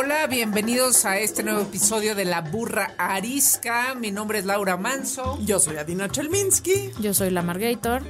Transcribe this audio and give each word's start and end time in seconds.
Hola, 0.00 0.28
bienvenidos 0.28 1.04
a 1.06 1.18
este 1.18 1.42
nuevo 1.42 1.62
episodio 1.62 2.14
de 2.14 2.24
La 2.24 2.40
Burra 2.40 2.94
Arisca. 2.98 3.96
Mi 3.96 4.12
nombre 4.12 4.38
es 4.38 4.44
Laura 4.44 4.76
Manso. 4.76 5.40
Yo 5.44 5.58
soy 5.58 5.76
Adina 5.76 6.08
Chelminsky. 6.08 6.92
Yo 7.00 7.12
soy 7.12 7.30
la 7.30 7.42
Margator. 7.42 8.04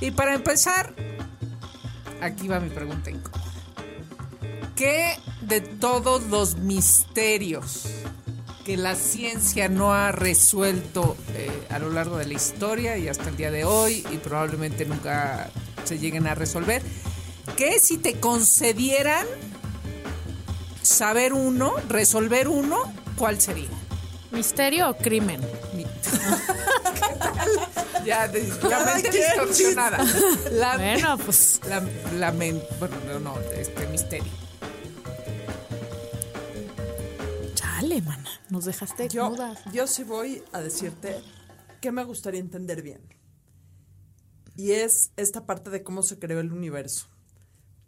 Y 0.00 0.10
para 0.10 0.34
empezar, 0.34 0.92
aquí 2.20 2.48
va 2.48 2.58
mi 2.58 2.70
pregunta 2.70 3.12
incómoda. 3.12 3.40
¿Qué 4.74 5.16
de 5.42 5.60
todos 5.60 6.24
los 6.24 6.56
misterios 6.56 7.84
que 8.64 8.76
la 8.76 8.96
ciencia 8.96 9.68
no 9.68 9.94
ha 9.94 10.10
resuelto 10.10 11.16
eh, 11.36 11.68
a 11.70 11.78
lo 11.78 11.90
largo 11.90 12.16
de 12.16 12.26
la 12.26 12.34
historia 12.34 12.98
y 12.98 13.06
hasta 13.06 13.28
el 13.28 13.36
día 13.36 13.52
de 13.52 13.64
hoy 13.64 14.04
y 14.10 14.16
probablemente 14.16 14.86
nunca 14.86 15.50
se 15.84 16.00
lleguen 16.00 16.26
a 16.26 16.34
resolver, 16.34 16.82
que 17.56 17.78
si 17.78 17.98
te 17.98 18.18
concedieran 18.18 19.24
saber 20.92 21.32
uno, 21.32 21.74
resolver 21.88 22.48
uno, 22.48 22.78
¿cuál 23.16 23.40
sería? 23.40 23.68
¿Misterio 24.30 24.90
o 24.90 24.96
crimen? 24.96 25.40
Mi- 25.74 25.84
¿Qué 25.84 25.88
tal? 27.18 28.04
Ya, 28.04 28.28
de- 28.28 28.46
la 28.68 28.84
mente 28.84 29.10
distorsionada. 29.10 29.98
La, 30.52 30.76
Bueno, 30.76 31.18
pues 31.18 31.60
la, 31.68 31.82
la 32.18 32.32
men- 32.32 32.62
bueno, 32.78 32.96
no, 33.06 33.18
no, 33.20 33.40
este 33.54 33.86
misterio. 33.88 34.32
chale, 37.54 38.00
mana. 38.02 38.28
Nos 38.50 38.64
dejaste 38.64 39.08
Yo, 39.08 39.30
mudas. 39.30 39.58
yo 39.72 39.86
sí 39.86 40.04
voy 40.04 40.42
a 40.52 40.60
decirte 40.60 41.20
que 41.80 41.90
me 41.92 42.04
gustaría 42.04 42.40
entender 42.40 42.82
bien. 42.82 43.00
Y 44.56 44.72
es 44.72 45.10
esta 45.16 45.46
parte 45.46 45.70
de 45.70 45.82
cómo 45.82 46.02
se 46.02 46.18
creó 46.18 46.40
el 46.40 46.52
universo. 46.52 47.06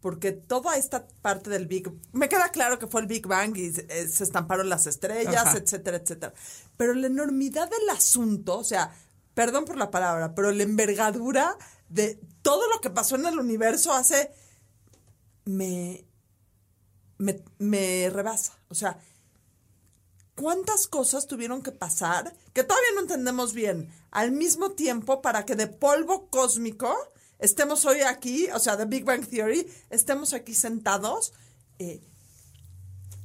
Porque 0.05 0.33
toda 0.33 0.77
esta 0.77 1.07
parte 1.23 1.49
del 1.49 1.67
Big 1.67 1.91
me 2.13 2.29
queda 2.29 2.51
claro 2.51 2.79
que 2.79 2.87
fue 2.87 3.01
el 3.01 3.07
Big 3.07 3.27
Bang 3.27 3.57
y 3.57 3.73
se, 3.73 3.87
eh, 3.89 4.07
se 4.07 4.25
estamparon 4.25 4.69
las 4.69 4.87
estrellas, 4.87 5.47
Ajá. 5.47 5.57
etcétera, 5.57 5.97
etcétera. 5.97 6.35
Pero 6.77 6.93
la 6.93 7.07
enormidad 7.07 7.71
del 7.71 7.89
asunto, 7.89 8.59
o 8.59 8.65
sea, 8.65 8.95
perdón 9.33 9.65
por 9.65 9.79
la 9.79 9.91
palabra, 9.91 10.35
pero 10.35 10.53
la 10.53 10.63
envergadura 10.63 11.57
de 11.89 12.21
todo 12.43 12.69
lo 12.69 12.83
que 12.83 12.91
pasó 12.91 13.17
en 13.17 13.25
el 13.25 13.39
universo 13.39 13.95
hace 13.95 14.31
me 15.47 16.05
me, 17.17 17.43
me 17.57 18.11
rebasa. 18.11 18.59
O 18.69 18.75
sea, 18.75 18.99
¿cuántas 20.35 20.87
cosas 20.87 21.27
tuvieron 21.27 21.63
que 21.63 21.73
pasar 21.73 22.37
que 22.53 22.63
todavía 22.63 22.91
no 22.95 23.01
entendemos 23.01 23.55
bien 23.55 23.91
al 24.11 24.33
mismo 24.33 24.73
tiempo 24.73 25.23
para 25.23 25.47
que 25.47 25.57
de 25.57 25.67
polvo 25.67 26.29
cósmico 26.29 26.95
estemos 27.39 27.85
hoy 27.85 28.01
aquí, 28.03 28.49
o 28.55 28.59
sea, 28.59 28.77
de 28.77 28.85
Big 28.87 29.05
Bang 29.05 29.27
Theory, 29.27 29.67
estemos 29.91 30.33
aquí 30.33 30.55
sentados? 30.55 31.33
eh, 31.79 32.01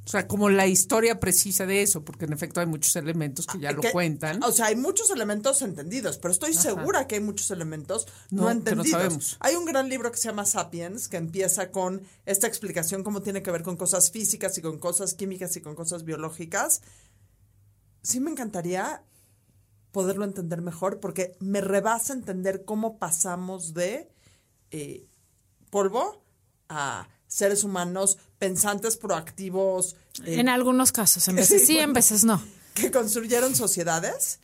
O 0.05 0.11
sea, 0.11 0.27
como 0.27 0.49
la 0.49 0.65
historia 0.65 1.19
precisa 1.19 1.67
de 1.67 1.83
eso, 1.83 2.03
porque 2.03 2.25
en 2.25 2.33
efecto 2.33 2.59
hay 2.59 2.65
muchos 2.65 2.95
elementos 2.95 3.45
que 3.45 3.59
ya 3.59 3.71
lo 3.71 3.81
que- 3.81 3.91
cuentan. 3.91 4.41
O 4.43 4.51
sea, 4.51 4.65
hay 4.65 4.75
muchos 4.75 5.11
elementos 5.11 5.61
entendidos, 5.61 6.17
pero 6.17 6.31
estoy 6.31 6.55
segura 6.55 7.05
que 7.05 7.13
hay 7.15 7.21
muchos 7.21 7.51
elementos 7.51 8.07
no, 8.31 8.41
No, 8.41 8.47
que 8.47 8.53
no 8.53 8.59
entendidos. 8.59 8.89
sabemos. 9.03 9.37
Hay 9.39 9.55
un 9.55 9.65
gran 9.65 9.87
libro 9.87 10.11
que 10.11 10.17
se 10.17 10.27
llama 10.27 10.45
Sapiens, 10.47 11.09
que 11.09 11.17
empieza 11.17 11.69
con 11.69 12.01
esta 12.25 12.47
explicación 12.47 13.03
cómo 13.03 13.21
tiene 13.21 13.43
que 13.43 13.51
ver 13.51 13.61
con 13.61 13.77
cosas 13.77 14.09
físicas 14.09 14.57
y 14.57 14.63
con 14.63 14.79
cosas 14.79 15.13
químicas 15.13 15.55
y 15.57 15.61
con 15.61 15.75
cosas 15.75 16.03
biológicas. 16.03 16.81
Sí 18.01 18.19
me 18.19 18.31
encantaría 18.31 19.03
poderlo 19.91 20.25
entender 20.25 20.61
mejor, 20.61 20.99
porque 20.99 21.35
me 21.39 21.61
rebasa 21.61 22.13
entender 22.13 22.65
cómo 22.65 22.97
pasamos 22.97 23.73
de 23.73 24.09
eh, 24.71 25.07
polvo 25.69 26.23
a 26.67 27.07
seres 27.27 27.63
humanos 27.63 28.17
pensantes, 28.37 28.97
proactivos, 28.97 29.95
eh, 30.25 30.39
En 30.39 30.49
algunos 30.49 30.91
casos, 30.91 31.27
en 31.27 31.35
veces 31.37 31.65
sí, 31.65 31.77
en 31.77 31.93
veces 31.93 32.23
no. 32.23 32.41
que 32.73 32.91
construyeron 32.91 33.55
sociedades 33.55 34.39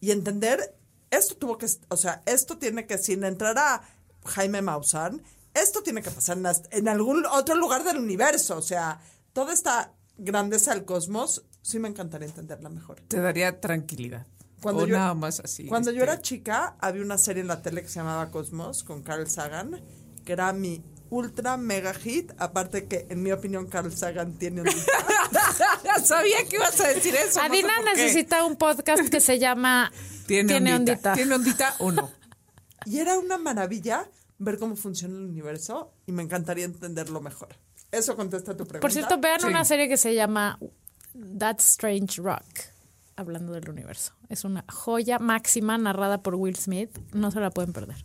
y 0.00 0.10
entender 0.10 0.74
esto 1.10 1.36
tuvo 1.36 1.58
que, 1.58 1.66
o 1.88 1.96
sea, 1.96 2.22
esto 2.26 2.56
tiene 2.56 2.86
que, 2.86 2.98
sin 2.98 3.24
entrar 3.24 3.58
a 3.58 3.82
Jaime 4.24 4.62
Maussan, 4.62 5.22
esto 5.54 5.82
tiene 5.82 6.02
que 6.02 6.10
pasar 6.10 6.38
en, 6.70 6.88
algún 6.88 7.26
otro 7.26 7.56
lugar 7.56 7.84
del 7.84 7.98
universo, 7.98 8.56
o 8.56 8.62
sea, 8.62 9.00
toda 9.32 9.52
esta 9.52 9.92
grandeza 10.16 10.74
del 10.74 10.84
cosmos, 10.84 11.44
sí 11.62 11.78
me 11.78 11.88
encantaría 11.88 12.28
entenderla 12.28 12.68
mejor. 12.68 13.00
Te 13.08 13.20
daría 13.20 13.60
tranquilidad. 13.60 14.26
Cuando 14.62 14.82
o 14.82 14.86
yo- 14.86 14.96
nada 14.96 15.14
más 15.14 15.40
así. 15.40 15.66
Cuando 15.66 15.90
yo 15.90 16.00
este, 16.02 16.12
era 16.12 16.20
chica, 16.22 16.76
había 16.80 17.02
una 17.02 17.18
serie 17.18 17.40
en 17.42 17.48
la 17.48 17.62
tele 17.62 17.82
que 17.82 17.88
se 17.88 17.94
llamaba 18.00 18.30
Cosmos 18.30 18.82
con 18.84 19.02
Carl 19.02 19.28
Sagan, 19.28 19.80
que 20.24 20.32
era 20.32 20.52
mi 20.52 20.82
ultra 21.08 21.56
mega 21.56 21.92
hit, 21.94 22.32
aparte 22.38 22.86
que 22.86 23.06
en 23.10 23.22
mi 23.22 23.32
opinión 23.32 23.66
Carl 23.66 23.92
Sagan 23.92 24.34
tiene 24.38 24.60
un 24.60 24.68
sabía 26.04 26.44
que 26.48 26.56
ibas 26.56 26.80
a 26.80 26.88
decir 26.88 27.14
eso. 27.14 27.26
no 27.26 27.32
sé 27.32 27.40
Adina 27.40 27.72
necesita 27.84 28.44
un 28.44 28.56
podcast 28.56 29.08
que 29.08 29.20
se 29.20 29.38
llama 29.38 29.90
Tiene, 30.26 30.48
Tiene 30.54 30.74
ondita. 30.74 30.92
ondita. 30.92 31.12
¿Tiene 31.14 31.34
ondita 31.34 31.74
o 31.78 31.90
no? 31.92 32.10
Y 32.86 32.98
era 32.98 33.18
una 33.18 33.38
maravilla 33.38 34.08
ver 34.38 34.58
cómo 34.58 34.76
funciona 34.76 35.16
el 35.16 35.24
universo 35.24 35.92
y 36.06 36.12
me 36.12 36.22
encantaría 36.22 36.64
entenderlo 36.64 37.20
mejor. 37.20 37.48
Eso 37.90 38.16
contesta 38.16 38.52
tu 38.52 38.64
pregunta. 38.64 38.80
Por 38.80 38.92
cierto, 38.92 39.18
vean 39.18 39.40
Sí. 39.40 39.46
una 39.46 39.64
serie 39.64 39.88
que 39.88 39.96
se 39.96 40.14
llama 40.14 40.58
That 41.38 41.56
Strange 41.58 42.22
Rock, 42.22 42.44
hablando 43.20 43.52
del 43.52 43.68
universo. 43.70 44.12
Es 44.28 44.44
una 44.44 44.64
joya 44.68 45.18
máxima 45.18 45.78
narrada 45.78 46.22
por 46.22 46.34
Will 46.34 46.56
Smith. 46.56 46.90
No 47.12 47.30
se 47.30 47.40
la 47.40 47.50
pueden 47.50 47.72
perder. 47.72 48.04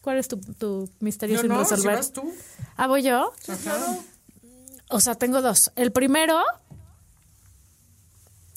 ¿Cuál 0.00 0.18
es 0.18 0.28
tu, 0.28 0.38
tu 0.38 0.88
misterio 1.00 1.38
sin 1.40 1.48
no, 1.48 1.64
si 1.64 1.70
resolver? 1.70 1.96
vas 1.96 2.12
tú. 2.12 2.32
¿Ah, 2.76 2.86
voy 2.86 3.02
yo? 3.02 3.32
O 4.90 5.00
sea, 5.00 5.14
tengo 5.16 5.42
dos. 5.42 5.72
El 5.76 5.92
primero. 5.92 6.40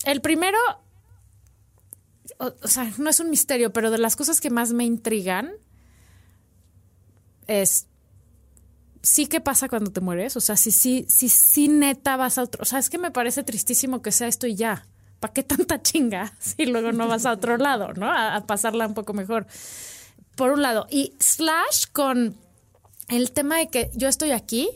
El 0.04 0.22
primero. 0.22 0.58
O, 2.38 2.54
o 2.62 2.68
sea, 2.68 2.92
no 2.98 3.10
es 3.10 3.20
un 3.20 3.30
misterio, 3.30 3.74
pero 3.74 3.92
de 3.92 3.98
las 3.98 4.16
cosas 4.16 4.40
que 4.42 4.50
más 4.50 4.74
me 4.74 4.86
intrigan 4.86 5.52
es. 7.48 7.88
Sí, 9.04 9.26
¿qué 9.26 9.42
pasa 9.42 9.68
cuando 9.68 9.92
te 9.92 10.00
mueres? 10.00 10.38
O 10.38 10.42
sea, 10.42 10.56
si 10.56 10.72
sí, 10.72 11.06
si, 11.10 11.28
sí, 11.28 11.68
neta 11.68 12.18
vas 12.18 12.38
a 12.38 12.44
otro. 12.44 12.62
O 12.62 12.66
sea, 12.66 12.78
es 12.78 12.90
que 12.90 13.00
me 13.00 13.12
parece 13.12 13.44
tristísimo 13.44 14.02
que 14.02 14.12
sea 14.12 14.28
esto 14.28 14.46
y 14.46 14.56
ya. 14.56 14.86
¿Para 15.22 15.34
qué 15.34 15.44
tanta 15.44 15.82
chinga 15.82 16.34
si 16.40 16.66
luego 16.66 16.92
no 16.92 17.08
vas 17.08 17.26
a 17.26 17.32
otro 17.32 17.56
lado, 17.56 17.94
¿no? 17.94 18.12
A, 18.12 18.44
pasarla 18.46 18.88
un 18.88 18.94
poco 18.94 19.14
mejor. 19.14 19.48
Por 20.36 20.52
un 20.52 20.62
lado. 20.62 20.88
Y 20.90 21.14
slash 21.20 21.86
con 21.94 22.36
el 23.08 23.32
tema 23.32 23.60
de 23.60 23.70
que 23.70 23.92
yo 23.94 24.10
estoy 24.10 24.32
aquí 24.32 24.70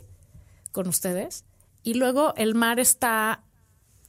con 0.72 0.88
ustedes 0.88 1.44
y 1.84 1.96
luego 1.96 2.34
el 2.38 2.54
mar 2.54 2.80
está 2.80 3.42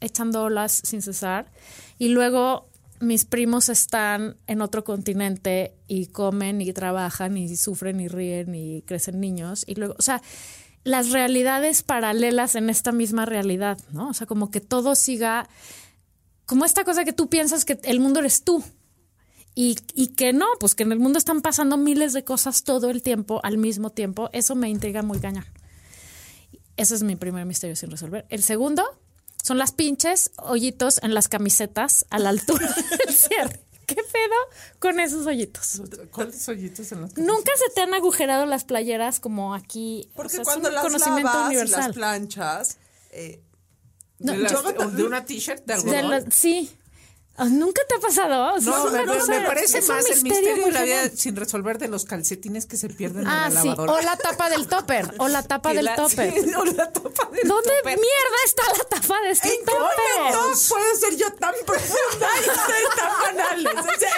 echando 0.00 0.42
olas 0.42 0.72
sin 0.84 1.00
cesar 1.00 1.50
y 1.98 2.08
luego 2.08 2.68
mis 3.00 3.24
primos 3.24 3.68
están 3.68 4.36
en 4.46 4.60
otro 4.60 4.84
continente 4.84 5.74
y 5.86 6.06
comen 6.06 6.60
y 6.60 6.72
trabajan 6.72 7.36
y 7.36 7.56
sufren 7.56 8.00
y 8.00 8.08
ríen 8.08 8.54
y 8.54 8.82
crecen 8.82 9.20
niños 9.20 9.64
y 9.66 9.76
luego, 9.76 9.94
o 9.98 10.02
sea, 10.02 10.22
las 10.84 11.10
realidades 11.10 11.82
paralelas 11.82 12.54
en 12.54 12.70
esta 12.70 12.92
misma 12.92 13.26
realidad, 13.26 13.78
¿no? 13.90 14.10
O 14.10 14.14
sea, 14.14 14.26
como 14.26 14.50
que 14.50 14.60
todo 14.60 14.94
siga 14.94 15.48
como 16.46 16.64
esta 16.64 16.84
cosa 16.84 17.04
que 17.04 17.12
tú 17.12 17.28
piensas 17.28 17.64
que 17.64 17.78
el 17.82 18.00
mundo 18.00 18.20
eres 18.20 18.42
tú. 18.42 18.64
Y, 19.54 19.78
y 19.94 20.08
que 20.08 20.34
no, 20.34 20.46
pues 20.60 20.74
que 20.74 20.82
en 20.82 20.92
el 20.92 20.98
mundo 20.98 21.18
están 21.18 21.40
pasando 21.40 21.78
miles 21.78 22.12
de 22.12 22.24
cosas 22.24 22.62
todo 22.62 22.90
el 22.90 23.02
tiempo, 23.02 23.40
al 23.42 23.56
mismo 23.56 23.90
tiempo. 23.90 24.28
Eso 24.32 24.54
me 24.54 24.68
intriga 24.68 25.02
muy 25.02 25.18
cañón. 25.18 25.46
Ese 26.76 26.94
es 26.94 27.02
mi 27.02 27.16
primer 27.16 27.46
misterio 27.46 27.74
sin 27.74 27.90
resolver. 27.90 28.26
El 28.28 28.42
segundo 28.42 28.84
son 29.42 29.58
las 29.58 29.72
pinches 29.72 30.30
hoyitos 30.36 31.02
en 31.02 31.14
las 31.14 31.28
camisetas 31.28 32.04
a 32.10 32.18
la 32.18 32.28
altura 32.28 32.66
del 33.06 33.14
cierre. 33.14 33.60
¿Qué 33.86 33.94
pedo 33.94 34.34
con 34.80 34.98
esos 34.98 35.26
hoyitos? 35.26 35.80
¿Cuántos 36.10 36.48
hoyitos 36.48 36.90
en 36.90 37.02
los 37.02 37.16
Nunca 37.16 37.52
se 37.56 37.72
te 37.72 37.82
han 37.82 37.94
agujerado 37.94 38.44
las 38.44 38.64
playeras 38.64 39.20
como 39.20 39.54
aquí. 39.54 40.10
Porque 40.16 40.26
O 40.26 40.30
sea, 40.30 40.42
es 40.42 40.48
cuando 40.48 40.68
un 40.68 40.74
las 40.74 40.84
conocimiento 40.84 41.32
lavas 41.32 41.52
y 41.52 41.68
las 41.68 41.92
planchas, 41.94 42.78
eh, 43.12 43.40
de, 44.18 44.36
yo 44.48 44.62
las- 44.62 44.96
de 44.96 45.04
una 45.04 45.24
t-shirt 45.24 45.60
de 45.60 45.66
De 45.66 45.72
algodón? 45.74 46.10
la- 46.10 46.30
sí. 46.30 46.70
Ah, 47.38 47.44
¿Nunca 47.46 47.82
te 47.88 47.94
ha 47.96 47.98
pasado? 47.98 48.58
No, 48.60 48.90
me, 48.90 49.04
me- 49.04 49.06
cosa- 49.18 49.26
me 49.32 49.40
parece 49.46 49.82
más 49.82 50.06
el 50.06 50.22
misterio 50.22 50.56
misterio 50.56 50.66
de 50.66 50.72
la 50.72 50.82
vida 50.84 51.02
cañón. 51.02 51.16
sin 51.16 51.36
resolver 51.36 51.78
de 51.78 51.88
los 51.88 52.04
calcetines 52.06 52.64
que 52.66 52.76
se 52.76 52.88
pierden 52.88 53.26
Ah, 53.26 53.46
en 53.48 53.54
la 53.54 53.60
sí. 53.62 53.68
lavadora. 53.68 53.92
O 53.92 54.00
la 54.00 54.16
tapa 54.16 54.48
del 54.48 54.66
topper. 54.68 55.14
O 55.18 55.28
la 55.28 55.42
tapa 55.46 55.74
del 55.74 55.84
la- 55.84 55.96
topper. 55.96 56.32
sí, 56.32 56.50
o 56.56 56.64
la 56.64 56.90
tapa 56.92 57.28
del 57.32 57.46
¿Dónde 57.48 57.70
topper. 57.78 57.98
mierda 57.98 58.38
está 58.44 58.62
la 58.78 58.84
tapa 58.84 59.20
de 59.20 59.30
este 59.32 59.48
¿En 59.48 59.58
qué 59.60 59.64
topper? 59.66 60.18
momento 60.18 60.58
puede 60.68 60.96
ser 60.96 61.16
yo 61.16 61.32
tan 61.34 61.54
profunda 61.66 62.28
y 62.36 62.48
ustedes 62.50 62.88
tan 62.96 63.12
banales? 63.20 63.74
O 63.76 64.00
sea, 64.00 64.10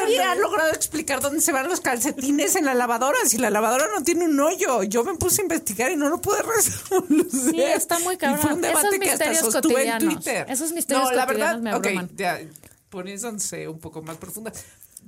nadie 0.00 0.22
ha 0.22 0.34
logrado 0.34 0.72
explicar 0.72 1.20
dónde 1.20 1.40
se 1.40 1.52
van 1.52 1.68
los 1.68 1.80
calcetines 1.80 2.56
en 2.56 2.64
la 2.64 2.74
lavadora. 2.74 3.18
Si 3.26 3.38
la 3.38 3.50
lavadora 3.50 3.86
no 3.94 4.02
tiene 4.02 4.24
un 4.26 4.38
hoyo. 4.40 4.82
Yo 4.82 5.04
me 5.04 5.14
puse 5.14 5.40
a 5.40 5.44
investigar 5.44 5.90
y 5.90 5.96
no 5.96 6.08
lo 6.08 6.20
pude 6.20 6.42
resolver. 6.42 7.26
Sí, 7.30 7.62
está 7.62 7.98
muy 8.00 8.16
cabrón. 8.16 8.40
Y 8.40 8.42
fue 8.42 8.52
un 8.54 8.60
debate 8.60 8.86
Esos 8.88 8.98
que 8.98 9.10
hasta 9.10 9.24
misterios 9.26 9.52
sostuve 9.52 9.72
en 9.84 9.92
cotidianos. 9.92 10.14
Twitter. 10.14 10.46
Esos 10.48 10.72
misterios 10.72 10.95
no, 11.04 11.12
la 11.12 11.26
verdad, 11.26 11.58
me 11.58 12.08
ya, 12.16 12.40
poniéndose 12.88 13.68
un 13.68 13.78
poco 13.78 14.02
más 14.02 14.16
profunda. 14.16 14.52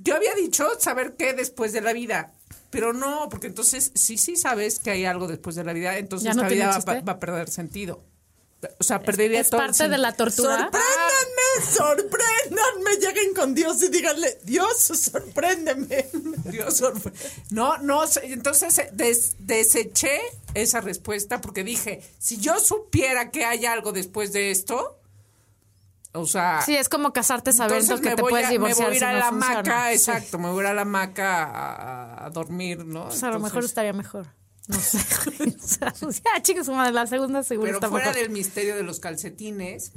Yo 0.01 0.15
había 0.15 0.33
dicho 0.35 0.67
saber 0.79 1.15
qué 1.17 1.33
después 1.33 1.73
de 1.73 1.81
la 1.81 1.93
vida. 1.93 2.31
Pero 2.69 2.93
no, 2.93 3.29
porque 3.29 3.47
entonces 3.47 3.91
sí, 3.95 4.17
sí 4.17 4.35
sabes 4.35 4.79
que 4.79 4.91
hay 4.91 5.05
algo 5.05 5.27
después 5.27 5.55
de 5.55 5.63
la 5.63 5.73
vida, 5.73 5.97
entonces 5.97 6.27
¿Ya 6.27 6.33
no 6.33 6.43
la 6.43 6.49
vida 6.49 6.79
va, 6.87 7.11
a 7.13 7.19
perder 7.19 7.49
sentido. 7.49 8.03
O 8.77 8.83
sea, 8.83 9.01
perdería 9.01 9.39
Es 9.39 9.49
todo 9.49 9.61
el 9.61 9.67
parte 9.67 9.87
de 9.87 9.97
la 9.97 10.11
tortura. 10.13 10.69
¡Sorpréndanme! 10.69 11.73
¡Sorpréndanme! 11.73 12.95
Lleguen 12.99 13.33
con 13.33 13.55
Dios 13.55 13.81
y 13.81 13.87
díganle, 13.89 14.37
Dios, 14.43 14.77
sorpréndeme. 14.83 16.05
Dios, 16.45 16.81
sorpre- 16.81 17.13
no, 17.51 17.77
no, 17.77 18.03
entonces 18.21 18.77
eh, 18.77 18.89
des- 18.93 19.35
deseché 19.39 20.19
esa 20.53 20.81
respuesta 20.81 21.41
porque 21.41 21.63
dije, 21.63 22.01
si 22.19 22.37
yo 22.37 22.59
supiera 22.59 23.31
que 23.31 23.45
hay 23.45 23.65
algo 23.65 23.93
después 23.93 24.33
de 24.33 24.51
esto, 24.51 24.98
o 26.13 26.25
sea, 26.25 26.61
Sí, 26.65 26.75
es 26.75 26.89
como 26.89 27.13
casarte 27.13 27.51
sabiendo 27.53 27.95
que 28.01 28.09
me 28.09 28.15
te 28.15 28.21
puedes 28.21 28.45
a, 28.47 28.49
me 28.49 28.53
divorciar 28.53 28.87
voy 28.87 28.93
a 28.93 28.95
ir 28.95 28.99
si 28.99 29.05
a 29.05 29.11
no 29.13 29.19
la 29.19 29.29
funciona. 29.29 29.53
hamaca, 29.59 29.87
Sí. 29.89 29.93
exacto, 29.95 30.39
me 30.39 30.49
voy 30.51 30.65
a 30.65 30.73
la 30.73 30.81
hamaca 30.81 32.25
a, 32.25 32.29
dormir, 32.31 32.85
¿no? 32.85 33.05
Pues 33.07 33.21
a 33.23 33.29
lo 33.31 33.39
mejor 33.39 33.63
estaría 33.63 33.93
mejor. 33.93 34.27
No 34.67 34.79
sé. 34.79 34.99
ya, 36.23 36.41
chicos, 36.41 36.67
madre, 36.69 36.93
la 36.93 37.07
segunda 37.07 37.43
seguro 37.43 37.65
Pero 37.67 37.77
está 37.77 37.89
fuera 37.89 38.07
mejor. 38.07 38.21
del 38.21 38.29
misterio 38.31 38.75
de 38.75 38.83
los 38.83 38.99
calcetines, 38.99 39.93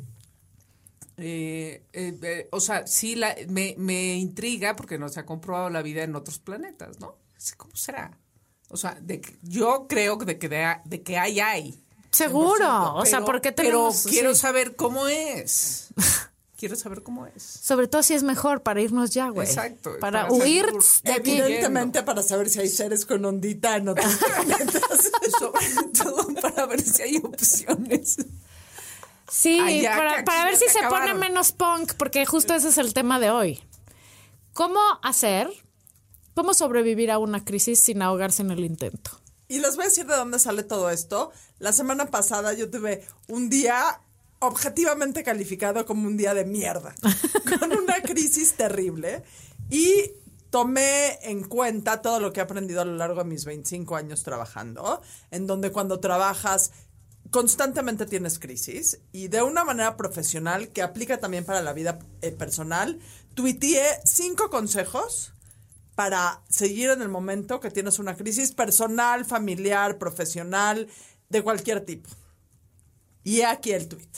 eh, 1.18 1.84
eh, 1.92 2.18
eh, 2.22 2.48
o 2.52 2.60
sea, 2.60 2.86
sí 2.86 3.14
la, 3.14 3.34
me, 3.48 3.74
me 3.78 4.14
intriga 4.16 4.74
porque 4.76 4.98
no 4.98 5.08
se 5.08 5.20
ha 5.20 5.26
comprobado 5.26 5.68
la 5.70 5.82
vida 5.82 6.02
en 6.02 6.16
otros 6.16 6.38
planetas, 6.38 6.98
¿no? 7.00 7.16
¿Cómo 7.56 7.76
será? 7.76 8.18
O 8.68 8.76
sea, 8.76 8.96
de 9.00 9.20
que- 9.20 9.36
yo 9.42 9.86
creo 9.88 10.16
que 10.18 10.24
de 10.24 10.38
que, 10.38 10.48
de, 10.48 10.76
de 10.84 11.02
que 11.02 11.18
hay, 11.18 11.40
hay. 11.40 11.84
Seguro. 12.12 12.64
100%, 12.64 12.92
o 12.94 13.04
sea, 13.06 13.18
pero- 13.18 13.26
porque 13.26 13.52
Pero 13.52 13.68
tenemos. 13.70 14.02
quiero 14.04 14.34
sí. 14.34 14.40
saber 14.40 14.76
cómo 14.76 15.08
es. 15.08 15.88
quiero 16.56 16.76
saber 16.76 17.02
cómo 17.02 17.26
es. 17.26 17.42
Sobre 17.42 17.88
todo 17.88 18.02
si 18.04 18.14
es 18.14 18.22
mejor 18.22 18.62
para 18.62 18.80
irnos 18.80 19.10
ya, 19.10 19.28
güey. 19.30 19.48
Exacto, 19.48 19.96
Para, 19.98 20.28
para 20.28 20.32
huir 20.32 20.66
salir 20.66 21.02
de 21.02 21.12
aquí. 21.12 21.38
Evidentemente 21.40 22.02
para 22.04 22.22
saber 22.22 22.48
si 22.50 22.60
hay 22.60 22.68
seres 22.68 23.04
con 23.06 23.24
ondita 23.24 23.76
en 23.76 23.88
otros 23.88 24.14
planetas. 24.46 25.10
Sobre 25.38 25.66
todo 25.98 26.28
para 26.40 26.66
ver 26.66 26.80
si 26.82 27.02
hay 27.02 27.16
opciones. 27.16 28.16
Sí, 29.30 29.80
ya, 29.80 30.22
para, 30.24 30.44
ver 30.44 30.56
si 30.56 30.68
se 30.68 30.82
pone 30.88 31.14
menos 31.14 31.52
punk, 31.52 31.94
porque 31.94 32.26
justo 32.26 32.54
ese 32.54 32.68
es 32.68 32.76
el 32.76 32.92
tema 32.92 33.18
de 33.18 33.30
hoy. 33.30 33.60
¿Cómo 34.52 34.78
hacer, 35.02 35.48
cómo 36.34 36.52
sobrevivir 36.52 37.10
a 37.10 37.16
una 37.18 37.42
crisis 37.42 37.80
sin 37.80 38.02
ahogarse 38.02 38.42
en 38.42 38.50
el 38.50 38.60
intento? 38.60 39.21
Y 39.52 39.58
les 39.58 39.76
voy 39.76 39.84
a 39.84 39.88
decir 39.88 40.06
de 40.06 40.16
dónde 40.16 40.38
sale 40.38 40.62
todo 40.62 40.88
esto. 40.88 41.30
La 41.58 41.74
semana 41.74 42.06
pasada 42.06 42.54
yo 42.54 42.70
tuve 42.70 43.04
un 43.28 43.50
día 43.50 44.00
objetivamente 44.38 45.22
calificado 45.22 45.84
como 45.84 46.06
un 46.06 46.16
día 46.16 46.32
de 46.32 46.46
mierda, 46.46 46.94
con 47.60 47.70
una 47.70 48.00
crisis 48.00 48.54
terrible. 48.54 49.22
Y 49.68 50.10
tomé 50.48 51.18
en 51.28 51.44
cuenta 51.44 52.00
todo 52.00 52.18
lo 52.18 52.32
que 52.32 52.40
he 52.40 52.42
aprendido 52.42 52.80
a 52.80 52.86
lo 52.86 52.96
largo 52.96 53.24
de 53.24 53.28
mis 53.28 53.44
25 53.44 53.94
años 53.94 54.22
trabajando, 54.22 55.02
en 55.30 55.46
donde 55.46 55.70
cuando 55.70 56.00
trabajas 56.00 56.70
constantemente 57.30 58.06
tienes 58.06 58.38
crisis 58.38 59.00
y 59.12 59.28
de 59.28 59.42
una 59.42 59.64
manera 59.64 59.98
profesional 59.98 60.70
que 60.70 60.80
aplica 60.80 61.20
también 61.20 61.44
para 61.44 61.60
la 61.60 61.74
vida 61.74 61.98
eh, 62.22 62.30
personal, 62.32 62.98
tuiteé 63.34 63.84
cinco 64.06 64.48
consejos 64.48 65.34
para 65.94 66.42
seguir 66.48 66.90
en 66.90 67.02
el 67.02 67.08
momento 67.08 67.60
que 67.60 67.70
tienes 67.70 67.98
una 67.98 68.16
crisis 68.16 68.52
personal, 68.52 69.24
familiar, 69.24 69.98
profesional, 69.98 70.88
de 71.28 71.42
cualquier 71.42 71.84
tipo. 71.84 72.08
Y 73.24 73.42
aquí 73.42 73.72
el 73.72 73.88
tweet. 73.88 74.08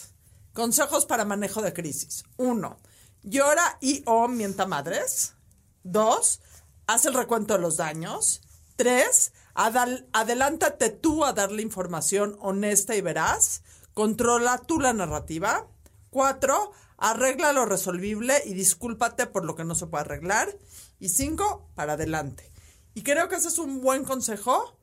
Consejos 0.52 1.04
para 1.06 1.24
manejo 1.24 1.62
de 1.62 1.72
crisis. 1.72 2.24
Uno, 2.36 2.78
llora 3.22 3.78
y 3.80 4.02
o 4.06 4.28
mienta 4.28 4.66
madres. 4.66 5.34
Dos, 5.82 6.40
haz 6.86 7.04
el 7.06 7.14
recuento 7.14 7.54
de 7.54 7.60
los 7.60 7.76
daños. 7.76 8.40
Tres, 8.76 9.32
adelántate 9.54 10.90
tú 10.90 11.24
a 11.24 11.32
darle 11.32 11.62
información 11.62 12.36
honesta 12.40 12.94
y 12.96 13.00
veraz. 13.00 13.62
Controla 13.94 14.58
tú 14.58 14.80
la 14.80 14.92
narrativa. 14.92 15.66
Cuatro, 16.10 16.72
arregla 16.96 17.52
lo 17.52 17.66
resolvible 17.66 18.42
y 18.44 18.54
discúlpate 18.54 19.26
por 19.26 19.44
lo 19.44 19.56
que 19.56 19.64
no 19.64 19.74
se 19.74 19.86
puede 19.86 20.02
arreglar. 20.02 20.56
Y 20.98 21.08
cinco, 21.08 21.68
para 21.74 21.94
adelante. 21.94 22.50
Y 22.94 23.02
creo 23.02 23.28
que 23.28 23.36
ese 23.36 23.48
es 23.48 23.58
un 23.58 23.80
buen 23.80 24.04
consejo 24.04 24.78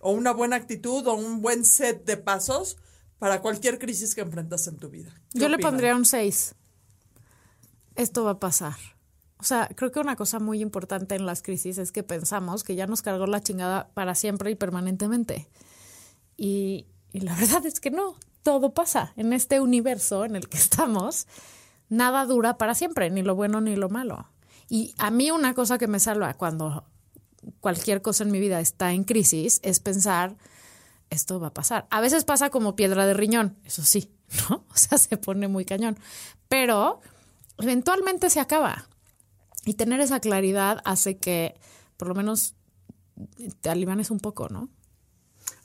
o 0.00 0.12
una 0.12 0.32
buena 0.32 0.56
actitud 0.56 1.06
o 1.06 1.14
un 1.14 1.42
buen 1.42 1.64
set 1.64 2.04
de 2.04 2.16
pasos 2.16 2.76
para 3.18 3.40
cualquier 3.40 3.78
crisis 3.78 4.14
que 4.14 4.20
enfrentas 4.20 4.66
en 4.68 4.76
tu 4.76 4.88
vida. 4.88 5.12
¿Qué 5.32 5.40
Yo 5.40 5.48
le 5.48 5.58
pondría 5.58 5.94
un 5.96 6.04
6. 6.04 6.54
Esto 7.96 8.24
va 8.24 8.32
a 8.32 8.40
pasar. 8.40 8.76
O 9.38 9.44
sea, 9.44 9.68
creo 9.74 9.90
que 9.92 10.00
una 10.00 10.16
cosa 10.16 10.38
muy 10.38 10.60
importante 10.60 11.14
en 11.14 11.26
las 11.26 11.42
crisis 11.42 11.78
es 11.78 11.92
que 11.92 12.02
pensamos 12.02 12.64
que 12.64 12.74
ya 12.74 12.86
nos 12.86 13.02
cargó 13.02 13.26
la 13.26 13.40
chingada 13.40 13.88
para 13.94 14.14
siempre 14.14 14.50
y 14.50 14.54
permanentemente. 14.54 15.48
Y, 16.36 16.86
y 17.12 17.20
la 17.20 17.34
verdad 17.38 17.66
es 17.66 17.80
que 17.80 17.90
no, 17.90 18.16
todo 18.42 18.72
pasa. 18.72 19.12
En 19.16 19.32
este 19.32 19.60
universo 19.60 20.24
en 20.24 20.36
el 20.36 20.48
que 20.48 20.58
estamos, 20.58 21.26
nada 21.88 22.24
dura 22.26 22.56
para 22.58 22.74
siempre, 22.74 23.10
ni 23.10 23.22
lo 23.22 23.34
bueno 23.34 23.60
ni 23.60 23.76
lo 23.76 23.88
malo. 23.88 24.28
Y 24.68 24.94
a 24.98 25.10
mí 25.10 25.30
una 25.30 25.54
cosa 25.54 25.78
que 25.78 25.86
me 25.86 26.00
salva 26.00 26.34
cuando 26.34 26.84
cualquier 27.60 28.02
cosa 28.02 28.24
en 28.24 28.30
mi 28.30 28.40
vida 28.40 28.60
está 28.60 28.92
en 28.92 29.04
crisis 29.04 29.60
es 29.62 29.80
pensar, 29.80 30.36
esto 31.10 31.40
va 31.40 31.48
a 31.48 31.54
pasar. 31.54 31.86
A 31.90 32.00
veces 32.00 32.24
pasa 32.24 32.50
como 32.50 32.76
piedra 32.76 33.06
de 33.06 33.14
riñón, 33.14 33.56
eso 33.64 33.82
sí, 33.82 34.12
¿no? 34.50 34.64
O 34.68 34.76
sea, 34.76 34.98
se 34.98 35.16
pone 35.16 35.48
muy 35.48 35.64
cañón. 35.64 35.98
Pero 36.48 37.00
eventualmente 37.58 38.30
se 38.30 38.40
acaba. 38.40 38.88
Y 39.64 39.74
tener 39.74 40.00
esa 40.00 40.20
claridad 40.20 40.80
hace 40.84 41.18
que 41.18 41.58
por 41.96 42.08
lo 42.08 42.14
menos 42.14 42.54
te 43.60 43.68
alivianes 43.68 44.10
un 44.10 44.20
poco, 44.20 44.48
¿no? 44.48 44.68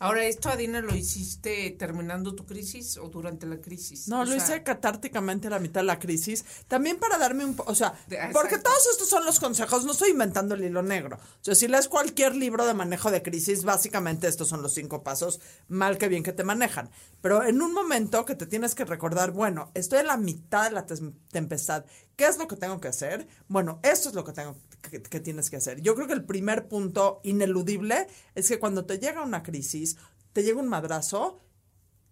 Ahora, 0.03 0.25
¿esto, 0.25 0.49
Adina, 0.49 0.81
lo 0.81 0.93
hiciste 0.93 1.71
terminando 1.79 2.35
tu 2.35 2.45
crisis 2.45 2.97
o 2.97 3.07
durante 3.07 3.45
la 3.45 3.61
crisis? 3.61 4.09
No, 4.09 4.19
O 4.19 4.25
lo 4.25 4.31
sea, 4.31 4.35
hice 4.37 4.63
catárticamente 4.63 5.47
a 5.47 5.51
la 5.51 5.59
mitad 5.59 5.79
de 5.79 5.85
la 5.87 5.97
crisis. 5.97 6.43
También 6.67 6.99
para 6.99 7.17
darme 7.17 7.45
un... 7.45 7.55
O 7.65 7.73
sea, 7.73 7.93
De- 8.07 8.19
porque 8.33 8.57
todos 8.57 8.85
estos 8.91 9.07
son 9.07 9.23
los 9.25 9.39
consejos. 9.39 9.85
No 9.85 9.93
estoy 9.93 10.09
inventando 10.09 10.55
el 10.55 10.63
hilo 10.65 10.83
negro. 10.83 11.15
O 11.15 11.43
sea, 11.43 11.55
si 11.55 11.69
lees 11.69 11.87
cualquier 11.87 12.35
libro 12.35 12.65
de 12.65 12.73
manejo 12.73 13.11
de 13.11 13.23
crisis, 13.23 13.63
básicamente 13.63 14.27
estos 14.27 14.49
son 14.49 14.61
los 14.61 14.73
cinco 14.73 15.03
pasos 15.03 15.39
mal 15.69 15.97
que 15.97 16.09
bien 16.09 16.23
que 16.23 16.33
te 16.33 16.43
manejan. 16.43 16.89
Pero 17.21 17.41
en 17.45 17.61
un 17.61 17.73
momento 17.73 18.25
que 18.25 18.35
te 18.35 18.45
tienes 18.45 18.75
que 18.75 18.83
recordar, 18.83 19.31
bueno, 19.31 19.71
estoy 19.73 19.99
en 19.99 20.07
la 20.07 20.17
mitad 20.17 20.65
de 20.65 20.71
la 20.71 20.85
tempestad. 21.31 21.85
¿Qué 22.17 22.27
es 22.27 22.37
lo 22.37 22.49
que 22.49 22.57
tengo 22.57 22.81
que 22.81 22.89
hacer? 22.89 23.25
Bueno, 23.47 23.79
esto 23.83 24.09
es 24.09 24.15
lo 24.15 24.25
que 24.25 24.33
tengo 24.33 24.57
que, 24.89 25.01
que 25.01 25.19
tienes 25.19 25.49
que 25.49 25.55
hacer. 25.57 25.81
Yo 25.81 25.95
creo 25.95 26.07
que 26.07 26.13
el 26.13 26.25
primer 26.25 26.67
punto 26.67 27.19
ineludible 27.23 28.07
es 28.35 28.47
que 28.47 28.59
cuando 28.59 28.85
te 28.85 28.99
llega 28.99 29.23
una 29.23 29.41
crisis, 29.41 29.97
te 30.33 30.43
llega 30.43 30.59
un 30.59 30.67
madrazo, 30.69 31.39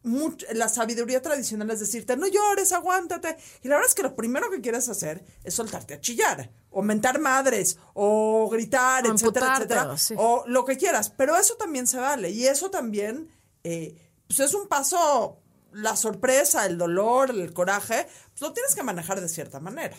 much- 0.04 0.46
la 0.54 0.68
sabiduría 0.70 1.22
tradicional 1.22 1.70
es 1.72 1.80
decirte, 1.80 2.18
no 2.18 2.28
llores, 2.28 2.72
aguántate. 2.72 3.38
Y 3.62 3.68
la 3.68 3.76
verdad 3.76 3.90
es 3.90 3.96
que 3.96 4.04
lo 4.04 4.16
primero 4.16 4.50
que 4.50 4.62
quieres 4.62 4.90
hacer 4.90 5.24
es 5.44 5.54
soltarte 5.54 5.94
a 5.94 6.02
chillar, 6.02 6.52
o 6.72 6.82
mentar 6.82 7.20
madres, 7.20 7.78
o 7.94 8.50
gritar, 8.50 9.06
O 9.06 9.14
etcétera, 9.14 9.46
etcétera. 9.58 9.92
o 9.92 9.98
sí. 9.98 10.16
O 10.18 10.44
lo 10.48 10.66
que 10.66 10.78
quieras. 10.78 11.10
Pero 11.12 11.38
eso 11.38 11.56
también 11.56 11.86
se 11.88 11.98
vale. 11.98 12.32
Y 12.32 12.48
eso 12.48 12.72
también, 12.72 13.30
eh, 13.64 13.96
pues 14.28 14.40
es 14.40 14.54
un 14.56 14.68
paso, 14.68 15.40
la 15.74 15.96
sorpresa, 15.96 16.66
el 16.66 16.78
dolor, 16.78 17.30
el 17.30 17.54
coraje, 17.54 18.08
pues 18.32 18.42
lo 18.42 18.54
tienes 18.54 18.74
que 18.76 18.84
manejar 18.84 19.22
de 19.22 19.30
cierta 19.30 19.60
manera. 19.60 19.96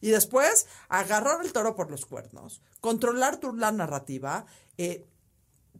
Y 0.00 0.10
después, 0.10 0.66
agarrar 0.88 1.44
el 1.44 1.52
toro 1.52 1.74
por 1.74 1.90
los 1.90 2.06
cuernos, 2.06 2.62
controlar 2.80 3.38
tu, 3.38 3.54
la 3.54 3.72
narrativa, 3.72 4.46
eh, 4.76 5.06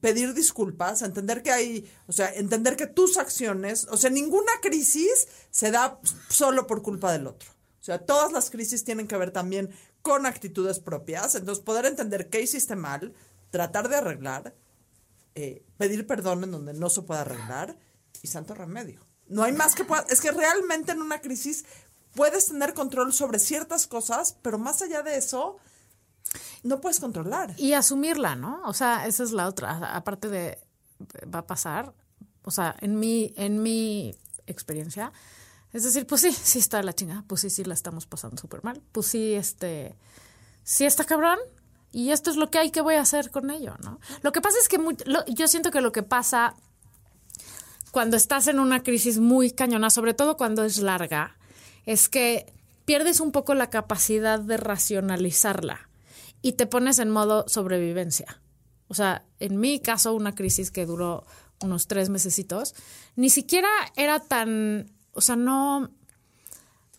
pedir 0.00 0.34
disculpas, 0.34 1.02
entender 1.02 1.42
que 1.42 1.50
hay, 1.50 1.90
o 2.06 2.12
sea, 2.12 2.32
entender 2.34 2.76
que 2.76 2.86
tus 2.86 3.16
acciones, 3.16 3.86
o 3.90 3.96
sea, 3.96 4.10
ninguna 4.10 4.52
crisis 4.60 5.28
se 5.50 5.70
da 5.70 6.00
solo 6.28 6.66
por 6.66 6.82
culpa 6.82 7.12
del 7.12 7.26
otro. 7.26 7.50
O 7.80 7.84
sea, 7.84 8.04
todas 8.04 8.32
las 8.32 8.50
crisis 8.50 8.84
tienen 8.84 9.06
que 9.06 9.16
ver 9.16 9.30
también 9.30 9.70
con 10.02 10.26
actitudes 10.26 10.78
propias. 10.78 11.34
Entonces, 11.34 11.64
poder 11.64 11.86
entender 11.86 12.28
qué 12.28 12.40
hiciste 12.42 12.76
mal, 12.76 13.14
tratar 13.50 13.88
de 13.88 13.96
arreglar, 13.96 14.54
eh, 15.34 15.64
pedir 15.76 16.06
perdón 16.06 16.44
en 16.44 16.50
donde 16.50 16.74
no 16.74 16.90
se 16.90 17.02
puede 17.02 17.20
arreglar 17.20 17.78
y 18.22 18.26
santo 18.26 18.54
remedio. 18.54 19.00
No 19.28 19.42
hay 19.42 19.52
más 19.52 19.74
que 19.74 19.84
pueda. 19.84 20.04
Es 20.08 20.20
que 20.20 20.32
realmente 20.32 20.92
en 20.92 21.02
una 21.02 21.20
crisis 21.20 21.64
puedes 22.18 22.46
tener 22.46 22.74
control 22.74 23.12
sobre 23.12 23.38
ciertas 23.38 23.86
cosas, 23.86 24.36
pero 24.42 24.58
más 24.58 24.82
allá 24.82 25.02
de 25.04 25.16
eso, 25.16 25.58
no 26.64 26.80
puedes 26.80 26.98
controlar. 26.98 27.54
Y 27.56 27.74
asumirla, 27.74 28.34
¿no? 28.34 28.60
O 28.64 28.74
sea, 28.74 29.06
esa 29.06 29.22
es 29.22 29.30
la 29.30 29.46
otra. 29.46 29.94
Aparte 29.94 30.28
de 30.28 30.58
va 31.32 31.38
a 31.38 31.46
pasar, 31.46 31.94
o 32.42 32.50
sea, 32.50 32.74
en 32.80 32.98
mi, 32.98 33.32
en 33.36 33.62
mi 33.62 34.16
experiencia, 34.48 35.12
es 35.72 35.84
decir, 35.84 36.08
pues 36.08 36.22
sí, 36.22 36.32
sí 36.32 36.58
está 36.58 36.82
la 36.82 36.92
chingada, 36.92 37.22
pues 37.28 37.42
sí, 37.42 37.50
sí 37.50 37.62
la 37.62 37.74
estamos 37.74 38.06
pasando 38.06 38.36
súper 38.36 38.64
mal, 38.64 38.82
pues 38.90 39.06
sí, 39.06 39.34
este, 39.34 39.94
sí 40.64 40.86
está 40.86 41.04
cabrón 41.04 41.38
y 41.92 42.10
esto 42.10 42.32
es 42.32 42.36
lo 42.36 42.50
que 42.50 42.58
hay 42.58 42.72
que 42.72 42.80
voy 42.80 42.96
a 42.96 43.02
hacer 43.02 43.30
con 43.30 43.52
ello, 43.52 43.76
¿no? 43.84 44.00
Lo 44.22 44.32
que 44.32 44.40
pasa 44.40 44.58
es 44.60 44.66
que 44.68 44.80
yo 45.28 45.46
siento 45.46 45.70
que 45.70 45.80
lo 45.80 45.92
que 45.92 46.02
pasa 46.02 46.56
cuando 47.92 48.16
estás 48.16 48.48
en 48.48 48.58
una 48.58 48.82
crisis 48.82 49.20
muy 49.20 49.52
cañona, 49.52 49.88
sobre 49.88 50.14
todo 50.14 50.36
cuando 50.36 50.64
es 50.64 50.78
larga, 50.78 51.37
es 51.88 52.10
que 52.10 52.52
pierdes 52.84 53.18
un 53.18 53.32
poco 53.32 53.54
la 53.54 53.70
capacidad 53.70 54.38
de 54.38 54.58
racionalizarla 54.58 55.88
y 56.42 56.52
te 56.52 56.66
pones 56.66 56.98
en 56.98 57.08
modo 57.08 57.48
sobrevivencia. 57.48 58.42
O 58.88 58.94
sea, 58.94 59.24
en 59.40 59.58
mi 59.58 59.80
caso, 59.80 60.12
una 60.12 60.34
crisis 60.34 60.70
que 60.70 60.84
duró 60.84 61.24
unos 61.62 61.86
tres 61.86 62.10
mesecitos, 62.10 62.74
ni 63.16 63.30
siquiera 63.30 63.70
era 63.96 64.20
tan, 64.20 64.92
o 65.12 65.22
sea, 65.22 65.36
no, 65.36 65.90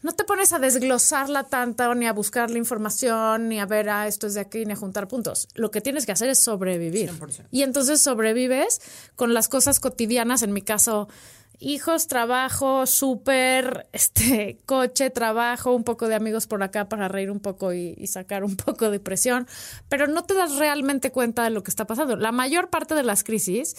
no 0.02 0.12
te 0.14 0.24
pones 0.24 0.54
a 0.54 0.60
desglosarla 0.60 1.44
tanto, 1.44 1.94
ni 1.94 2.08
a 2.08 2.14
buscar 2.14 2.50
la 2.50 2.58
información, 2.58 3.48
ni 3.48 3.60
a 3.60 3.68
ver, 3.68 3.92
ah, 3.92 4.08
esto 4.08 4.26
es 4.26 4.34
de 4.34 4.40
aquí, 4.40 4.66
ni 4.66 4.74
a 4.74 4.76
juntar 4.76 5.08
puntos. 5.08 5.50
Lo 5.54 5.70
que 5.70 5.82
tienes 5.82 6.08
que 6.08 6.14
hacer 6.14 6.30
es 6.30 6.40
sobrevivir. 6.40 7.12
100%. 7.12 7.46
Y 7.52 7.62
entonces 7.62 8.02
sobrevives 8.02 8.82
con 9.16 9.36
las 9.36 9.50
cosas 9.50 9.80
cotidianas, 9.80 10.42
en 10.42 10.52
mi 10.52 10.64
caso, 10.64 11.10
hijos, 11.60 12.08
trabajo, 12.08 12.86
súper, 12.86 13.88
este, 13.94 14.60
coche, 14.66 15.10
trabajo, 15.10 15.74
un 15.74 15.84
poco 15.84 16.08
de 16.08 16.16
amigos 16.16 16.48
por 16.48 16.64
acá 16.64 16.90
para 16.90 17.08
reír 17.08 17.32
un 17.32 17.40
poco 17.40 17.74
y, 17.74 17.96
y 17.98 18.08
sacar 18.08 18.44
un 18.44 18.56
poco 18.56 18.90
de 18.90 19.00
presión, 19.00 19.48
pero 19.88 20.08
no 20.08 20.24
te 20.24 20.34
das 20.34 20.56
realmente 20.56 21.12
cuenta 21.12 21.44
de 21.44 21.50
lo 21.50 21.64
que 21.64 21.72
está 21.72 21.86
pasando. 21.86 22.16
La 22.16 22.32
mayor 22.32 22.70
parte 22.70 22.96
de 22.96 23.04
las 23.04 23.24
crisis, 23.24 23.76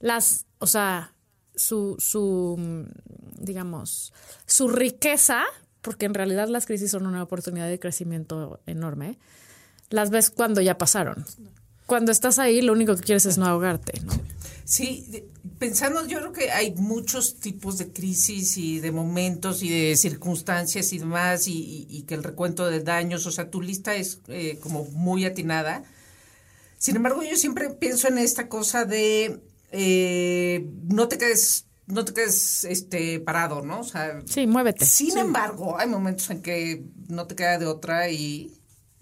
las, 0.00 0.46
o 0.58 0.66
sea, 0.66 1.14
su, 1.54 1.96
su, 1.98 2.56
mm, 2.58 3.44
digamos, 3.44 4.12
su 4.46 4.68
riqueza, 4.68 5.44
porque 5.80 6.06
en 6.06 6.14
realidad 6.14 6.48
las 6.48 6.66
crisis 6.66 6.90
son 6.90 7.06
una 7.06 7.22
oportunidad 7.22 7.68
de 7.68 7.78
crecimiento 7.78 8.60
enorme, 8.66 9.18
las 9.90 10.10
ves 10.10 10.30
cuando 10.30 10.60
ya 10.60 10.78
pasaron. 10.78 11.24
Cuando 11.86 12.12
estás 12.12 12.38
ahí, 12.38 12.62
lo 12.62 12.72
único 12.72 12.96
que 12.96 13.02
quieres 13.02 13.26
es 13.26 13.36
no 13.38 13.46
ahogarte, 13.46 14.00
¿no? 14.04 14.12
Sí, 14.64 15.24
pensando, 15.58 16.06
yo 16.06 16.18
creo 16.20 16.32
que 16.32 16.50
hay 16.50 16.74
muchos 16.74 17.36
tipos 17.38 17.76
de 17.76 17.92
crisis 17.92 18.56
y 18.56 18.80
de 18.80 18.92
momentos 18.92 19.62
y 19.62 19.68
de 19.68 19.94
circunstancias 19.96 20.92
y 20.94 20.98
demás, 20.98 21.46
y, 21.48 21.52
y- 21.52 21.86
y 21.90 22.02
que 22.04 22.14
el 22.14 22.22
recuento 22.24 22.66
de 22.70 22.80
daños, 22.80 23.26
o 23.26 23.30
sea, 23.30 23.50
tu 23.50 23.60
lista 23.60 23.94
es 23.94 24.20
eh, 24.28 24.58
como 24.62 24.84
muy 24.86 25.26
atinada. 25.26 25.84
Sin 26.78 26.96
embargo, 26.96 27.22
yo 27.22 27.36
siempre 27.36 27.70
pienso 27.70 28.08
en 28.08 28.16
esta 28.18 28.48
cosa 28.48 28.86
de 28.86 29.40
eh, 29.70 30.66
no 30.88 31.08
te 31.08 31.18
quedes, 31.18 31.66
no 31.86 32.04
te 32.06 32.14
quedes 32.14 32.64
este, 32.64 33.20
parado, 33.20 33.60
¿no? 33.62 33.80
O 33.80 33.84
sea, 33.84 34.22
Sí, 34.26 34.46
muévete. 34.46 34.86
sin 34.86 35.18
embargo, 35.18 35.78
hay 35.78 35.88
momentos 35.88 36.30
en 36.30 36.40
que 36.40 36.84
no 37.08 37.26
te 37.26 37.34
queda 37.36 37.58
de 37.58 37.66
otra 37.66 38.08
y... 38.08 38.50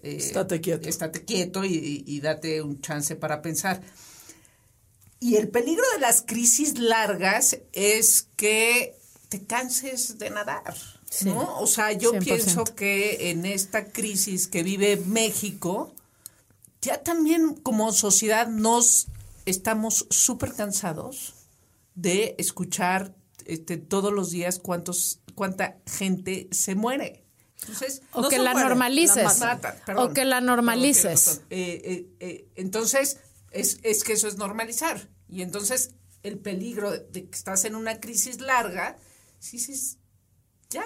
eh, 0.03 0.17
Estate 0.17 0.61
quieto. 0.61 0.89
Estate 0.89 1.25
quieto 1.25 1.65
y, 1.65 2.21
date 2.21 2.63
un 2.63 2.81
chance 2.81 3.17
para 3.17 3.41
pensar. 3.41 3.81
Y 5.21 5.37
el 5.37 5.49
peligro 5.49 5.85
de 5.95 6.01
las 6.01 6.23
crisis 6.23 6.79
largas 6.79 7.59
es 7.73 8.27
que 8.37 8.97
te 9.29 9.45
canses 9.45 10.19
de 10.19 10.31
nadar, 10.31 10.75
¿no? 11.25 11.61
O 11.61 11.67
sea, 11.67 11.93
yo 11.93 12.13
100%. 12.13 12.25
pienso 12.25 12.65
que 12.65 13.31
en 13.31 13.47
esta 13.47 13.87
crisis 13.87 14.49
que 14.49 14.65
vive 14.65 14.97
México, 14.97 15.95
ya 16.83 17.03
también 17.03 17.55
como 17.55 17.93
sociedad 17.93 18.49
nos 18.49 19.07
estamos 19.47 20.07
súper 20.11 20.55
cansados 20.55 21.35
de 21.95 22.35
escuchar 22.39 23.15
este, 23.47 23.77
todos 23.77 24.13
los 24.13 24.31
días 24.31 24.59
cuántos, 24.59 25.21
cuánta 25.35 25.79
gente 25.87 26.49
se 26.51 26.75
muere. 26.75 27.22
Entonces, 27.63 28.03
O 28.13 28.23
No 28.23 28.29
que 28.29 28.39
la 28.39 28.55
normalices. 28.55 29.39
la 29.39 29.55
matan, 29.55 29.77
perdón. 29.87 30.11
o 30.11 30.13
que 30.13 30.25
la 30.25 30.41
normalices. 30.41 31.25
Perdón, 31.25 31.45
eh, 31.51 31.83
eh, 31.85 32.09
eh, 32.21 32.49
entonces, 32.57 33.19
es, 33.51 33.79
es 33.83 34.05
que 34.05 34.15
eso 34.15 34.29
es 34.29 34.37
normalizar. 34.37 35.09
Y 35.29 35.43
entonces, 35.43 35.91
el 36.23 36.39
peligro 36.39 36.91
de, 36.91 37.25
que 37.25 37.37
estás 37.37 37.65
en 37.65 37.75
una 37.75 38.01
crisis 38.01 38.41
larga, 38.41 38.99
si 39.39 39.59
dices, 39.59 39.99
ya. 40.71 40.85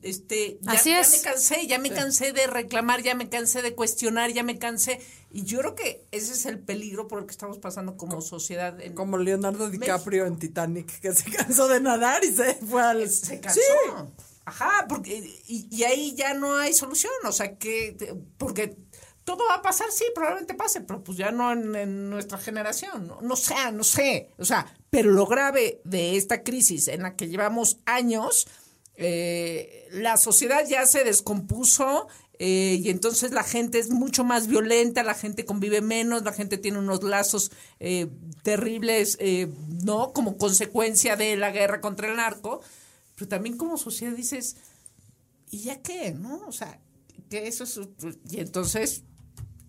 Este, 0.00 0.58
ya, 0.60 0.72
Así 0.72 0.90
ya 0.90 1.00
es. 1.00 1.10
me 1.10 1.20
cansé, 1.22 1.66
ya 1.66 1.78
me 1.78 1.90
cansé 1.90 2.32
de 2.32 2.46
reclamar, 2.46 3.02
ya 3.02 3.16
me 3.16 3.28
cansé 3.28 3.62
de 3.62 3.74
cuestionar, 3.74 4.30
ya 4.32 4.44
me 4.44 4.58
cansé. 4.58 5.00
Y 5.32 5.42
yo 5.42 5.58
creo 5.58 5.74
que 5.74 6.06
ese 6.12 6.32
es 6.32 6.46
el 6.46 6.60
peligro 6.60 7.08
por 7.08 7.18
el 7.20 7.26
que 7.26 7.32
estamos 7.32 7.58
pasando 7.58 7.96
como 7.96 8.20
sociedad. 8.20 8.80
En, 8.80 8.94
Como 8.94 9.18
Leonardo 9.18 9.68
DiCaprio 9.68 10.26
en 10.26 10.38
Titanic, 10.38 11.00
que 11.00 11.12
se 11.12 11.30
cansó 11.30 11.66
de 11.66 11.80
nadar 11.80 12.24
y 12.24 12.32
se 12.32 12.54
fue 12.54 12.82
al... 12.82 13.08
se 13.10 13.40
cansó. 13.40 13.60
Ajá, 14.48 14.86
porque 14.88 15.42
y, 15.46 15.82
ahí 15.84 16.14
ya 16.16 16.32
no 16.32 16.56
hay 16.56 16.72
solución, 16.72 17.12
o 17.24 17.32
sea 17.32 17.58
que 17.58 18.16
porque 18.38 18.78
todo 19.22 19.44
va 19.46 19.56
a 19.56 19.62
pasar, 19.62 19.92
sí, 19.92 20.04
probablemente 20.14 20.54
pase, 20.54 20.80
pero 20.80 21.04
pues 21.04 21.18
ya 21.18 21.30
no 21.30 21.52
en, 21.52 21.74
en 21.76 22.08
nuestra 22.08 22.38
generación, 22.38 23.06
no, 23.06 23.20
no 23.20 23.36
sé, 23.36 23.54
no 23.74 23.84
sé, 23.84 24.30
o 24.38 24.46
sea, 24.46 24.74
pero 24.88 25.10
lo 25.10 25.26
grave 25.26 25.82
de 25.84 26.16
esta 26.16 26.42
crisis 26.42 26.88
en 26.88 27.02
la 27.02 27.14
que 27.14 27.28
llevamos 27.28 27.80
años, 27.84 28.48
eh, 28.94 29.86
la 29.90 30.16
sociedad 30.16 30.64
ya 30.66 30.86
se 30.86 31.04
descompuso. 31.04 32.08
eh, 32.38 32.78
y 32.82 32.88
entonces 32.88 33.32
la 33.32 33.42
gente 33.42 33.78
es 33.78 33.90
mucho 33.90 34.24
más 34.24 34.46
violenta, 34.46 35.02
la 35.02 35.14
gente 35.14 35.44
convive 35.44 35.82
menos, 35.82 36.22
la 36.22 36.32
gente 36.32 36.56
tiene 36.56 36.78
unos 36.78 37.02
lazos 37.02 37.50
eh, 37.80 38.06
terribles, 38.42 39.18
eh, 39.20 39.48
¿no? 39.84 40.12
Como 40.12 40.38
consecuencia 40.38 41.16
de 41.16 41.36
la 41.36 41.50
guerra 41.50 41.80
contra 41.80 42.08
el 42.08 42.16
narco 42.16 42.62
pero 43.18 43.28
también 43.28 43.56
como 43.56 43.76
sociedad 43.76 44.14
dices, 44.14 44.54
¿y 45.50 45.58
ya 45.58 45.82
qué? 45.82 46.12
¿No? 46.14 46.46
O 46.46 46.52
sea, 46.52 46.80
que 47.28 47.48
eso 47.48 47.64
es... 47.64 47.80
Y 48.30 48.38
entonces 48.38 49.02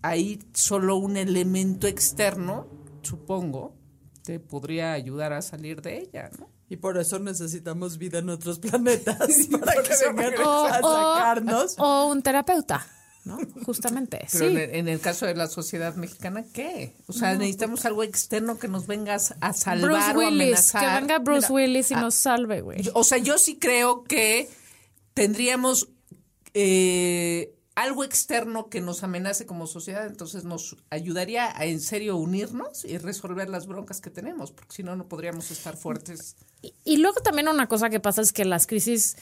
ahí 0.02 0.38
solo 0.54 0.96
un 0.96 1.16
elemento 1.16 1.88
externo, 1.88 2.68
supongo, 3.02 3.74
te 4.22 4.38
podría 4.38 4.92
ayudar 4.92 5.32
a 5.32 5.42
salir 5.42 5.82
de 5.82 5.98
ella, 5.98 6.30
¿no? 6.38 6.48
Y 6.68 6.76
por 6.76 6.96
eso 6.98 7.18
necesitamos 7.18 7.98
vida 7.98 8.20
en 8.20 8.28
otros 8.28 8.60
planetas, 8.60 9.16
para 9.50 9.82
que 9.82 9.90
vengan 10.14 10.34
O, 10.46 10.66
a 10.66 10.78
o- 10.80 11.16
sacarnos. 11.16 11.74
o 11.78 12.06
un 12.06 12.22
terapeuta, 12.22 12.86
¿no? 13.24 13.38
Justamente. 13.64 14.26
Pero 14.32 14.46
sí. 14.46 14.50
en, 14.52 14.58
el, 14.58 14.74
en 14.74 14.88
el 14.88 15.00
caso 15.00 15.26
de 15.26 15.34
la 15.34 15.46
sociedad 15.46 15.94
mexicana, 15.96 16.44
¿qué? 16.52 16.94
O 17.06 17.12
sea, 17.12 17.34
necesitamos 17.34 17.84
algo 17.84 18.02
externo 18.02 18.58
que 18.58 18.68
nos 18.68 18.86
venga 18.86 19.14
a 19.14 19.52
salvar 19.52 19.90
Bruce 19.90 20.10
o 20.10 20.18
Willis, 20.18 20.72
que 20.72 20.78
amenazar. 20.78 21.00
venga 21.00 21.18
Bruce 21.18 21.48
Mira, 21.48 21.54
Willis 21.54 21.90
y 21.90 21.94
ah, 21.94 22.00
nos 22.00 22.14
salve, 22.14 22.60
güey. 22.62 22.88
O 22.94 23.04
sea, 23.04 23.18
yo 23.18 23.38
sí 23.38 23.58
creo 23.58 24.04
que 24.04 24.48
tendríamos 25.14 25.88
eh, 26.54 27.54
algo 27.74 28.04
externo 28.04 28.68
que 28.68 28.80
nos 28.80 29.02
amenace 29.04 29.46
como 29.46 29.66
sociedad, 29.66 30.06
entonces 30.06 30.44
nos 30.44 30.76
ayudaría 30.90 31.56
a 31.56 31.64
en 31.64 31.80
serio 31.80 32.16
unirnos 32.16 32.84
y 32.84 32.98
resolver 32.98 33.48
las 33.48 33.66
broncas 33.66 34.00
que 34.00 34.10
tenemos, 34.10 34.50
porque 34.52 34.74
si 34.74 34.82
no, 34.82 34.96
no 34.96 35.08
podríamos 35.08 35.50
estar 35.50 35.76
fuertes. 35.76 36.36
Y, 36.62 36.74
y 36.84 36.96
luego 36.98 37.20
también 37.20 37.48
una 37.48 37.68
cosa 37.68 37.88
que 37.88 38.00
pasa 38.00 38.22
es 38.22 38.32
que 38.32 38.44
las 38.44 38.66
crisis, 38.66 39.16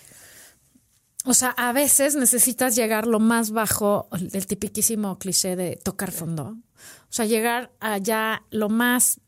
o 1.28 1.34
sea, 1.34 1.50
a 1.50 1.72
veces 1.72 2.16
necesitas 2.16 2.74
llegar 2.74 3.06
lo 3.06 3.20
más 3.20 3.50
bajo, 3.50 4.08
el, 4.12 4.30
el 4.32 4.46
tipiquísimo 4.46 5.18
cliché 5.18 5.56
de 5.56 5.76
tocar 5.76 6.10
fondo. 6.10 6.56
O 6.76 7.10
sea, 7.12 7.24
llegar 7.26 7.70
allá 7.80 8.42
lo 8.50 8.68
más 8.68 9.20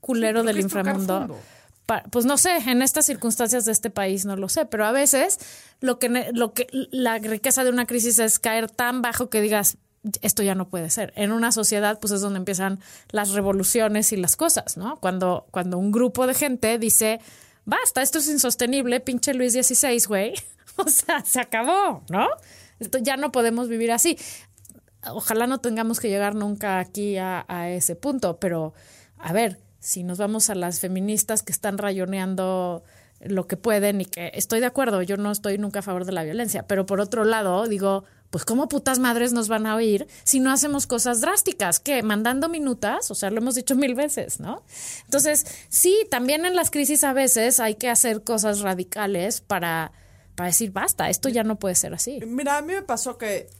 culero 0.00 0.42
del 0.42 0.56
¿qué 0.56 0.60
es 0.62 0.68
tocar 0.68 0.80
inframundo. 0.86 1.18
fondo? 1.20 1.38
Pa- 1.86 2.02
pues 2.10 2.24
no 2.26 2.36
sé, 2.38 2.56
en 2.66 2.82
estas 2.82 3.06
circunstancias 3.06 3.64
de 3.64 3.72
este 3.72 3.90
país 3.90 4.24
no 4.26 4.36
lo 4.36 4.48
sé, 4.48 4.66
pero 4.66 4.84
a 4.84 4.92
veces 4.92 5.38
lo 5.80 5.98
que, 5.98 6.30
lo 6.34 6.52
que 6.52 6.66
la 6.90 7.18
riqueza 7.18 7.64
de 7.64 7.70
una 7.70 7.86
crisis 7.86 8.18
es 8.18 8.38
caer 8.38 8.70
tan 8.70 9.00
bajo 9.02 9.30
que 9.30 9.40
digas, 9.40 9.78
esto 10.22 10.42
ya 10.42 10.54
no 10.54 10.68
puede 10.68 10.90
ser. 10.90 11.12
En 11.16 11.32
una 11.32 11.50
sociedad, 11.50 11.98
pues 11.98 12.12
es 12.12 12.20
donde 12.20 12.38
empiezan 12.38 12.78
las 13.10 13.30
revoluciones 13.30 14.12
y 14.12 14.16
las 14.16 14.36
cosas, 14.36 14.76
¿no? 14.76 14.96
Cuando, 15.00 15.46
cuando 15.50 15.78
un 15.78 15.90
grupo 15.92 16.26
de 16.26 16.34
gente 16.34 16.78
dice, 16.78 17.20
basta, 17.64 18.02
esto 18.02 18.18
es 18.18 18.28
insostenible, 18.28 19.00
pinche 19.00 19.32
Luis 19.34 19.54
XVI, 19.54 19.98
güey. 20.06 20.34
O 20.84 20.88
sea, 20.88 21.24
se 21.24 21.40
acabó, 21.40 22.04
¿no? 22.08 22.28
Esto 22.78 22.98
ya 22.98 23.16
no 23.16 23.32
podemos 23.32 23.68
vivir 23.68 23.90
así. 23.90 24.16
Ojalá 25.10 25.46
no 25.46 25.58
tengamos 25.58 26.00
que 26.00 26.08
llegar 26.08 26.34
nunca 26.34 26.78
aquí 26.78 27.16
a, 27.18 27.44
ese 27.70 27.96
punto, 27.96 28.38
pero 28.38 28.74
a 29.18 29.32
ver, 29.32 29.58
si 29.80 30.02
nos 30.02 30.18
vamos 30.18 30.50
a 30.50 30.54
las 30.54 30.80
feministas 30.80 31.42
que 31.42 31.52
están 31.52 31.78
rayoneando 31.78 32.82
lo 33.20 33.46
que 33.46 33.56
pueden 33.56 34.00
y 34.00 34.04
que 34.04 34.30
estoy 34.34 34.60
de 34.60 34.66
acuerdo, 34.66 35.02
yo 35.02 35.16
no 35.16 35.30
estoy 35.30 35.58
nunca 35.58 35.80
a 35.80 35.82
favor 35.82 36.04
de 36.04 36.12
la 36.12 36.24
violencia, 36.24 36.66
pero 36.66 36.86
por 36.86 37.00
otro 37.00 37.24
lado 37.24 37.66
digo, 37.66 38.04
pues 38.30 38.44
cómo 38.44 38.68
putas 38.68 38.98
madres 38.98 39.32
nos 39.32 39.48
van 39.48 39.66
a 39.66 39.74
oír 39.74 40.06
si 40.24 40.38
no 40.38 40.52
hacemos 40.52 40.86
cosas 40.86 41.20
drásticas, 41.20 41.80
que 41.80 42.02
mandando 42.02 42.48
minutas, 42.48 43.10
o 43.10 43.14
sea, 43.14 43.30
lo 43.30 43.38
hemos 43.38 43.54
dicho 43.54 43.74
mil 43.74 43.94
veces, 43.94 44.38
¿no? 44.38 44.62
Entonces, 45.04 45.46
sí, 45.68 46.06
también 46.10 46.44
en 46.44 46.54
las 46.54 46.70
crisis 46.70 47.02
a 47.02 47.12
veces 47.12 47.58
hay 47.58 47.74
que 47.74 47.88
hacer 47.88 48.22
cosas 48.22 48.60
radicales 48.60 49.40
para, 49.40 49.92
para 50.38 50.50
decir, 50.50 50.70
basta, 50.70 51.10
esto 51.10 51.28
ya 51.28 51.42
no 51.42 51.58
puede 51.58 51.74
ser 51.74 51.92
así. 51.94 52.20
Mira, 52.24 52.58
a 52.58 52.62
mí 52.62 52.72
me 52.72 52.82
pasó 52.82 53.18
que 53.18 53.50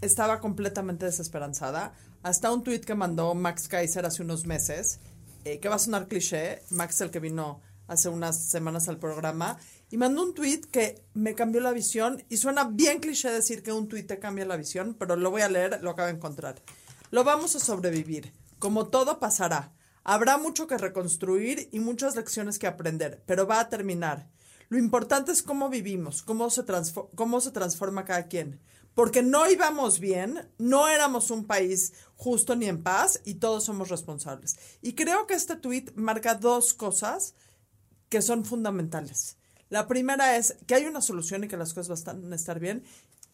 estaba 0.00 0.40
completamente 0.40 1.06
desesperanzada. 1.06 1.94
Hasta 2.24 2.50
un 2.50 2.64
tuit 2.64 2.84
que 2.84 2.96
mandó 2.96 3.36
Max 3.36 3.68
Kaiser 3.68 4.04
hace 4.04 4.24
unos 4.24 4.44
meses, 4.44 4.98
eh, 5.44 5.60
que 5.60 5.68
va 5.68 5.76
a 5.76 5.78
sonar 5.78 6.08
cliché. 6.08 6.62
Max, 6.70 7.00
el 7.02 7.12
que 7.12 7.20
vino 7.20 7.60
hace 7.86 8.08
unas 8.08 8.48
semanas 8.48 8.88
al 8.88 8.98
programa, 8.98 9.58
y 9.92 9.96
mandó 9.96 10.24
un 10.24 10.34
tweet 10.34 10.62
que 10.72 11.04
me 11.14 11.36
cambió 11.36 11.60
la 11.60 11.70
visión 11.70 12.24
y 12.28 12.38
suena 12.38 12.64
bien 12.64 12.98
cliché 12.98 13.30
decir 13.30 13.62
que 13.62 13.70
un 13.70 13.86
tweet 13.86 14.02
te 14.02 14.18
cambia 14.18 14.44
la 14.44 14.56
visión, 14.56 14.96
pero 14.98 15.14
lo 15.14 15.30
voy 15.30 15.42
a 15.42 15.48
leer, 15.48 15.84
lo 15.84 15.90
acabo 15.90 16.08
de 16.08 16.14
encontrar. 16.14 16.60
Lo 17.12 17.22
vamos 17.22 17.54
a 17.54 17.60
sobrevivir, 17.60 18.32
como 18.58 18.88
todo 18.88 19.20
pasará. 19.20 19.72
Habrá 20.02 20.36
mucho 20.36 20.66
que 20.66 20.78
reconstruir 20.78 21.68
y 21.70 21.78
muchas 21.78 22.16
lecciones 22.16 22.58
que 22.58 22.66
aprender, 22.66 23.22
pero 23.24 23.46
va 23.46 23.60
a 23.60 23.68
terminar. 23.68 24.26
Lo 24.68 24.78
importante 24.78 25.32
es 25.32 25.42
cómo 25.42 25.68
vivimos, 25.68 26.22
cómo 26.22 26.50
se, 26.50 26.64
cómo 27.14 27.40
se 27.40 27.50
transforma 27.50 28.04
cada 28.04 28.26
quien. 28.28 28.60
Porque 28.94 29.22
no 29.22 29.50
íbamos 29.50 29.98
bien, 29.98 30.48
no 30.56 30.88
éramos 30.88 31.30
un 31.30 31.46
país 31.46 31.92
justo 32.16 32.54
ni 32.54 32.66
en 32.66 32.82
paz 32.82 33.20
y 33.24 33.34
todos 33.34 33.64
somos 33.64 33.88
responsables. 33.88 34.56
Y 34.82 34.94
creo 34.94 35.26
que 35.26 35.34
este 35.34 35.56
tuit 35.56 35.92
marca 35.96 36.36
dos 36.36 36.74
cosas 36.74 37.34
que 38.08 38.22
son 38.22 38.44
fundamentales. 38.44 39.36
La 39.68 39.88
primera 39.88 40.36
es 40.36 40.56
que 40.66 40.76
hay 40.76 40.84
una 40.84 41.00
solución 41.00 41.42
y 41.42 41.48
que 41.48 41.56
las 41.56 41.74
cosas 41.74 42.04
van 42.04 42.32
a 42.32 42.36
estar 42.36 42.60
bien. 42.60 42.84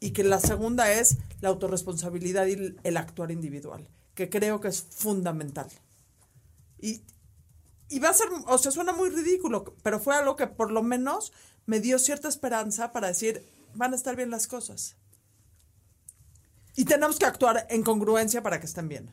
Y 0.03 0.13
que 0.13 0.25
la 0.25 0.41
segunda 0.41 0.91
es 0.91 1.19
la 1.43 1.51
autorresponsabilidad 1.51 2.47
y 2.47 2.75
el 2.83 2.97
actuar 2.97 3.31
individual, 3.31 3.87
que 4.15 4.31
creo 4.31 4.59
que 4.59 4.69
es 4.69 4.81
fundamental. 4.81 5.69
Y, 6.79 7.03
y 7.90 7.99
va 7.99 8.11
a 8.11 8.14
ser, 8.14 8.28
o 8.47 8.56
sea, 8.56 8.70
suena 8.70 8.92
muy 8.92 9.11
ridículo, 9.11 9.75
pero 9.82 9.99
fue 9.99 10.14
algo 10.14 10.37
que 10.37 10.47
por 10.47 10.70
lo 10.70 10.82
menos 10.82 11.32
me 11.66 11.80
dio 11.80 11.99
cierta 11.99 12.28
esperanza 12.28 12.92
para 12.92 13.09
decir, 13.09 13.44
van 13.75 13.92
a 13.92 13.97
estar 13.97 14.14
bien 14.14 14.30
las 14.30 14.47
cosas. 14.47 14.97
Y 16.76 16.85
tenemos 16.85 17.18
que 17.18 17.26
actuar 17.26 17.66
en 17.68 17.82
congruencia 17.82 18.42
para 18.42 18.61
que 18.61 18.66
estén 18.66 18.88
bien. 18.88 19.12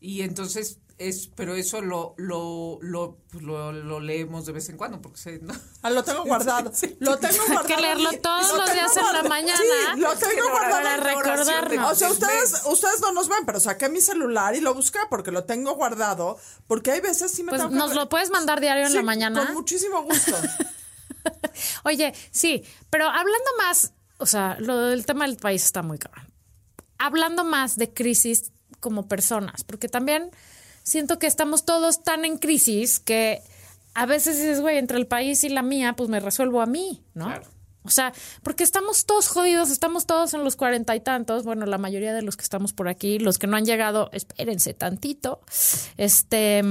Y 0.00 0.22
entonces 0.22 0.80
es, 1.08 1.28
pero 1.34 1.54
eso 1.54 1.80
lo, 1.80 2.14
lo, 2.16 2.78
lo, 2.82 3.18
pues 3.30 3.42
lo, 3.42 3.72
lo 3.72 4.00
leemos 4.00 4.46
de 4.46 4.52
vez 4.52 4.68
en 4.68 4.76
cuando, 4.76 5.00
porque 5.00 5.18
se, 5.18 5.38
¿no? 5.38 5.54
Ah, 5.82 5.90
lo 5.90 6.02
tengo 6.02 6.22
guardado. 6.26 6.70
Sí, 6.74 6.88
sí. 6.88 6.96
Lo 7.00 7.18
tengo 7.18 7.44
guardado. 7.46 7.66
que 7.66 7.76
leerlo 7.76 8.10
todos 8.20 8.48
lo 8.50 8.56
los 8.58 8.72
días 8.72 8.96
en 8.96 9.02
la 9.02 9.02
guardado. 9.02 9.28
mañana. 9.28 9.58
Sí, 9.94 10.00
lo 10.00 10.14
tengo 10.16 10.50
guardado. 10.50 10.82
para 10.82 10.96
recordarnos. 10.98 11.92
O 11.92 11.94
sea, 11.94 12.10
ustedes, 12.10 12.62
ustedes 12.66 13.00
no 13.00 13.12
nos 13.12 13.28
ven, 13.28 13.44
pero 13.46 13.60
saqué 13.60 13.88
mi 13.88 14.00
celular 14.00 14.54
y 14.54 14.60
lo 14.60 14.74
busqué 14.74 14.98
porque 15.10 15.30
lo 15.30 15.44
tengo 15.44 15.74
guardado. 15.74 16.38
Porque 16.66 16.92
hay 16.92 17.00
veces 17.00 17.32
sí 17.32 17.42
me 17.42 17.50
Pues 17.50 17.62
tengo 17.62 17.74
nos 17.74 17.94
lo 17.94 18.08
puedes 18.08 18.30
mandar 18.30 18.60
diario 18.60 18.86
en 18.86 18.94
la 18.94 19.02
mañana. 19.02 19.44
Con 19.44 19.54
muchísimo 19.54 20.02
gusto. 20.02 20.36
Oye, 21.84 22.14
sí, 22.30 22.64
pero 22.90 23.06
hablando 23.06 23.50
más, 23.58 23.92
o 24.18 24.26
sea, 24.26 24.56
lo 24.58 24.78
del 24.78 25.06
tema 25.06 25.26
del 25.26 25.36
país 25.36 25.64
está 25.64 25.82
muy 25.82 25.98
cabrón. 25.98 26.26
Hablando 26.98 27.44
más 27.44 27.76
de 27.76 27.92
crisis 27.92 28.52
como 28.80 29.08
personas, 29.08 29.64
porque 29.64 29.88
también 29.88 30.30
siento 30.82 31.18
que 31.18 31.26
estamos 31.26 31.64
todos 31.64 32.02
tan 32.02 32.24
en 32.24 32.38
crisis 32.38 32.98
que 32.98 33.42
a 33.94 34.06
veces 34.06 34.36
dices, 34.36 34.60
güey, 34.60 34.78
entre 34.78 34.98
el 34.98 35.06
país 35.06 35.44
y 35.44 35.48
la 35.48 35.62
mía, 35.62 35.94
pues 35.96 36.08
me 36.08 36.20
resuelvo 36.20 36.60
a 36.60 36.66
mí, 36.66 37.02
¿no? 37.14 37.26
Claro. 37.26 37.46
O 37.84 37.90
sea, 37.90 38.12
porque 38.42 38.62
estamos 38.62 39.06
todos 39.06 39.28
jodidos, 39.28 39.70
estamos 39.70 40.06
todos 40.06 40.34
en 40.34 40.44
los 40.44 40.54
cuarenta 40.54 40.94
y 40.94 41.00
tantos, 41.00 41.44
bueno, 41.44 41.66
la 41.66 41.78
mayoría 41.78 42.14
de 42.14 42.22
los 42.22 42.36
que 42.36 42.44
estamos 42.44 42.72
por 42.72 42.88
aquí, 42.88 43.18
los 43.18 43.38
que 43.38 43.48
no 43.48 43.56
han 43.56 43.64
llegado, 43.64 44.08
espérense 44.12 44.72
tantito, 44.72 45.40
este, 45.96 46.62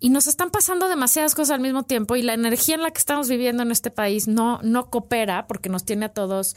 y 0.00 0.10
nos 0.10 0.26
están 0.26 0.50
pasando 0.50 0.88
demasiadas 0.88 1.34
cosas 1.34 1.54
al 1.54 1.60
mismo 1.60 1.84
tiempo 1.84 2.14
y 2.16 2.22
la 2.22 2.34
energía 2.34 2.74
en 2.74 2.82
la 2.82 2.90
que 2.90 2.98
estamos 2.98 3.28
viviendo 3.28 3.62
en 3.62 3.72
este 3.72 3.90
país 3.90 4.28
no, 4.28 4.60
no 4.62 4.90
coopera 4.90 5.46
porque 5.46 5.70
nos 5.70 5.84
tiene 5.84 6.06
a 6.06 6.08
todos 6.10 6.54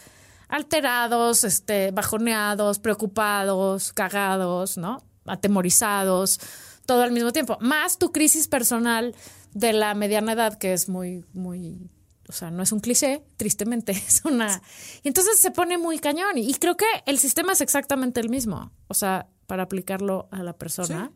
alterados, 0.50 1.46
este, 1.46 1.92
bajoneados, 1.92 2.80
preocupados, 2.80 3.94
cagados, 3.94 4.78
¿no? 4.78 5.02
Atemorizados, 5.32 6.40
todo 6.86 7.04
al 7.04 7.12
mismo 7.12 7.32
tiempo. 7.32 7.58
Más 7.62 7.98
tu 7.98 8.12
crisis 8.12 8.48
personal 8.48 9.16
de 9.54 9.74
la 9.74 9.94
mediana 9.94 10.34
edad, 10.34 10.58
que 10.58 10.74
es 10.74 10.90
muy, 10.90 11.26
muy, 11.34 11.90
o 12.28 12.32
sea, 12.32 12.52
no 12.52 12.64
es 12.64 12.72
un 12.72 12.80
cliché, 12.80 13.24
tristemente, 13.38 13.92
es 14.08 14.24
una... 14.26 14.62
Y 15.04 15.08
entonces 15.08 15.40
se 15.40 15.52
pone 15.52 15.78
muy 15.78 16.00
cañón. 16.00 16.38
Y 16.38 16.54
creo 16.56 16.78
que 16.78 16.86
el 17.06 17.20
sistema 17.20 17.54
es 17.54 17.62
exactamente 17.62 18.20
el 18.20 18.30
mismo. 18.30 18.72
O 18.88 18.94
sea, 18.94 19.28
para 19.48 19.64
aplicarlo 19.64 20.30
a 20.32 20.44
la 20.44 20.54
persona, 20.54 21.12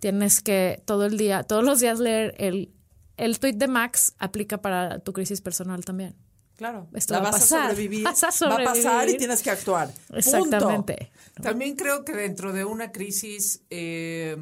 tienes 0.00 0.40
que 0.40 0.82
todo 0.86 1.06
el 1.06 1.18
día, 1.18 1.42
todos 1.42 1.64
los 1.64 1.80
días 1.80 1.98
leer 1.98 2.34
el, 2.38 2.72
el 3.16 3.38
tweet 3.38 3.54
de 3.54 3.68
Max, 3.68 4.14
aplica 4.18 4.62
para 4.62 5.00
tu 5.00 5.12
crisis 5.12 5.40
personal 5.40 5.84
también. 5.84 6.16
Claro. 6.58 6.88
Esto 6.92 7.14
la 7.14 7.20
va 7.20 7.28
a 7.28 7.30
vas 7.32 7.40
pasar. 7.42 7.60
a 7.60 7.68
sobrevivir. 7.70 8.02
Vas 8.04 8.24
a 8.42 8.48
Va 8.48 8.56
a 8.56 8.64
pasar 8.64 9.08
y 9.08 9.16
tienes 9.16 9.42
que 9.42 9.50
actuar. 9.50 9.90
Punto. 9.94 10.16
Exactamente. 10.18 11.10
También 11.40 11.76
creo 11.76 12.04
que 12.04 12.12
dentro 12.12 12.52
de 12.52 12.64
una 12.64 12.90
crisis, 12.90 13.62
eh, 13.70 14.36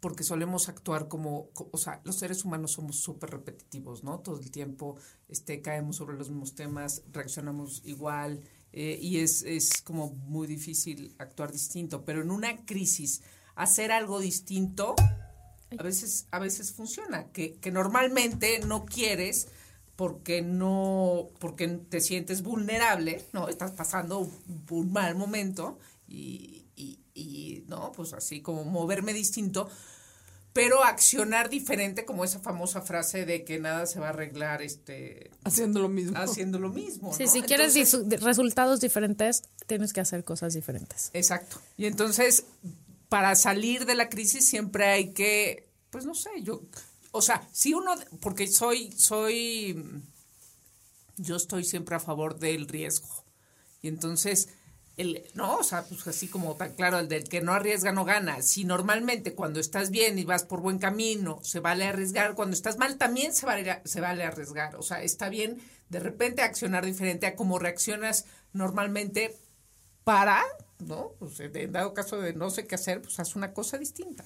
porque 0.00 0.22
solemos 0.24 0.68
actuar 0.70 1.06
como, 1.08 1.50
co- 1.52 1.68
o 1.72 1.76
sea, 1.76 2.00
los 2.04 2.16
seres 2.16 2.42
humanos 2.44 2.72
somos 2.72 2.96
súper 2.96 3.30
repetitivos, 3.30 4.02
¿no? 4.02 4.20
Todo 4.20 4.38
el 4.40 4.50
tiempo 4.50 4.96
este, 5.28 5.60
caemos 5.60 5.96
sobre 5.96 6.16
los 6.16 6.30
mismos 6.30 6.54
temas, 6.54 7.02
reaccionamos 7.12 7.82
igual 7.84 8.40
eh, 8.72 8.98
y 9.00 9.18
es, 9.18 9.42
es 9.42 9.82
como 9.82 10.12
muy 10.12 10.46
difícil 10.46 11.14
actuar 11.18 11.52
distinto, 11.52 12.04
pero 12.04 12.22
en 12.22 12.30
una 12.30 12.64
crisis 12.64 13.20
hacer 13.56 13.92
algo 13.92 14.20
distinto 14.20 14.94
a 15.78 15.82
veces, 15.82 16.28
a 16.30 16.38
veces 16.38 16.72
funciona, 16.72 17.30
que, 17.32 17.56
que 17.56 17.70
normalmente 17.70 18.60
no 18.60 18.86
quieres 18.86 19.48
porque 19.98 20.42
no, 20.42 21.30
porque 21.40 21.66
te 21.66 22.00
sientes 22.00 22.42
vulnerable, 22.44 23.24
¿no? 23.32 23.48
Estás 23.48 23.72
pasando 23.72 24.20
un, 24.20 24.64
un 24.70 24.92
mal 24.92 25.16
momento 25.16 25.80
y, 26.06 26.66
y, 26.76 27.00
y, 27.14 27.64
no, 27.66 27.90
pues 27.90 28.12
así 28.12 28.40
como 28.40 28.62
moverme 28.62 29.12
distinto, 29.12 29.68
pero 30.52 30.84
accionar 30.84 31.50
diferente, 31.50 32.04
como 32.04 32.22
esa 32.22 32.38
famosa 32.38 32.80
frase 32.80 33.26
de 33.26 33.42
que 33.44 33.58
nada 33.58 33.86
se 33.86 33.98
va 33.98 34.06
a 34.06 34.10
arreglar 34.10 34.62
este 34.62 35.32
Haciendo 35.42 35.80
lo 35.80 35.88
mismo. 35.88 36.16
haciendo 36.16 36.60
lo 36.60 36.68
mismo. 36.68 37.12
Sí, 37.12 37.24
¿no? 37.24 37.30
si 37.32 37.42
quieres 37.42 37.74
Entonces- 37.74 38.20
resultados 38.22 38.78
diferentes, 38.78 39.42
tienes 39.66 39.92
que 39.92 39.98
hacer 40.00 40.22
cosas 40.22 40.54
diferentes. 40.54 41.10
Exacto. 41.12 41.60
Y 41.76 41.86
entonces, 41.86 42.44
para 43.08 43.34
salir 43.34 43.84
de 43.84 43.96
la 43.96 44.08
crisis 44.08 44.48
siempre 44.48 44.84
hay 44.86 45.12
que, 45.12 45.66
pues 45.90 46.04
no 46.04 46.14
sé, 46.14 46.30
yo, 46.40 46.62
o 47.10 47.22
sea, 47.22 47.46
si 47.52 47.74
uno, 47.74 47.94
porque 48.20 48.46
soy, 48.46 48.92
soy, 48.92 50.02
yo 51.16 51.36
estoy 51.36 51.64
siempre 51.64 51.96
a 51.96 52.00
favor 52.00 52.38
del 52.38 52.68
riesgo. 52.68 53.24
Y 53.80 53.88
entonces, 53.88 54.48
el, 54.96 55.24
no, 55.34 55.58
o 55.58 55.62
sea, 55.62 55.84
pues 55.84 56.06
así 56.08 56.28
como 56.28 56.56
tan 56.56 56.74
claro, 56.74 56.98
el 56.98 57.08
del 57.08 57.28
que 57.28 57.40
no 57.40 57.52
arriesga 57.52 57.92
no 57.92 58.04
gana. 58.04 58.42
Si 58.42 58.64
normalmente 58.64 59.34
cuando 59.34 59.60
estás 59.60 59.90
bien 59.90 60.18
y 60.18 60.24
vas 60.24 60.44
por 60.44 60.60
buen 60.60 60.78
camino, 60.78 61.38
se 61.42 61.60
vale 61.60 61.84
arriesgar, 61.84 62.34
cuando 62.34 62.54
estás 62.54 62.78
mal 62.78 62.98
también 62.98 63.32
se 63.32 63.46
vale, 63.46 63.80
se 63.84 64.00
vale 64.00 64.24
arriesgar. 64.24 64.76
O 64.76 64.82
sea, 64.82 65.02
está 65.02 65.28
bien 65.28 65.62
de 65.88 66.00
repente 66.00 66.42
accionar 66.42 66.84
diferente 66.84 67.26
a 67.26 67.36
como 67.36 67.58
reaccionas 67.58 68.26
normalmente 68.52 69.36
para, 70.04 70.44
¿no? 70.80 71.12
Pues 71.18 71.38
en 71.40 71.72
dado 71.72 71.94
caso 71.94 72.20
de 72.20 72.34
no 72.34 72.50
sé 72.50 72.66
qué 72.66 72.74
hacer, 72.74 73.00
pues 73.00 73.18
haz 73.20 73.36
una 73.36 73.52
cosa 73.52 73.78
distinta. 73.78 74.24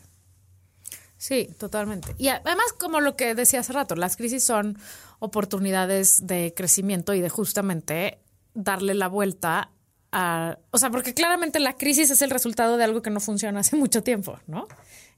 Sí, 1.23 1.49
totalmente. 1.57 2.17
Y 2.19 2.27
además, 2.27 2.73
como 2.77 3.01
lo 3.01 3.15
que 3.15 3.37
decía 3.37 3.61
hace 3.61 3.73
rato, 3.73 3.95
las 3.95 4.17
crisis 4.17 4.43
son 4.43 4.77
oportunidades 5.21 6.27
de 6.27 6.53
crecimiento 6.53 7.15
y 7.15 7.21
de 7.21 7.29
justamente 7.29 8.19
darle 8.55 8.95
la 8.95 9.07
vuelta 9.07 9.71
a... 10.11 10.59
O 10.73 10.79
sea, 10.79 10.91
porque 10.91 11.15
claramente 11.15 11.61
la 11.61 11.75
crisis 11.77 12.11
es 12.11 12.23
el 12.23 12.31
resultado 12.31 12.77
de 12.77 12.83
algo 12.83 13.03
que 13.03 13.11
no 13.11 13.21
funciona 13.21 13.61
hace 13.61 13.77
mucho 13.77 14.03
tiempo, 14.03 14.41
¿no? 14.49 14.67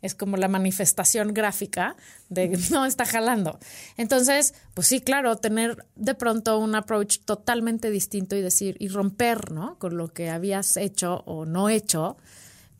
Es 0.02 0.14
como 0.14 0.36
la 0.36 0.46
manifestación 0.46 1.32
gráfica 1.32 1.96
de 2.28 2.48
no 2.70 2.84
está 2.84 3.06
jalando. 3.06 3.58
Entonces, 3.96 4.52
pues 4.74 4.88
sí, 4.88 5.00
claro, 5.00 5.36
tener 5.36 5.86
de 5.96 6.14
pronto 6.14 6.58
un 6.58 6.74
approach 6.74 7.20
totalmente 7.20 7.90
distinto 7.90 8.36
y 8.36 8.42
decir, 8.42 8.76
y 8.78 8.88
romper, 8.88 9.52
¿no? 9.52 9.78
Con 9.78 9.96
lo 9.96 10.08
que 10.08 10.28
habías 10.28 10.76
hecho 10.76 11.22
o 11.24 11.46
no 11.46 11.70
hecho, 11.70 12.18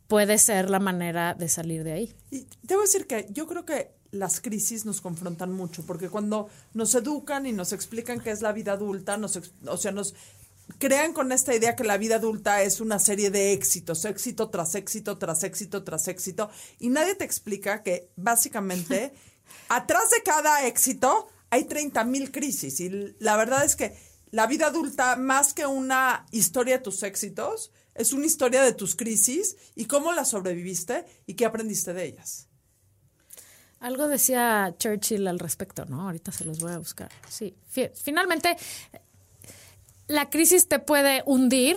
puede 0.09 0.39
ser 0.39 0.71
la 0.71 0.81
manera 0.81 1.35
de 1.35 1.49
salir 1.49 1.85
de 1.85 1.93
ahí. 1.93 2.17
Y 2.31 2.47
debo 2.63 2.83
decir 2.83 3.07
que 3.07 3.27
yo 3.31 3.47
creo 3.47 3.65
que 3.65 3.93
las 4.11 4.41
crisis 4.41 4.85
nos 4.85 5.01
confrontan 5.01 5.53
mucho, 5.53 5.85
porque 5.85 6.09
cuando 6.09 6.49
nos 6.73 6.95
educan 6.95 7.47
y 7.47 7.53
nos 7.53 7.73
explican 7.73 8.21
qué 8.21 8.31
es 8.31 8.43
la 8.43 8.53
vida 8.53 8.73
adulta, 8.73 9.17
nos, 9.17 9.41
o 9.67 9.77
sea, 9.77 9.93
nos 9.93 10.15
crean 10.79 11.13
con 11.13 11.33
esta 11.33 11.55
idea 11.55 11.77
que 11.77 11.85
la 11.85 11.99
vida 11.99 12.17
adulta 12.17 12.63
es 12.63 12.81
una 12.81 12.99
serie 12.99 13.31
de 13.31 13.53
éxitos, 13.53 14.05
éxito 14.05 14.49
tras 14.51 14.75
éxito, 14.75 15.19
tras 15.19 15.43
éxito, 15.43 15.83
tras 15.85 16.09
éxito, 16.09 16.49
y 16.79 16.89
nadie 16.89 17.15
te 17.17 17.25
explica 17.25 17.83
que 17.83 18.11
básicamente 18.17 19.13
atrás 19.69 20.11
de 20.11 20.23
cada 20.23 20.67
éxito 20.67 21.29
hay 21.51 21.65
30 21.65 22.05
mil 22.05 22.31
crisis, 22.31 22.81
y 22.81 23.17
la 23.19 23.37
verdad 23.37 23.65
es 23.65 23.77
que 23.77 23.97
la 24.31 24.47
vida 24.47 24.67
adulta, 24.67 25.17
más 25.17 25.55
que 25.55 25.67
una 25.67 26.27
historia 26.33 26.79
de 26.79 26.83
tus 26.83 27.03
éxitos, 27.05 27.71
es 27.95 28.13
una 28.13 28.27
historia 28.27 28.63
de 28.63 28.73
tus 28.73 28.97
crisis 28.97 29.57
y 29.75 29.85
cómo 29.87 30.13
las 30.13 30.31
sobreviviste 30.31 31.05
y 31.27 31.35
qué 31.35 31.45
aprendiste 31.47 31.93
de 31.93 32.05
ellas. 32.07 32.49
Algo 33.81 34.09
decía 34.09 34.75
Churchill 34.79 35.27
al 35.29 35.39
respecto, 35.39 35.85
¿no? 35.85 36.03
Ahorita 36.03 36.33
se 36.33 36.45
los 36.45 36.59
voy 36.61 36.73
a 36.73 36.79
buscar. 36.79 37.11
Sí, 37.29 37.55
fi- 37.69 37.91
finalmente 37.95 38.57
la 40.07 40.31
crisis 40.31 40.69
te 40.69 40.79
puede 40.79 41.23
hundir 41.27 41.77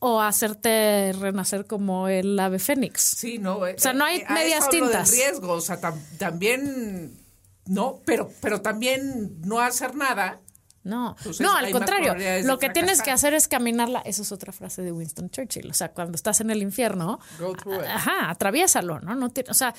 o 0.00 0.20
hacerte 0.20 1.12
renacer 1.18 1.66
como 1.66 2.08
el 2.08 2.38
ave 2.38 2.58
fénix. 2.60 3.00
Sí, 3.02 3.38
no. 3.38 3.58
O 3.58 3.66
sea, 3.78 3.92
no 3.92 4.04
hay 4.04 4.22
medias 4.30 4.68
Del 4.70 4.80
tintas. 4.82 5.10
riesgo, 5.10 5.52
o 5.54 5.60
sea, 5.60 5.80
tam- 5.80 6.00
también 6.18 7.18
no, 7.66 8.00
pero, 8.04 8.30
pero 8.40 8.60
también 8.62 9.40
no 9.44 9.60
hacer 9.60 9.94
nada. 9.96 10.40
No, 10.84 11.14
Entonces, 11.18 11.40
no, 11.40 11.54
al 11.54 11.70
contrario. 11.70 12.14
Lo 12.44 12.58
que 12.58 12.70
tienes 12.70 13.02
que 13.02 13.10
hacer 13.10 13.34
es 13.34 13.48
caminarla. 13.48 14.00
Eso 14.00 14.22
es 14.22 14.32
otra 14.32 14.52
frase 14.52 14.82
de 14.82 14.92
Winston 14.92 15.28
Churchill. 15.30 15.70
O 15.70 15.74
sea, 15.74 15.92
cuando 15.92 16.16
estás 16.16 16.40
en 16.40 16.50
el 16.50 16.62
infierno, 16.62 17.18
Go 17.38 17.52
through 17.54 17.80
it. 17.80 17.86
ajá, 17.86 18.30
atraviésalo, 18.30 19.00
¿no? 19.00 19.14
no 19.14 19.28
tiene- 19.30 19.50
o 19.50 19.54
sea, 19.54 19.74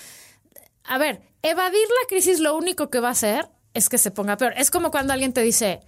a 0.83 0.97
ver, 0.97 1.21
evadir 1.41 1.87
la 1.87 2.07
crisis 2.07 2.39
lo 2.39 2.55
único 2.57 2.89
que 2.89 2.99
va 2.99 3.07
a 3.09 3.11
hacer 3.11 3.47
es 3.73 3.89
que 3.89 3.97
se 3.97 4.11
ponga 4.11 4.37
peor. 4.37 4.53
Es 4.57 4.69
como 4.71 4.91
cuando 4.91 5.13
alguien 5.13 5.33
te 5.33 5.41
dice, 5.41 5.79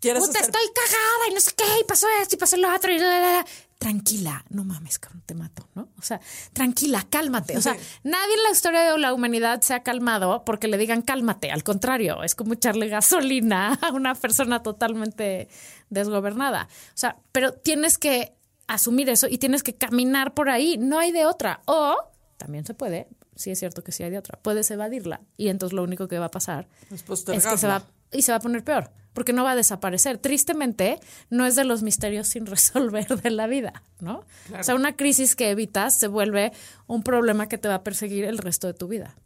¿Quieres 0.00 0.24
puta, 0.26 0.38
hacer- 0.38 0.50
estoy 0.54 0.66
cagada 0.74 1.30
y 1.30 1.34
no 1.34 1.40
sé 1.40 1.52
qué, 1.56 1.64
y 1.80 1.84
pasó 1.84 2.06
esto 2.22 2.36
y 2.36 2.38
pasó 2.38 2.56
lo 2.58 2.72
otro 2.74 2.92
y 2.92 2.98
la, 2.98 3.06
la, 3.20 3.32
la". 3.32 3.46
Tranquila, 3.78 4.44
no 4.48 4.64
mames, 4.64 4.98
cabrón, 4.98 5.22
te 5.26 5.34
mato, 5.34 5.68
¿no? 5.74 5.90
O 5.98 6.02
sea, 6.02 6.18
tranquila, 6.54 7.06
cálmate. 7.10 7.58
O 7.58 7.60
sea, 7.60 7.76
nadie 8.04 8.34
en 8.34 8.42
la 8.42 8.50
historia 8.50 8.90
de 8.90 8.98
la 8.98 9.12
humanidad 9.12 9.60
se 9.60 9.74
ha 9.74 9.82
calmado 9.82 10.44
porque 10.46 10.66
le 10.66 10.78
digan 10.78 11.02
cálmate. 11.02 11.50
Al 11.50 11.62
contrario, 11.62 12.22
es 12.22 12.34
como 12.34 12.54
echarle 12.54 12.88
gasolina 12.88 13.74
a 13.82 13.92
una 13.92 14.14
persona 14.14 14.62
totalmente 14.62 15.48
desgobernada. 15.90 16.68
O 16.70 16.96
sea, 16.96 17.18
pero 17.32 17.52
tienes 17.52 17.98
que 17.98 18.34
asumir 18.66 19.10
eso 19.10 19.28
y 19.28 19.36
tienes 19.36 19.62
que 19.62 19.74
caminar 19.74 20.32
por 20.32 20.48
ahí. 20.48 20.78
No 20.78 20.98
hay 20.98 21.12
de 21.12 21.26
otra. 21.26 21.60
O 21.66 21.96
también 22.38 22.64
se 22.64 22.72
puede, 22.72 23.08
sí 23.34 23.50
es 23.50 23.58
cierto 23.58 23.84
que 23.84 23.92
sí 23.92 24.02
hay 24.02 24.10
de 24.10 24.18
otra. 24.18 24.38
Puedes 24.40 24.70
evadirla 24.70 25.20
y 25.36 25.48
entonces 25.48 25.74
lo 25.74 25.82
único 25.82 26.08
que 26.08 26.18
va 26.18 26.26
a 26.26 26.30
pasar 26.30 26.66
Es 26.90 27.04
es 27.08 27.46
que 27.46 27.58
se 27.58 27.66
va 27.66 27.84
y 28.12 28.22
se 28.22 28.32
va 28.32 28.38
a 28.38 28.40
poner 28.40 28.64
peor, 28.64 28.90
porque 29.12 29.32
no 29.32 29.44
va 29.44 29.52
a 29.52 29.56
desaparecer. 29.56 30.18
Tristemente, 30.18 31.00
no 31.30 31.46
es 31.46 31.54
de 31.54 31.64
los 31.64 31.82
misterios 31.82 32.28
sin 32.28 32.46
resolver 32.46 33.06
de 33.06 33.30
la 33.30 33.46
vida, 33.46 33.82
¿no? 34.00 34.24
O 34.58 34.62
sea, 34.62 34.74
una 34.74 34.96
crisis 34.96 35.36
que 35.36 35.50
evitas 35.50 35.96
se 35.96 36.08
vuelve 36.08 36.52
un 36.86 37.02
problema 37.02 37.48
que 37.48 37.58
te 37.58 37.68
va 37.68 37.76
a 37.76 37.82
perseguir 37.82 38.24
el 38.24 38.38
resto 38.38 38.66
de 38.66 38.74
tu 38.74 38.88
vida. 38.88 39.16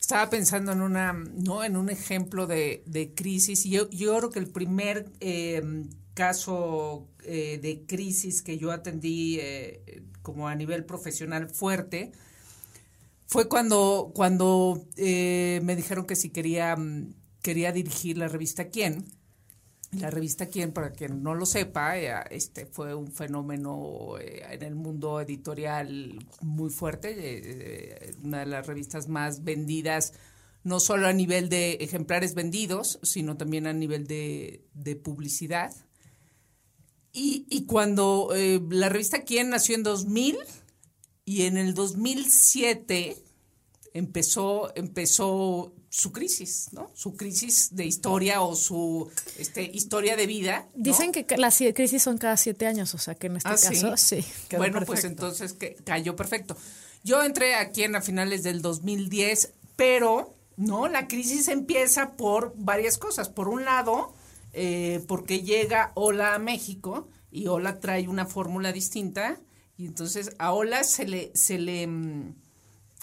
Estaba 0.00 0.30
pensando 0.30 0.72
en 0.72 0.82
una, 0.82 1.12
¿no? 1.12 1.64
En 1.64 1.76
un 1.76 1.90
ejemplo 1.90 2.46
de, 2.46 2.82
de 2.86 3.12
crisis. 3.14 3.66
Y 3.66 3.70
yo, 3.70 3.90
yo 3.90 4.16
creo 4.18 4.30
que 4.30 4.38
el 4.38 4.46
primer 4.46 5.06
eh, 5.20 5.62
caso 6.14 7.08
eh, 7.24 7.58
de 7.60 7.84
crisis 7.86 8.40
que 8.42 8.56
yo 8.56 8.70
atendí 8.72 9.38
eh, 9.40 10.02
como 10.22 10.48
a 10.48 10.54
nivel 10.54 10.84
profesional 10.84 11.48
fuerte 11.48 12.12
fue 13.26 13.48
cuando, 13.48 14.12
cuando 14.14 14.86
eh, 14.96 15.60
me 15.62 15.76
dijeron 15.76 16.06
que 16.06 16.16
si 16.16 16.30
quería, 16.30 16.76
mm, 16.76 17.12
quería 17.46 17.70
dirigir 17.70 18.18
la 18.18 18.26
revista 18.26 18.70
Quién. 18.70 19.04
La 19.92 20.10
revista 20.10 20.46
Quién, 20.46 20.72
para 20.72 20.90
quien 20.90 21.22
no 21.22 21.36
lo 21.36 21.46
sepa, 21.46 21.96
eh, 21.96 22.12
este 22.32 22.66
fue 22.66 22.92
un 22.92 23.12
fenómeno 23.12 24.18
eh, 24.18 24.42
en 24.50 24.64
el 24.64 24.74
mundo 24.74 25.20
editorial 25.20 26.18
muy 26.40 26.70
fuerte, 26.70 27.14
eh, 27.16 28.14
una 28.20 28.40
de 28.40 28.46
las 28.46 28.66
revistas 28.66 29.06
más 29.06 29.44
vendidas, 29.44 30.12
no 30.64 30.80
solo 30.80 31.06
a 31.06 31.12
nivel 31.12 31.48
de 31.48 31.74
ejemplares 31.74 32.34
vendidos, 32.34 32.98
sino 33.04 33.36
también 33.36 33.68
a 33.68 33.72
nivel 33.72 34.08
de, 34.08 35.00
publicidad. 35.04 35.72
Y, 37.12 37.64
cuando 37.66 38.30
la 38.70 38.88
revista 38.88 39.22
Quién 39.22 39.50
nació 39.50 39.76
en 39.76 39.84
2000 39.84 40.36
y 41.24 41.42
en 41.42 41.56
el 41.56 41.74
2007 41.74 43.16
empezó, 43.94 44.72
empezó 44.74 45.72
su 45.96 46.12
crisis, 46.12 46.68
¿no? 46.72 46.90
Su 46.92 47.16
crisis 47.16 47.74
de 47.74 47.86
historia 47.86 48.42
o 48.42 48.54
su 48.54 49.10
este, 49.38 49.62
historia 49.62 50.14
de 50.14 50.26
vida. 50.26 50.68
¿no? 50.74 50.82
Dicen 50.84 51.10
que 51.10 51.24
las 51.38 51.56
crisis 51.74 52.02
son 52.02 52.18
cada 52.18 52.36
siete 52.36 52.66
años, 52.66 52.94
o 52.94 52.98
sea 52.98 53.14
que 53.14 53.28
en 53.28 53.38
este 53.38 53.48
Ah, 53.48 53.56
¿sí? 53.56 53.68
caso 53.80 53.96
sí. 53.96 54.22
Quedó 54.46 54.58
bueno, 54.58 54.82
pues 54.84 55.04
entonces 55.04 55.54
que 55.54 55.74
cayó 55.84 56.14
perfecto. 56.14 56.54
Yo 57.02 57.22
entré 57.22 57.54
aquí 57.54 57.82
en 57.82 57.96
a 57.96 58.02
finales 58.02 58.42
del 58.42 58.60
2010, 58.60 59.54
pero 59.74 60.34
no, 60.58 60.86
la 60.86 61.08
crisis 61.08 61.48
empieza 61.48 62.10
por 62.12 62.52
varias 62.56 62.98
cosas. 62.98 63.30
Por 63.30 63.48
un 63.48 63.64
lado, 63.64 64.12
eh, 64.52 65.02
porque 65.08 65.40
llega 65.40 65.92
Ola 65.94 66.34
a 66.34 66.38
México 66.38 67.08
y 67.30 67.46
Ola 67.46 67.80
trae 67.80 68.06
una 68.06 68.26
fórmula 68.26 68.70
distinta 68.70 69.40
y 69.78 69.86
entonces 69.86 70.32
a 70.38 70.52
Ola 70.52 70.84
se 70.84 71.08
le 71.08 71.30
se 71.34 71.56
le 71.58 71.86
mm, 71.86 72.34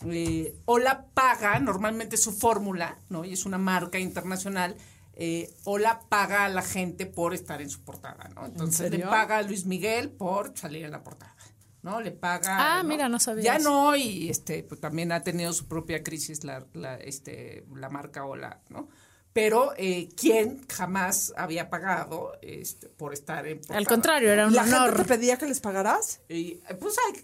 eh, 0.09 0.55
Ola 0.65 1.07
paga 1.13 1.59
normalmente 1.59 2.17
su 2.17 2.31
fórmula, 2.31 2.97
¿no? 3.09 3.25
Y 3.25 3.33
es 3.33 3.45
una 3.45 3.57
marca 3.57 3.99
internacional. 3.99 4.75
eh, 5.15 5.53
Ola 5.65 6.01
paga 6.09 6.45
a 6.45 6.49
la 6.49 6.61
gente 6.63 7.05
por 7.05 7.33
estar 7.33 7.61
en 7.61 7.69
su 7.69 7.81
portada, 7.83 8.29
¿no? 8.35 8.45
Entonces 8.45 8.89
le 8.91 8.99
paga 8.99 9.37
a 9.37 9.41
Luis 9.43 9.65
Miguel 9.65 10.09
por 10.09 10.57
salir 10.57 10.85
en 10.85 10.91
la 10.91 11.03
portada, 11.03 11.35
¿no? 11.83 12.01
Le 12.01 12.11
paga. 12.11 12.79
Ah, 12.79 12.83
mira, 12.83 13.09
no 13.09 13.19
sabía 13.19 13.43
Ya 13.43 13.55
eso. 13.57 13.69
no, 13.69 13.95
y 13.95 14.29
este, 14.29 14.63
pues, 14.63 14.81
también 14.81 15.11
ha 15.11 15.21
tenido 15.21 15.53
su 15.53 15.67
propia 15.67 16.03
crisis 16.03 16.43
la, 16.43 16.65
la, 16.73 16.95
este, 16.97 17.63
la 17.75 17.89
marca 17.89 18.25
Ola, 18.25 18.61
¿no? 18.69 18.89
Pero 19.33 19.73
eh, 19.77 20.09
¿quién 20.15 20.63
jamás 20.69 21.33
había 21.35 21.67
pagado 21.69 22.33
este, 22.43 22.87
por 22.89 23.13
estar 23.13 23.47
en 23.47 23.57
portada? 23.57 23.79
Al 23.79 23.87
contrario, 23.87 24.31
era 24.31 24.45
un 24.47 24.53
¿La 24.53 24.63
gente 24.63 24.77
te 24.77 24.83
honor. 24.83 25.05
pedía 25.07 25.37
que 25.37 25.47
les 25.47 25.59
pagaras? 25.59 26.21
Y, 26.29 26.59
pues, 26.79 26.95
hay- 27.07 27.23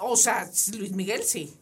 o 0.00 0.16
sea, 0.16 0.48
Luis 0.78 0.92
Miguel 0.92 1.22
sí. 1.24 1.58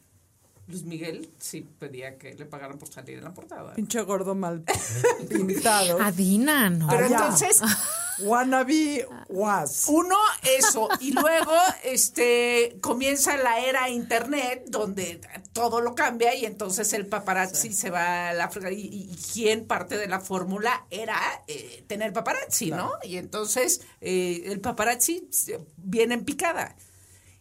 Luis 0.70 0.85
Miguel 0.85 1.28
sí 1.38 1.66
pedía 1.78 2.16
que 2.16 2.35
le 2.35 2.46
pagaran 2.46 2.78
por 2.78 2.88
salir 2.88 3.18
en 3.18 3.24
la 3.24 3.35
portada. 3.35 3.74
Pinche 3.74 4.00
gordo 4.02 4.37
mal 4.37 4.62
pintado. 5.28 6.00
Adina, 6.00 6.70
¿no? 6.70 6.87
Pero 6.88 7.06
entonces, 7.06 7.61
Wannabe 8.20 9.06
was. 9.28 9.87
uno, 9.88 10.16
eso, 10.59 10.88
y 11.00 11.11
luego 11.12 11.52
este 11.83 12.78
comienza 12.80 13.37
la 13.37 13.59
era 13.59 13.88
internet, 13.90 14.66
donde 14.68 15.20
todo 15.52 15.80
lo 15.80 15.96
cambia, 15.96 16.35
y 16.37 16.44
entonces 16.44 16.92
el 16.92 17.06
paparazzi 17.06 17.72
se 17.72 17.90
va 17.90 18.28
a 18.28 18.35
la 18.35 18.48
fregada, 18.48 18.72
y, 18.72 19.11
y 19.11 19.18
quién 19.33 19.66
parte 19.66 19.96
de 19.96 20.06
la 20.06 20.20
fórmula 20.20 20.87
era 20.90 21.18
eh, 21.48 21.85
tener 21.88 22.12
paparazzi, 22.12 22.70
¿no? 22.70 22.92
Y 23.02 23.16
entonces 23.16 23.80
eh, 24.00 24.42
el 24.46 24.61
paparazzi 24.61 25.28
viene 25.76 26.14
en 26.14 26.24
picada. 26.24 26.76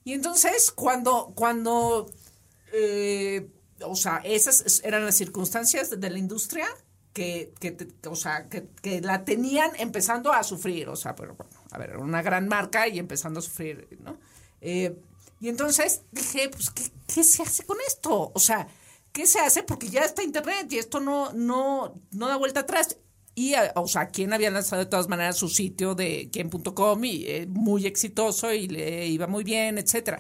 Y 0.04 0.13
entonces, 0.13 0.72
cuando, 0.72 1.34
cuando 1.36 2.10
eh, 2.74 3.48
o 3.86 3.96
sea, 3.96 4.22
esas 4.24 4.82
eran 4.84 5.06
las 5.06 5.16
circunstancias 5.16 6.00
de 6.00 6.10
la 6.10 6.18
industria 6.20 6.68
que, 7.14 7.54
que, 7.60 7.72
te- 7.72 8.10
o 8.10 8.16
sea, 8.16 8.48
que, 8.50 8.68
que 8.82 9.02
la 9.02 9.26
tenían 9.26 9.72
empezando 9.78 10.32
a 10.32 10.44
sufrir, 10.44 10.90
o 10.90 10.96
sea, 10.96 11.16
pero 11.16 11.36
bueno, 11.36 11.52
a 11.72 11.78
ver, 11.78 11.98
una 11.98 12.22
gran 12.22 12.48
marca 12.48 12.88
y 12.88 13.00
empezando 13.00 13.40
a 13.40 13.44
sufrir, 13.44 13.88
¿no? 14.02 14.18
Eh, 14.62 14.96
y 15.40 15.48
entonces 15.50 16.02
dije, 16.12 16.50
pues, 16.50 16.70
¿qué, 16.70 17.24
se 17.24 17.44
hace 17.44 17.64
con 17.66 17.78
esto? 17.88 18.32
O 18.34 18.40
sea, 18.40 18.68
¿qué 19.14 19.26
se 19.26 19.40
hace? 19.40 19.64
Porque 19.64 19.88
ya 19.90 20.02
está 20.02 20.22
internet 20.24 20.68
y 20.72 20.78
esto 20.78 21.00
no, 21.00 21.32
no, 21.34 21.94
no 22.12 22.28
da 22.28 22.36
vuelta 22.36 22.62
atrás. 22.62 22.98
Y, 23.36 23.54
eh, 23.54 23.72
o 23.76 23.88
sea, 23.88 24.10
quien 24.10 24.34
había 24.34 24.52
lanzado 24.52 24.84
de 24.84 24.90
todas 24.90 25.08
maneras 25.08 25.38
su 25.38 25.48
sitio 25.48 25.96
de 25.96 26.30
quien.com 26.32 27.04
y 27.06 27.26
eh, 27.26 27.48
muy 27.48 27.86
exitoso 27.86 28.52
y 28.54 28.68
le 28.68 29.08
iba 29.08 29.28
muy 29.28 29.44
bien, 29.46 29.78
etcétera. 29.78 30.20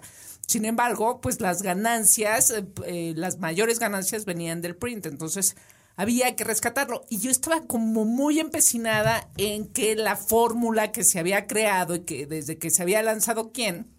Sin 0.49 0.65
embargo, 0.65 1.21
pues 1.21 1.41
las 1.41 1.61
ganancias, 1.61 2.49
eh, 2.49 2.65
eh, 2.87 3.13
las 3.15 3.37
mayores 3.37 3.77
ganancias 3.77 4.25
venían 4.25 4.63
del 4.63 4.75
print, 4.75 5.05
entonces 5.05 5.55
había 5.95 6.35
que 6.35 6.43
rescatarlo. 6.43 7.05
Y 7.07 7.19
yo 7.19 7.29
estaba 7.29 7.67
como 7.67 8.03
muy 8.03 8.39
empecinada 8.39 9.29
en 9.37 9.67
que 9.67 9.95
la 9.95 10.15
fórmula 10.15 10.91
que 10.91 11.03
se 11.03 11.19
había 11.19 11.45
creado 11.45 11.93
y 11.93 11.99
que 11.99 12.25
desde 12.25 12.57
que 12.57 12.71
se 12.71 12.81
había 12.81 13.03
lanzado 13.03 13.51
quién, 13.51 13.91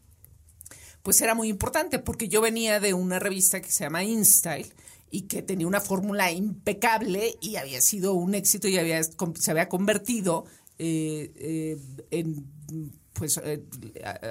pues 1.05 1.21
era 1.21 1.37
muy 1.37 1.47
importante 1.47 2.01
porque 2.01 2.27
yo 2.27 2.41
venía 2.41 2.81
de 2.81 2.95
una 2.95 3.21
revista 3.21 3.61
que 3.61 3.71
se 3.71 3.85
llama 3.85 4.03
InStyle 4.03 4.75
y 5.09 5.29
que 5.29 5.43
tenía 5.43 5.69
una 5.69 5.81
fórmula 5.81 6.33
impecable 6.33 7.37
y 7.41 7.57
había 7.57 7.81
sido 7.81 8.15
un 8.15 8.35
éxito 8.35 8.67
y 8.67 8.77
había, 8.77 9.01
se 9.05 9.51
había 9.53 9.69
convertido 9.69 10.47
eh, 10.81 11.79
en 12.11 13.00
pues 13.13 13.41
eh, 13.43 13.65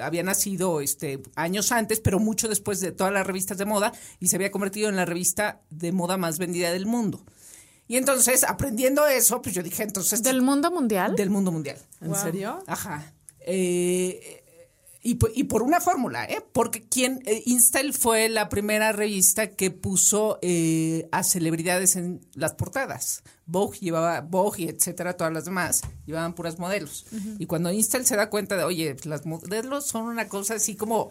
había 0.02 0.22
nacido 0.22 0.80
este 0.80 1.22
años 1.36 1.72
antes, 1.72 2.00
pero 2.00 2.18
mucho 2.18 2.48
después 2.48 2.80
de 2.80 2.92
todas 2.92 3.12
las 3.12 3.26
revistas 3.26 3.58
de 3.58 3.64
moda 3.64 3.92
y 4.18 4.28
se 4.28 4.36
había 4.36 4.50
convertido 4.50 4.88
en 4.88 4.96
la 4.96 5.04
revista 5.04 5.60
de 5.70 5.92
moda 5.92 6.16
más 6.16 6.38
vendida 6.38 6.72
del 6.72 6.86
mundo. 6.86 7.24
Y 7.86 7.96
entonces, 7.96 8.44
aprendiendo 8.44 9.06
eso, 9.06 9.42
pues 9.42 9.54
yo 9.54 9.62
dije, 9.62 9.82
entonces 9.82 10.22
¿Del 10.22 10.42
mundo 10.42 10.70
mundial? 10.70 11.16
del 11.16 11.30
mundo 11.30 11.50
mundial. 11.50 11.76
¿En 12.00 12.14
serio? 12.14 12.62
Ajá. 12.68 13.12
Eh, 13.40 14.39
y, 15.02 15.18
y 15.34 15.44
por 15.44 15.62
una 15.62 15.80
fórmula, 15.80 16.24
¿eh? 16.24 16.44
Porque 16.52 16.82
quien, 16.82 17.22
eh, 17.24 17.42
InStyle 17.46 17.94
fue 17.94 18.28
la 18.28 18.48
primera 18.48 18.92
revista 18.92 19.48
que 19.48 19.70
puso 19.70 20.38
eh, 20.42 21.08
a 21.10 21.24
celebridades 21.24 21.96
en 21.96 22.20
las 22.34 22.54
portadas. 22.54 23.22
Vogue 23.46 23.78
llevaba, 23.78 24.20
Vogue 24.20 24.64
y 24.64 24.68
etcétera, 24.68 25.16
todas 25.16 25.32
las 25.32 25.46
demás, 25.46 25.82
llevaban 26.04 26.34
puras 26.34 26.58
modelos. 26.58 27.06
Y 27.38 27.46
cuando 27.46 27.72
InStyle 27.72 28.04
se 28.04 28.16
da 28.16 28.28
cuenta 28.28 28.56
de, 28.56 28.64
oye, 28.64 28.94
las 29.04 29.24
modelos 29.24 29.86
son 29.86 30.04
una 30.04 30.28
cosa 30.28 30.54
así 30.54 30.76
como 30.76 31.10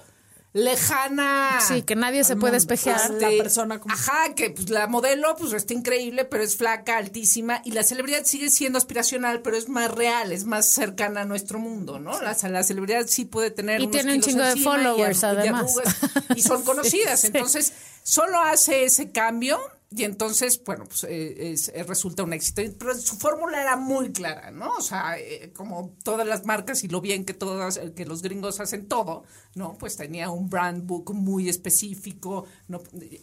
lejana. 0.53 1.59
Sí, 1.65 1.81
que 1.83 1.95
nadie 1.95 2.23
se 2.23 2.35
puede 2.35 2.57
espejear. 2.57 3.09
la 3.11 3.29
persona 3.37 3.79
como- 3.79 3.93
Ajá, 3.93 4.33
que 4.35 4.49
pues, 4.49 4.69
la 4.69 4.87
modelo 4.87 5.35
pues 5.37 5.53
está 5.53 5.73
increíble, 5.73 6.25
pero 6.25 6.43
es 6.43 6.55
flaca, 6.55 6.97
altísima, 6.97 7.61
y 7.65 7.71
la 7.71 7.83
celebridad 7.83 8.23
sigue 8.25 8.49
siendo 8.49 8.77
aspiracional, 8.77 9.41
pero 9.41 9.57
es 9.57 9.69
más 9.69 9.91
real, 9.91 10.31
es 10.31 10.45
más 10.45 10.67
cercana 10.67 11.21
a 11.21 11.25
nuestro 11.25 11.59
mundo, 11.59 11.99
¿no? 11.99 12.19
La, 12.21 12.35
la 12.49 12.63
celebridad 12.63 13.05
sí 13.07 13.25
puede 13.25 13.51
tener 13.51 13.79
Y 13.79 13.83
unos 13.83 13.95
tiene 13.95 14.15
un 14.15 14.21
chingo 14.21 14.43
de 14.43 14.57
y 14.57 14.63
followers, 14.63 15.21
y 15.21 15.25
además. 15.25 15.63
arrugas, 15.77 15.95
y 16.35 16.41
son 16.41 16.63
conocidas, 16.63 17.19
Sí, 17.21 17.27
sí. 17.27 17.31
entonces 17.35 17.73
solo 18.03 18.41
hace 18.41 18.85
ese 18.85 19.11
cambio 19.11 19.59
y 19.91 20.03
entonces, 20.03 20.61
bueno, 20.63 20.85
pues 20.85 21.03
eh, 21.05 21.51
es- 21.51 21.69
eh, 21.69 21.83
resulta 21.83 22.21
un 22.23 22.33
éxito. 22.33 22.61
Pero 22.77 22.93
su 22.95 23.15
fórmula 23.15 23.59
era 23.61 23.75
muy 23.75 24.11
clara, 24.11 24.51
¿no? 24.51 24.71
O 24.77 24.81
sea, 24.81 25.17
eh, 25.17 25.51
como 25.55 25.95
todas 26.03 26.27
las 26.27 26.45
marcas 26.45 26.83
y 26.83 26.87
lo 26.87 27.01
bien 27.01 27.25
que 27.25 27.33
todas, 27.33 27.77
eh, 27.77 27.93
que 27.95 28.05
los 28.05 28.21
gringos 28.21 28.59
hacen 28.59 28.87
todo, 28.87 29.23
¿no? 29.55 29.77
Pues 29.79 29.95
tenía 29.95 30.29
un 30.29 30.49
brand 30.49 30.85
book 30.85 31.13
muy 31.13 31.49
específico, 31.49 32.45
¿no? 32.67 32.81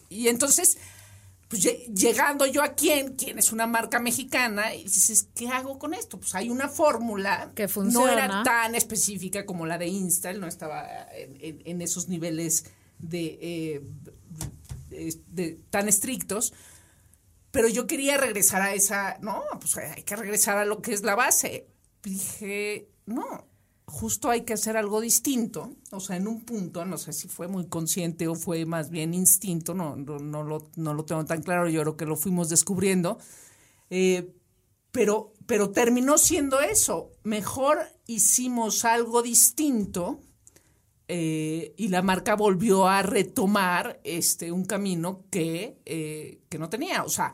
Y 0.09 0.27
entonces, 0.27 0.77
pues 1.47 1.63
lle- 1.63 1.85
llegando 1.95 2.45
yo 2.45 2.61
a 2.61 2.73
quién, 2.73 3.15
quién 3.15 3.39
es 3.39 3.53
una 3.53 3.65
marca 3.65 3.99
mexicana, 3.99 4.75
y 4.75 4.83
dices, 4.83 5.29
¿qué 5.33 5.47
hago 5.47 5.79
con 5.79 5.93
esto? 5.93 6.19
Pues 6.19 6.35
hay 6.35 6.49
una 6.49 6.67
fórmula 6.67 7.53
Que 7.55 7.63
no 7.63 7.69
funciona. 7.69 8.11
era 8.25 8.43
tan 8.43 8.75
específica 8.75 9.45
como 9.45 9.65
la 9.65 9.77
de 9.77 9.87
Install, 9.87 10.41
no 10.41 10.47
estaba 10.47 10.85
en, 11.15 11.37
en- 11.39 11.61
en 11.63 11.81
esos 11.81 12.09
niveles 12.09 12.65
de, 12.99 13.37
eh, 13.41 13.81
tan 15.69 15.87
estrictos, 15.87 16.53
pero 17.51 17.67
yo 17.67 17.87
quería 17.87 18.17
regresar 18.17 18.61
a 18.61 18.73
esa, 18.73 19.17
no, 19.21 19.43
pues 19.59 19.77
hay 19.77 20.03
que 20.03 20.15
regresar 20.15 20.57
a 20.57 20.65
lo 20.65 20.81
que 20.81 20.93
es 20.93 21.03
la 21.03 21.15
base. 21.15 21.67
Dije, 22.03 22.89
no, 23.05 23.47
justo 23.87 24.29
hay 24.29 24.41
que 24.41 24.53
hacer 24.53 24.75
algo 24.75 24.99
distinto, 24.99 25.75
o 25.91 25.99
sea, 25.99 26.17
en 26.17 26.27
un 26.27 26.41
punto, 26.41 26.83
no 26.85 26.97
sé 26.97 27.13
si 27.13 27.29
fue 27.29 27.47
muy 27.47 27.67
consciente 27.67 28.27
o 28.27 28.35
fue 28.35 28.65
más 28.65 28.89
bien 28.89 29.13
instinto, 29.13 29.73
no, 29.73 29.95
no, 29.95 30.19
no 30.19 30.43
lo, 30.43 30.69
no 30.75 30.93
lo 30.93 31.05
tengo 31.05 31.23
tan 31.25 31.41
claro, 31.41 31.69
yo 31.69 31.81
creo 31.81 31.97
que 31.97 32.05
lo 32.05 32.17
fuimos 32.17 32.49
descubriendo, 32.49 33.17
eh, 33.89 34.35
pero, 34.91 35.33
pero 35.45 35.71
terminó 35.71 36.17
siendo 36.17 36.59
eso, 36.59 37.11
mejor 37.23 37.79
hicimos 38.07 38.83
algo 38.83 39.21
distinto 39.21 40.19
eh, 41.07 41.73
y 41.77 41.87
la 41.87 42.01
marca 42.01 42.35
volvió 42.35 42.87
a 42.87 43.01
retomar 43.01 43.99
este 44.03 44.51
un 44.51 44.65
camino 44.65 45.25
que, 45.29 45.77
eh, 45.85 46.41
que 46.49 46.59
no 46.59 46.69
tenía. 46.69 47.03
O 47.03 47.09
sea, 47.09 47.33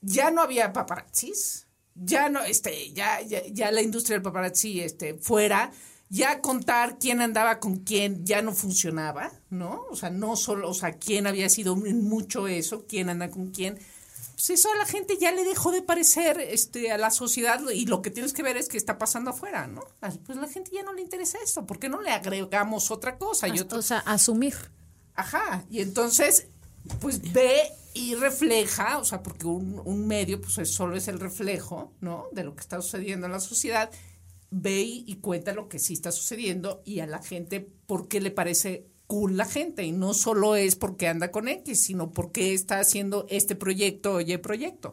ya 0.00 0.30
no 0.30 0.42
había 0.42 0.72
paparazzis, 0.72 1.66
ya 1.94 2.28
no, 2.28 2.42
este, 2.42 2.92
ya, 2.92 3.20
ya, 3.20 3.42
ya 3.46 3.70
la 3.70 3.82
industria 3.82 4.16
del 4.16 4.22
paparazzi 4.22 4.80
este, 4.80 5.14
fuera, 5.14 5.70
ya 6.08 6.40
contar 6.40 6.98
quién 6.98 7.20
andaba 7.20 7.60
con 7.60 7.78
quién 7.80 8.24
ya 8.24 8.42
no 8.42 8.52
funcionaba, 8.52 9.30
¿no? 9.50 9.84
O 9.90 9.96
sea, 9.96 10.10
no 10.10 10.34
solo, 10.36 10.70
o 10.70 10.74
sea, 10.74 10.92
quién 10.92 11.26
había 11.26 11.48
sido 11.48 11.76
mucho 11.76 12.48
eso, 12.48 12.86
quién 12.86 13.10
anda 13.10 13.30
con 13.30 13.50
quién. 13.50 13.78
Pues 14.40 14.48
eso 14.58 14.72
a 14.72 14.76
la 14.78 14.86
gente 14.86 15.18
ya 15.20 15.32
le 15.32 15.44
dejó 15.44 15.70
de 15.70 15.82
parecer 15.82 16.40
este, 16.40 16.90
a 16.92 16.96
la 16.96 17.10
sociedad 17.10 17.60
y 17.74 17.84
lo 17.84 18.00
que 18.00 18.10
tienes 18.10 18.32
que 18.32 18.42
ver 18.42 18.56
es 18.56 18.68
que 18.70 18.78
está 18.78 18.96
pasando 18.96 19.32
afuera, 19.32 19.66
¿no? 19.66 19.82
Pues 20.24 20.38
la 20.38 20.48
gente 20.48 20.70
ya 20.72 20.82
no 20.82 20.94
le 20.94 21.02
interesa 21.02 21.36
esto, 21.44 21.66
¿por 21.66 21.78
qué 21.78 21.90
no 21.90 22.00
le 22.00 22.08
agregamos 22.10 22.90
otra 22.90 23.18
cosa? 23.18 23.48
Y 23.48 23.60
otro- 23.60 23.78
O 23.80 23.82
sea, 23.82 23.98
asumir. 23.98 24.54
Ajá, 25.14 25.66
y 25.68 25.80
entonces, 25.82 26.46
pues 27.02 27.20
ve 27.34 27.60
y 27.92 28.14
refleja, 28.14 28.96
o 28.96 29.04
sea, 29.04 29.22
porque 29.22 29.46
un, 29.46 29.78
un 29.84 30.06
medio, 30.06 30.40
pues 30.40 30.56
es- 30.56 30.72
solo 30.72 30.96
es 30.96 31.06
el 31.08 31.20
reflejo, 31.20 31.92
¿no? 32.00 32.28
De 32.32 32.42
lo 32.42 32.54
que 32.54 32.60
está 32.62 32.80
sucediendo 32.80 33.26
en 33.26 33.32
la 33.32 33.40
sociedad, 33.40 33.90
ve 34.50 34.80
y, 34.80 35.04
y 35.06 35.16
cuenta 35.16 35.52
lo 35.52 35.68
que 35.68 35.78
sí 35.78 35.92
está 35.92 36.12
sucediendo 36.12 36.80
y 36.86 37.00
a 37.00 37.06
la 37.06 37.22
gente, 37.22 37.60
¿por 37.60 38.08
qué 38.08 38.22
le 38.22 38.30
parece 38.30 38.86
cool 39.10 39.36
la 39.36 39.44
gente? 39.44 39.82
Y 39.84 39.90
no 39.92 40.14
solo 40.14 40.54
es 40.54 40.76
porque 40.76 41.08
anda 41.08 41.30
con 41.32 41.48
X, 41.48 41.82
sino 41.82 42.12
porque 42.12 42.54
está 42.54 42.78
haciendo 42.78 43.26
este 43.28 43.56
proyecto 43.56 44.14
o 44.14 44.20
Y 44.20 44.36
proyecto. 44.38 44.92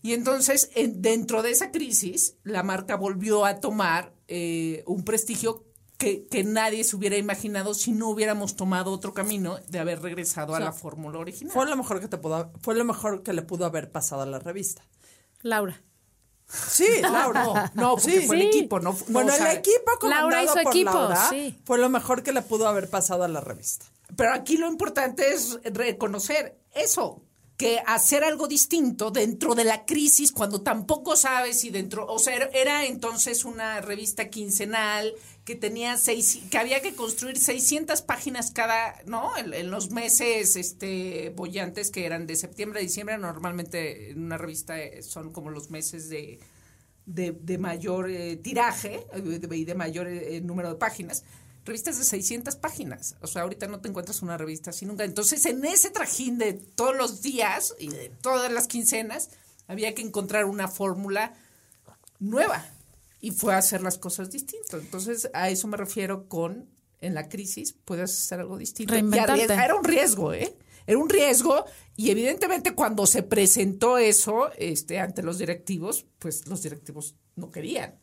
Y 0.00 0.12
entonces, 0.12 0.70
en- 0.76 1.02
dentro 1.02 1.42
de 1.42 1.50
esa 1.50 1.72
crisis, 1.72 2.36
la 2.44 2.62
marca 2.62 2.94
volvió 2.96 3.44
a 3.44 3.58
tomar 3.60 4.14
eh, 4.28 4.84
un 4.86 5.04
prestigio 5.04 5.64
que, 5.98 6.26
que 6.26 6.44
nadie 6.44 6.84
se 6.84 6.94
hubiera 6.94 7.16
imaginado 7.16 7.74
si 7.74 7.90
no 7.90 8.08
hubiéramos 8.10 8.54
tomado 8.54 8.92
otro 8.92 9.12
camino 9.14 9.58
de 9.68 9.78
haber 9.80 10.00
regresado 10.02 10.54
a 10.54 10.60
la 10.60 10.72
fórmula 10.72 11.18
original. 11.18 11.52
Fue 11.52 11.66
lo 11.66 11.76
mejor 11.76 12.00
que 12.00 12.06
te 12.08 12.18
pudo, 12.18 12.52
fue 12.62 12.74
lo 12.76 12.84
mejor 12.84 13.22
que 13.24 13.32
le 13.32 13.42
pudo 13.42 13.64
haber 13.66 13.90
pasado 13.90 14.22
a 14.22 14.26
la 14.26 14.38
revista. 14.38 14.82
Laura. 15.42 15.82
Sí, 16.48 16.86
Laura. 17.02 17.44
no, 17.44 17.54
no, 17.74 17.96
porque 17.96 18.20
fue 18.22 18.36
el 18.36 18.42
Sí. 18.42 18.48
equipo, 18.48 18.78
no, 18.80 18.92
no, 18.92 18.98
bueno, 19.08 19.32
o 19.32 19.36
sea, 19.36 19.50
el 19.52 19.58
equipo 19.58 19.92
comandado 20.00 20.30
Laura 20.30 20.62
por 20.62 20.72
equipo, 20.72 20.92
Laura 20.92 21.28
sí. 21.28 21.58
fue 21.64 21.78
lo 21.78 21.88
mejor 21.88 22.22
que 22.22 22.32
le 22.32 22.42
pudo 22.42 22.68
haber 22.68 22.88
pasado 22.88 23.24
a 23.24 23.28
la 23.28 23.40
revista. 23.40 23.86
Pero 24.16 24.32
aquí 24.32 24.56
lo 24.56 24.68
importante 24.68 25.34
es 25.34 25.58
reconocer 25.64 26.56
eso, 26.72 27.22
que 27.56 27.80
hacer 27.86 28.22
algo 28.22 28.46
distinto 28.46 29.10
dentro 29.10 29.54
de 29.54 29.64
la 29.64 29.84
crisis 29.86 30.30
cuando 30.30 30.60
tampoco 30.62 31.16
sabes 31.16 31.58
si 31.60 31.70
dentro, 31.70 32.06
o 32.06 32.18
sea, 32.18 32.34
era 32.52 32.84
entonces 32.84 33.44
una 33.44 33.80
revista 33.80 34.28
quincenal 34.28 35.14
que 35.46 35.54
tenía 35.54 35.96
seis, 35.96 36.40
que 36.50 36.58
había 36.58 36.82
que 36.82 36.94
construir 36.94 37.38
600 37.38 38.02
páginas 38.02 38.50
cada, 38.50 39.00
¿no? 39.06 39.34
En, 39.38 39.54
en 39.54 39.70
los 39.70 39.90
meses, 39.92 40.56
este, 40.56 41.32
bollantes 41.34 41.90
que 41.90 42.04
eran 42.04 42.26
de 42.26 42.36
septiembre 42.36 42.80
a 42.80 42.82
diciembre, 42.82 43.16
normalmente 43.16 44.10
en 44.10 44.24
una 44.24 44.36
revista 44.36 44.78
eh, 44.78 45.02
son 45.02 45.32
como 45.32 45.50
los 45.50 45.70
meses 45.70 46.08
de, 46.08 46.40
de, 47.06 47.58
mayor 47.58 48.10
eh, 48.10 48.36
tiraje 48.36 49.06
eh, 49.14 49.40
y 49.52 49.64
de 49.64 49.74
mayor 49.74 50.08
eh, 50.08 50.40
número 50.40 50.68
de 50.68 50.74
páginas. 50.74 51.24
Revistas 51.64 51.98
de 51.98 52.04
600 52.04 52.56
páginas. 52.56 53.16
O 53.22 53.26
sea, 53.26 53.42
ahorita 53.42 53.66
no 53.66 53.80
te 53.80 53.88
encuentras 53.88 54.22
una 54.22 54.36
revista 54.36 54.70
así 54.70 54.84
nunca. 54.84 55.04
Entonces, 55.04 55.46
en 55.46 55.64
ese 55.64 55.90
trajín 55.90 56.38
de 56.38 56.52
todos 56.52 56.96
los 56.96 57.22
días 57.22 57.74
y 57.78 57.88
de 57.88 58.10
todas 58.20 58.52
las 58.52 58.66
quincenas, 58.66 59.30
había 59.66 59.94
que 59.94 60.02
encontrar 60.02 60.44
una 60.44 60.68
fórmula 60.68 61.34
nueva. 62.18 62.64
Y 63.20 63.30
fue 63.30 63.54
a 63.54 63.58
hacer 63.58 63.82
las 63.82 63.98
cosas 63.98 64.30
distintas. 64.30 64.80
Entonces, 64.80 65.30
a 65.32 65.50
eso 65.50 65.66
me 65.68 65.76
refiero 65.76 66.28
con, 66.28 66.68
en 67.00 67.14
la 67.14 67.28
crisis, 67.28 67.74
puedes 67.84 68.10
hacer 68.10 68.40
algo 68.40 68.58
distinto. 68.58 68.92
Reinventarte. 68.92 69.44
Era 69.44 69.74
un 69.74 69.84
riesgo, 69.84 70.32
¿eh? 70.32 70.56
Era 70.86 70.98
un 70.98 71.08
riesgo 71.08 71.64
y 71.96 72.10
evidentemente 72.10 72.74
cuando 72.74 73.06
se 73.06 73.22
presentó 73.22 73.98
eso 73.98 74.50
este, 74.56 75.00
ante 75.00 75.22
los 75.22 75.38
directivos, 75.38 76.06
pues 76.18 76.46
los 76.46 76.62
directivos 76.62 77.16
no 77.34 77.50
querían. 77.50 77.98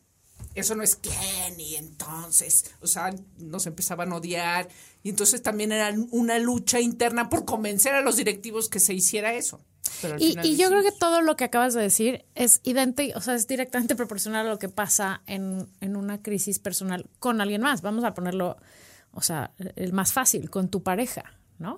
Eso 0.54 0.74
no 0.74 0.82
es 0.82 0.94
quién 0.94 1.58
y 1.58 1.76
entonces, 1.76 2.72
o 2.80 2.86
sea, 2.86 3.14
nos 3.38 3.66
empezaban 3.66 4.12
a 4.12 4.16
odiar 4.16 4.68
y 5.02 5.08
entonces 5.08 5.42
también 5.42 5.72
era 5.72 5.92
una 6.10 6.38
lucha 6.38 6.80
interna 6.80 7.28
por 7.28 7.44
convencer 7.44 7.94
a 7.94 8.02
los 8.02 8.16
directivos 8.16 8.68
que 8.68 8.80
se 8.80 8.94
hiciera 8.94 9.34
eso. 9.34 9.64
Pero 10.04 10.14
al 10.14 10.22
Y, 10.22 10.30
final 10.30 10.46
y 10.46 10.56
yo 10.56 10.68
creo 10.68 10.82
que 10.82 10.92
todo 10.92 11.20
lo 11.20 11.36
que 11.36 11.44
acabas 11.44 11.74
de 11.74 11.82
decir 11.82 12.24
es 12.34 12.60
idéntico, 12.62 13.18
o 13.18 13.20
sea, 13.20 13.34
es 13.34 13.46
directamente 13.46 13.96
proporcional 13.96 14.46
a 14.46 14.50
lo 14.50 14.58
que 14.58 14.68
pasa 14.68 15.22
en, 15.26 15.68
en 15.80 15.96
una 15.96 16.22
crisis 16.22 16.58
personal 16.58 17.06
con 17.18 17.40
alguien 17.40 17.62
más. 17.62 17.82
Vamos 17.82 18.04
a 18.04 18.14
ponerlo, 18.14 18.56
o 19.12 19.22
sea, 19.22 19.52
el 19.76 19.92
más 19.92 20.12
fácil, 20.12 20.50
con 20.50 20.68
tu 20.68 20.82
pareja, 20.82 21.24
¿no? 21.58 21.76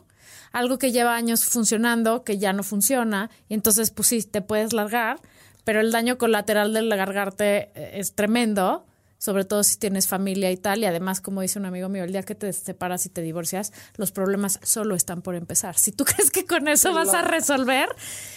Algo 0.53 0.79
que 0.79 0.93
lleva 0.93 1.15
años 1.17 1.45
funcionando, 1.45 2.25
que 2.25 2.39
ya 2.39 2.53
no 2.53 2.63
funciona, 2.63 3.31
y 3.49 3.55
entonces, 3.55 3.91
pues 3.91 4.09
sí, 4.09 4.23
te 4.23 4.43
puedes 4.43 4.73
largar, 4.73 5.21
pero 5.65 5.81
el 5.81 5.93
daño 5.93 6.19
colateral 6.19 6.73
del 6.73 6.89
largarte 6.89 7.71
eh, 7.75 7.91
es 7.95 8.15
tremendo, 8.15 8.87
sobre 9.19 9.45
todo 9.45 9.63
si 9.65 9.77
tienes 9.77 10.07
familia 10.07 10.51
y 10.51 10.57
tal, 10.57 10.81
y 10.81 10.85
además, 10.85 11.21
como 11.21 11.41
dice 11.41 11.59
un 11.59 11.67
amigo 11.67 11.89
mío, 11.89 12.05
el 12.05 12.13
día 12.13 12.23
que 12.23 12.35
te 12.35 12.53
separas 12.53 13.07
y 13.07 13.09
te 13.09 13.23
divorcias, 13.23 13.73
los 13.97 14.13
problemas 14.13 14.61
solo 14.63 14.95
están 14.95 15.23
por 15.23 15.35
empezar. 15.35 15.79
Si 15.79 15.93
tú 15.93 16.05
crees 16.07 16.31
que 16.31 16.45
con 16.45 16.69
eso 16.69 16.93
vas 16.93 17.15
a 17.15 17.23
resolver, 17.23 17.89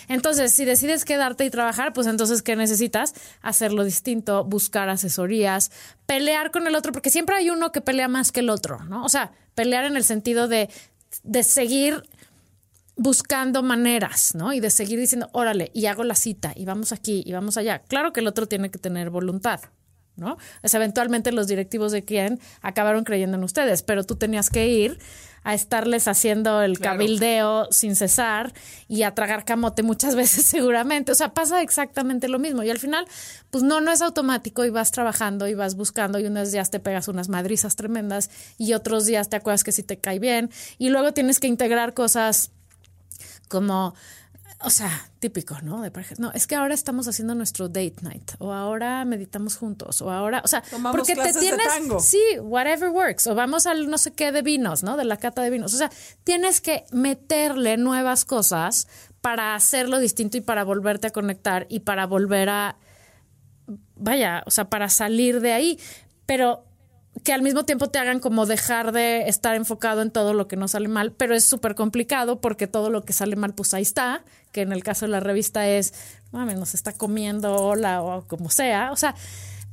entonces 0.07 0.53
si 0.53 0.65
decides 0.65 1.05
quedarte 1.05 1.45
y 1.45 1.49
trabajar, 1.49 1.93
pues 1.93 2.07
entonces, 2.07 2.41
¿qué 2.41 2.55
necesitas? 2.55 3.13
Hacerlo 3.41 3.83
distinto, 3.83 4.43
buscar 4.43 4.89
asesorías, 4.89 5.71
pelear 6.05 6.51
con 6.51 6.67
el 6.67 6.75
otro, 6.75 6.91
porque 6.91 7.09
siempre 7.09 7.35
hay 7.35 7.49
uno 7.49 7.71
que 7.71 7.81
pelea 7.81 8.07
más 8.07 8.31
que 8.31 8.39
el 8.39 8.49
otro, 8.49 8.83
¿no? 8.85 9.03
O 9.03 9.09
sea, 9.09 9.31
pelear 9.55 9.85
en 9.85 9.97
el 9.97 10.03
sentido 10.03 10.47
de, 10.47 10.69
de 11.23 11.43
seguir 11.43 12.03
buscando 12.95 13.63
maneras, 13.63 14.35
¿no? 14.35 14.53
Y 14.53 14.59
de 14.59 14.69
seguir 14.69 14.99
diciendo, 14.99 15.29
órale, 15.31 15.71
y 15.73 15.85
hago 15.85 16.03
la 16.03 16.15
cita, 16.15 16.53
y 16.55 16.65
vamos 16.65 16.91
aquí, 16.91 17.23
y 17.25 17.31
vamos 17.31 17.57
allá. 17.57 17.79
Claro 17.79 18.11
que 18.13 18.19
el 18.19 18.27
otro 18.27 18.47
tiene 18.47 18.69
que 18.69 18.77
tener 18.77 19.09
voluntad, 19.09 19.61
¿no? 20.19 20.37
Eventualmente 20.63 21.31
los 21.31 21.47
directivos 21.47 21.91
de 21.91 22.03
quien 22.03 22.39
acabaron 22.61 23.03
creyendo 23.03 23.37
en 23.37 23.43
ustedes, 23.43 23.81
pero 23.83 24.03
tú 24.03 24.15
tenías 24.15 24.49
que 24.49 24.67
ir 24.67 24.99
a 25.43 25.53
estarles 25.53 26.07
haciendo 26.09 26.61
el 26.61 26.77
Claro. 26.77 26.97
cabildeo 26.97 27.67
sin 27.71 27.95
cesar 27.95 28.53
y 28.89 29.03
a 29.03 29.15
tragar 29.15 29.45
camote 29.45 29.83
muchas 29.83 30.13
veces 30.15 30.45
seguramente. 30.45 31.11
O 31.13 31.15
sea, 31.15 31.33
pasa 31.33 31.61
exactamente 31.61 32.27
lo 32.27 32.39
mismo. 32.39 32.61
Y 32.63 32.69
al 32.69 32.77
final, 32.77 33.05
pues 33.49 33.63
no, 33.63 33.79
no 33.79 33.89
es 33.91 34.01
automático 34.01 34.65
y 34.65 34.69
vas 34.69 34.91
trabajando 34.91 35.47
y 35.47 35.53
vas 35.53 35.75
buscando 35.75 36.19
y 36.19 36.25
unos 36.25 36.51
días 36.51 36.69
te 36.71 36.79
pegas 36.81 37.07
unas 37.07 37.29
madrizas 37.29 37.77
tremendas 37.77 38.29
y 38.57 38.73
otros 38.73 39.05
días 39.05 39.29
te 39.29 39.37
acuerdas 39.37 39.63
que 39.63 39.71
sí 39.71 39.81
te 39.81 39.97
cae 39.97 40.19
bien 40.19 40.49
y 40.77 40.89
luego 40.89 41.13
tienes 41.13 41.39
que 41.39 41.47
integrar 41.47 41.93
cosas 41.93 42.51
como, 43.47 43.95
o 44.61 44.69
sea, 44.69 45.09
típico, 45.19 45.57
¿no? 45.63 45.81
De 45.81 45.89
pareja. 45.89 46.15
No, 46.17 46.31
es 46.33 46.45
que 46.45 46.55
ahora 46.55 46.73
estamos 46.73 47.07
haciendo 47.07 47.33
nuestro 47.33 47.69
date 47.69 47.95
night, 48.01 48.31
o 48.39 48.51
ahora 48.51 49.05
meditamos 49.05 49.55
juntos, 49.55 50.01
o 50.01 50.11
ahora, 50.11 50.41
o 50.43 50.47
sea, 50.47 50.61
Tomamos 50.61 50.97
porque 50.97 51.15
te 51.15 51.31
de 51.31 51.39
tienes, 51.39 51.67
tango. 51.67 51.99
sí, 51.99 52.21
whatever 52.41 52.89
works, 52.89 53.27
o 53.27 53.35
vamos 53.35 53.65
al 53.67 53.89
no 53.89 53.97
sé 53.97 54.11
qué 54.11 54.31
de 54.31 54.41
vinos, 54.41 54.83
¿no? 54.83 54.97
De 54.97 55.05
la 55.05 55.17
cata 55.17 55.41
de 55.41 55.49
vinos. 55.49 55.73
O 55.73 55.77
sea, 55.77 55.89
tienes 56.23 56.59
que 56.59 56.85
meterle 56.91 57.77
nuevas 57.77 58.25
cosas 58.25 58.87
para 59.21 59.55
hacerlo 59.55 59.99
distinto 59.99 60.37
y 60.37 60.41
para 60.41 60.63
volverte 60.63 61.07
a 61.07 61.11
conectar 61.11 61.65
y 61.69 61.81
para 61.81 62.05
volver 62.05 62.49
a, 62.49 62.77
vaya, 63.95 64.43
o 64.45 64.51
sea, 64.51 64.69
para 64.69 64.89
salir 64.89 65.39
de 65.39 65.53
ahí. 65.53 65.79
Pero 66.25 66.68
que 67.23 67.33
al 67.33 67.41
mismo 67.41 67.65
tiempo 67.65 67.89
te 67.89 67.99
hagan 67.99 68.19
como 68.19 68.45
dejar 68.45 68.91
de 68.91 69.27
estar 69.27 69.55
enfocado 69.55 70.01
en 70.01 70.11
todo 70.11 70.33
lo 70.33 70.47
que 70.47 70.55
no 70.55 70.67
sale 70.67 70.87
mal, 70.87 71.11
pero 71.11 71.35
es 71.35 71.43
súper 71.43 71.75
complicado 71.75 72.41
porque 72.41 72.67
todo 72.67 72.89
lo 72.89 73.03
que 73.03 73.13
sale 73.13 73.35
mal, 73.35 73.53
pues 73.53 73.73
ahí 73.73 73.81
está, 73.81 74.23
que 74.51 74.61
en 74.61 74.71
el 74.71 74.83
caso 74.83 75.05
de 75.05 75.11
la 75.11 75.19
revista 75.19 75.67
es, 75.67 75.93
mames, 76.31 76.57
nos 76.57 76.73
está 76.73 76.93
comiendo 76.93 77.55
hola 77.55 78.01
o 78.01 78.27
como 78.27 78.49
sea, 78.49 78.91
o 78.91 78.95
sea, 78.95 79.15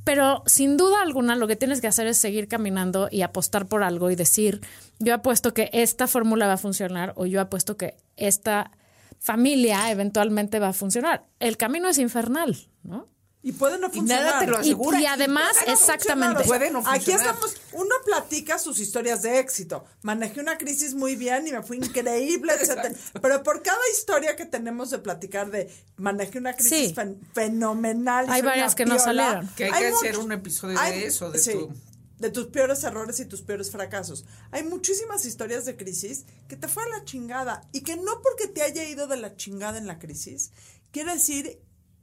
pero 0.03 0.43
sin 0.45 0.77
duda 0.77 1.01
alguna 1.01 1.35
lo 1.35 1.47
que 1.47 1.55
tienes 1.55 1.81
que 1.81 1.87
hacer 1.87 2.07
es 2.07 2.17
seguir 2.17 2.47
caminando 2.47 3.09
y 3.11 3.23
apostar 3.23 3.67
por 3.67 3.83
algo 3.83 4.09
y 4.09 4.15
decir, 4.15 4.61
yo 4.99 5.13
apuesto 5.13 5.53
que 5.53 5.69
esta 5.73 6.07
fórmula 6.07 6.47
va 6.47 6.53
a 6.53 6.57
funcionar 6.57 7.13
o 7.17 7.25
yo 7.25 7.41
apuesto 7.41 7.75
que 7.75 7.95
esta 8.15 8.71
familia 9.19 9.91
eventualmente 9.91 10.59
va 10.59 10.69
a 10.69 10.73
funcionar. 10.73 11.25
El 11.39 11.57
camino 11.57 11.89
es 11.89 11.97
infernal, 11.97 12.55
¿no? 12.83 13.07
Y 13.47 13.53
puede 13.53 13.77
no 13.79 13.89
Y 13.93 14.01
nada 14.01 14.33
funcionar. 14.33 14.39
te 14.41 14.47
lo 14.47 14.57
Y, 14.57 14.59
asegura. 14.61 14.99
y 15.01 15.05
además, 15.05 15.53
no 15.65 15.71
exactamente. 15.73 16.35
funcionar, 16.35 16.35
o 16.35 16.39
sea, 16.39 16.47
Puede 16.47 16.71
no 16.71 16.79
Aquí 16.79 17.11
funcionar. 17.11 17.25
estamos, 17.27 17.55
uno 17.71 17.95
platica 18.03 18.59
sus 18.59 18.77
historias 18.79 19.21
de 19.21 19.39
éxito. 19.39 19.85
Manejé 20.01 20.41
una 20.41 20.57
crisis 20.57 20.93
muy 20.95 21.15
bien 21.15 21.47
y 21.47 21.53
me 21.53 21.63
fue 21.63 21.77
increíble, 21.77 22.51
etcétera. 22.59 22.93
Pero 23.21 23.43
por 23.43 23.61
cada 23.63 23.79
historia 23.97 24.35
que 24.35 24.45
tenemos 24.45 24.89
de 24.89 24.99
platicar 24.99 25.49
de 25.49 25.71
manejé 25.95 26.39
una 26.39 26.55
crisis 26.57 26.89
Sí. 26.89 26.93
fen- 26.93 27.19
fenomenal. 27.33 28.25
y 28.27 28.31
Hay 28.31 28.41
varias 28.41 28.75
que 28.75 28.85
no 28.85 28.95
piola, 28.97 29.03
salieron. 29.05 29.47
Que 29.55 29.63
hay 29.65 29.71
que 29.71 29.87
hacer 29.87 30.17
un 30.17 30.31
episodio 30.33 30.77
de 30.79 31.05
eso, 31.05 31.31
de 31.31 31.39
tu- 31.41 31.71
de 32.19 32.29
tus 32.31 32.47
peores 32.47 32.83
errores 32.83 33.19
y 33.21 33.25
tus 33.25 33.43
peores 33.43 33.71
fracasos. 33.71 34.25
Hay 34.51 34.63
muchísimas 34.63 35.23
historias 35.25 35.63
de 35.65 35.77
crisis 35.77 36.25
que 36.49 36.57
te 36.57 36.67
fue 36.67 36.83
a 36.83 36.89
la 36.89 37.05
chingada 37.05 37.61
y 37.71 37.79
que 37.81 37.95
no 37.95 38.21
porque 38.21 38.47
te 38.47 38.61
haya 38.63 38.83
ido 38.89 39.07
de 39.07 39.15
la 39.17 39.37
chingada 39.37 39.77
en 39.77 39.87
la 39.87 39.99
crisis, 39.99 40.51
quiere 40.91 41.13
decir 41.13 41.61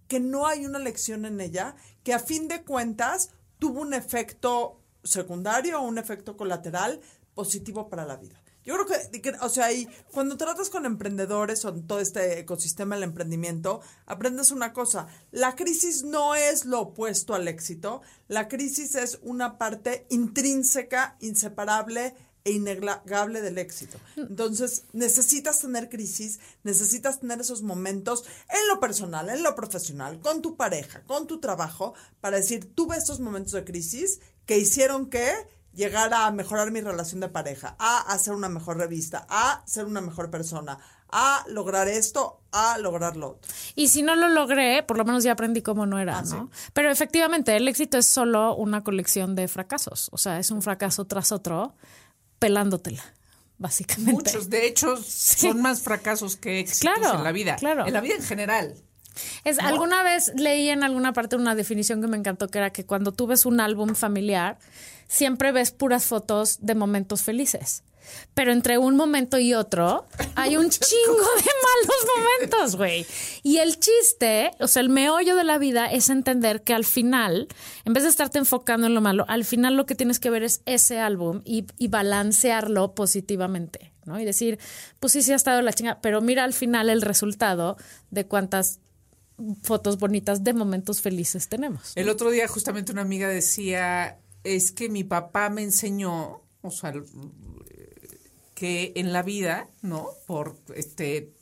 que 0.09 0.21
no 0.21 0.47
hay 0.47 0.67
una 0.67 0.79
lección 0.79 1.25
en 1.25 1.40
ella 1.40 1.77
que 2.03 2.14
a 2.14 2.19
fin 2.19 2.49
de 2.49 2.62
cuentas 2.62 3.31
tuvo 3.59 3.81
un 3.81 3.95
efecto 3.95 4.81
secundario 5.03 5.81
o 5.81 5.87
un 5.87 5.99
efecto 5.99 6.37
colateral 6.37 7.01
positivo 7.35 7.88
para 7.88 8.05
la 8.05 8.17
vida. 8.17 8.40
Yo 8.64 8.75
creo 8.75 8.87
que, 9.21 9.33
o 9.43 9.49
sea, 9.51 9.73
y 9.73 9.87
cuando 10.11 10.38
tratas 10.38 10.71
con 10.71 10.87
emprendedores 10.87 11.64
o 11.67 11.69
en 11.69 11.87
todo 11.87 12.01
este 12.01 12.38
ecosistema 12.38 12.95
del 12.95 13.05
emprendimiento, 13.05 13.83
aprendes 14.07 14.53
una 14.53 14.73
cosa, 14.73 15.07
la 15.33 15.55
crisis 15.55 16.03
no 16.03 16.35
es 16.35 16.64
lo 16.64 16.81
opuesto 16.81 17.35
al 17.35 17.47
éxito, 17.47 18.01
la 18.27 18.49
crisis 18.49 18.95
es 18.95 19.19
una 19.23 19.59
parte 19.59 20.07
intrínseca, 20.09 21.19
inseparable 21.21 22.14
e 22.44 22.52
innegable 22.52 23.40
del 23.40 23.57
éxito. 23.57 23.98
Entonces, 24.16 24.85
necesitas 24.92 25.61
tener 25.61 25.88
crisis, 25.88 26.40
necesitas 26.62 27.20
tener 27.20 27.40
esos 27.40 27.62
momentos 27.62 28.24
en 28.50 28.68
lo 28.68 28.80
personal, 28.80 29.30
en 29.30 29.42
lo 29.42 29.54
profesional, 29.54 30.20
con 30.20 30.42
tu 30.42 30.57
pareja, 30.57 31.02
con 31.07 31.26
tu 31.26 31.40
trabajo, 31.40 31.94
para 32.20 32.37
decir, 32.37 32.74
tuve 32.74 32.96
estos 32.96 33.18
momentos 33.18 33.52
de 33.52 33.64
crisis 33.64 34.20
que 34.44 34.59
hicieron 34.59 35.09
que 35.09 35.33
llegara 35.72 36.26
a 36.26 36.30
mejorar 36.33 36.70
mi 36.70 36.83
relación 36.83 37.20
de 37.20 37.28
pareja, 37.28 37.76
a 37.78 38.00
hacer 38.12 38.35
una 38.35 38.50
mejor 38.50 38.76
revista, 38.76 39.26
a 39.30 39.62
ser 39.66 39.87
una 39.87 40.02
mejor 40.02 40.30
persona, 40.30 40.78
a 41.11 41.44
lograr 41.48 41.88
esto, 41.88 42.40
a 42.52 42.76
lograr 42.78 43.16
lo 43.16 43.30
otro. 43.30 43.50
Y 43.74 43.88
si 43.88 44.02
no 44.02 44.16
lo 44.16 44.28
logré, 44.28 44.83
por 44.83 44.98
lo 44.98 45.04
menos 45.04 45.24
ya 45.24 45.33
aprendí 45.33 45.62
cómo 45.62 45.87
no 45.87 45.98
era, 45.98 46.18
Ah, 46.18 46.22
¿no? 46.22 46.50
Pero 46.74 46.90
efectivamente, 46.90 47.57
el 47.57 47.66
éxito 47.68 47.96
es 47.98 48.07
solo 48.07 48.54
una 48.54 48.85
colección 48.85 49.35
de 49.35 49.48
fracasos. 49.48 50.11
O 50.12 50.18
sea, 50.18 50.38
es 50.38 50.50
un 50.50 50.61
fracaso 50.61 51.07
tras 51.07 51.33
otro, 51.33 51.74
pelándotela, 52.44 53.02
básicamente. 53.57 54.12
Muchos, 54.12 54.50
de 54.50 54.66
hecho, 54.66 54.98
son 55.02 55.62
más 55.62 55.80
fracasos 55.80 56.37
que 56.37 56.61
éxitos 56.61 56.80
Claro, 57.00 57.16
en 57.18 57.24
la 57.24 57.33
vida. 57.33 57.57
claro. 57.57 57.87
En 57.87 57.92
la 57.94 58.02
vida 58.02 58.16
en 58.16 58.22
general. 58.22 58.74
Es, 59.44 59.59
Alguna 59.61 60.02
vez 60.02 60.30
leí 60.37 60.68
en 60.68 60.83
alguna 60.83 61.14
parte 61.14 61.37
una 61.37 61.54
definición 61.54 62.02
que 62.02 62.09
me 62.09 62.18
encantó, 62.18 62.48
que 62.48 62.59
era 62.59 62.70
que 62.70 62.85
cuando 62.85 63.12
tú 63.12 63.26
ves 63.26 63.46
un 63.46 63.61
álbum 63.61 63.94
familiar, 63.94 64.59
siempre 65.09 65.52
ves 65.52 65.70
puras 65.70 66.04
fotos 66.04 66.59
de 66.61 66.74
momentos 66.74 67.22
felices. 67.22 67.83
Pero 68.35 68.53
entre 68.53 68.79
un 68.79 68.97
momento 68.97 69.38
y 69.38 69.55
otro 69.55 70.07
hay 70.35 70.57
un 70.57 70.71
chingo 70.71 71.27
de 71.37 71.51
malos 71.62 72.07
momentos, 72.17 72.77
güey. 72.77 73.07
Y 73.43 73.59
el 73.59 73.79
chiste, 73.79 74.51
o 74.61 74.69
sea, 74.69 74.83
el 74.83 74.88
meollo 74.88 75.37
de 75.37 75.45
la 75.45 75.59
vida 75.59 75.87
es 75.87 76.11
entender 76.11 76.62
que 76.62 76.75
al 76.75 76.85
final, 76.85 77.49
en 77.85 77.93
vez 77.93 78.03
de 78.03 78.09
estarte 78.09 78.38
enfocando 78.38 78.87
en 78.87 78.95
lo 78.95 79.01
malo, 79.01 79.25
al 79.29 79.45
final 79.45 79.77
lo 79.77 79.87
que 79.87 79.95
tienes 79.95 80.19
que 80.19 80.31
ver 80.31 80.43
es 80.43 80.62
ese 80.67 80.99
álbum 80.99 81.43
y, 81.45 81.67
y 81.79 81.88
balancearlo 81.88 82.95
positivamente, 82.95 83.93
¿no? 84.05 84.19
Y 84.19 84.25
decir, 84.25 84.59
pues 85.01 85.12
sí, 85.12 85.23
sí 85.23 85.33
ha 85.33 85.37
estado 85.37 85.62
la 85.62 85.73
chinga, 85.73 86.01
pero 86.01 86.21
mira 86.21 86.45
al 86.45 86.55
final 86.55 86.90
el 86.90 87.03
resultado 87.03 87.77
de 88.11 88.27
cuántas 88.27 88.81
fotos 89.62 89.99
bonitas 89.99 90.45
de 90.45 90.53
momentos 90.53 91.01
felices 91.01 91.49
tenemos. 91.49 91.93
El 91.97 92.09
otro 92.09 92.31
día 92.31 92.47
justamente 92.49 92.93
una 92.93 93.03
amiga 93.03 93.29
decía, 93.29 94.19
es 94.45 94.73
que 94.73 94.88
mi 94.88 95.05
papá 95.05 95.51
me 95.51 95.62
enseñó, 95.62 96.43
o 96.62 96.71
sea, 96.71 96.93
que 98.55 98.93
en 98.97 99.12
la 99.12 99.23
vida, 99.23 99.69
¿no? 99.83 100.09
Por 100.27 100.57
este 100.75 101.33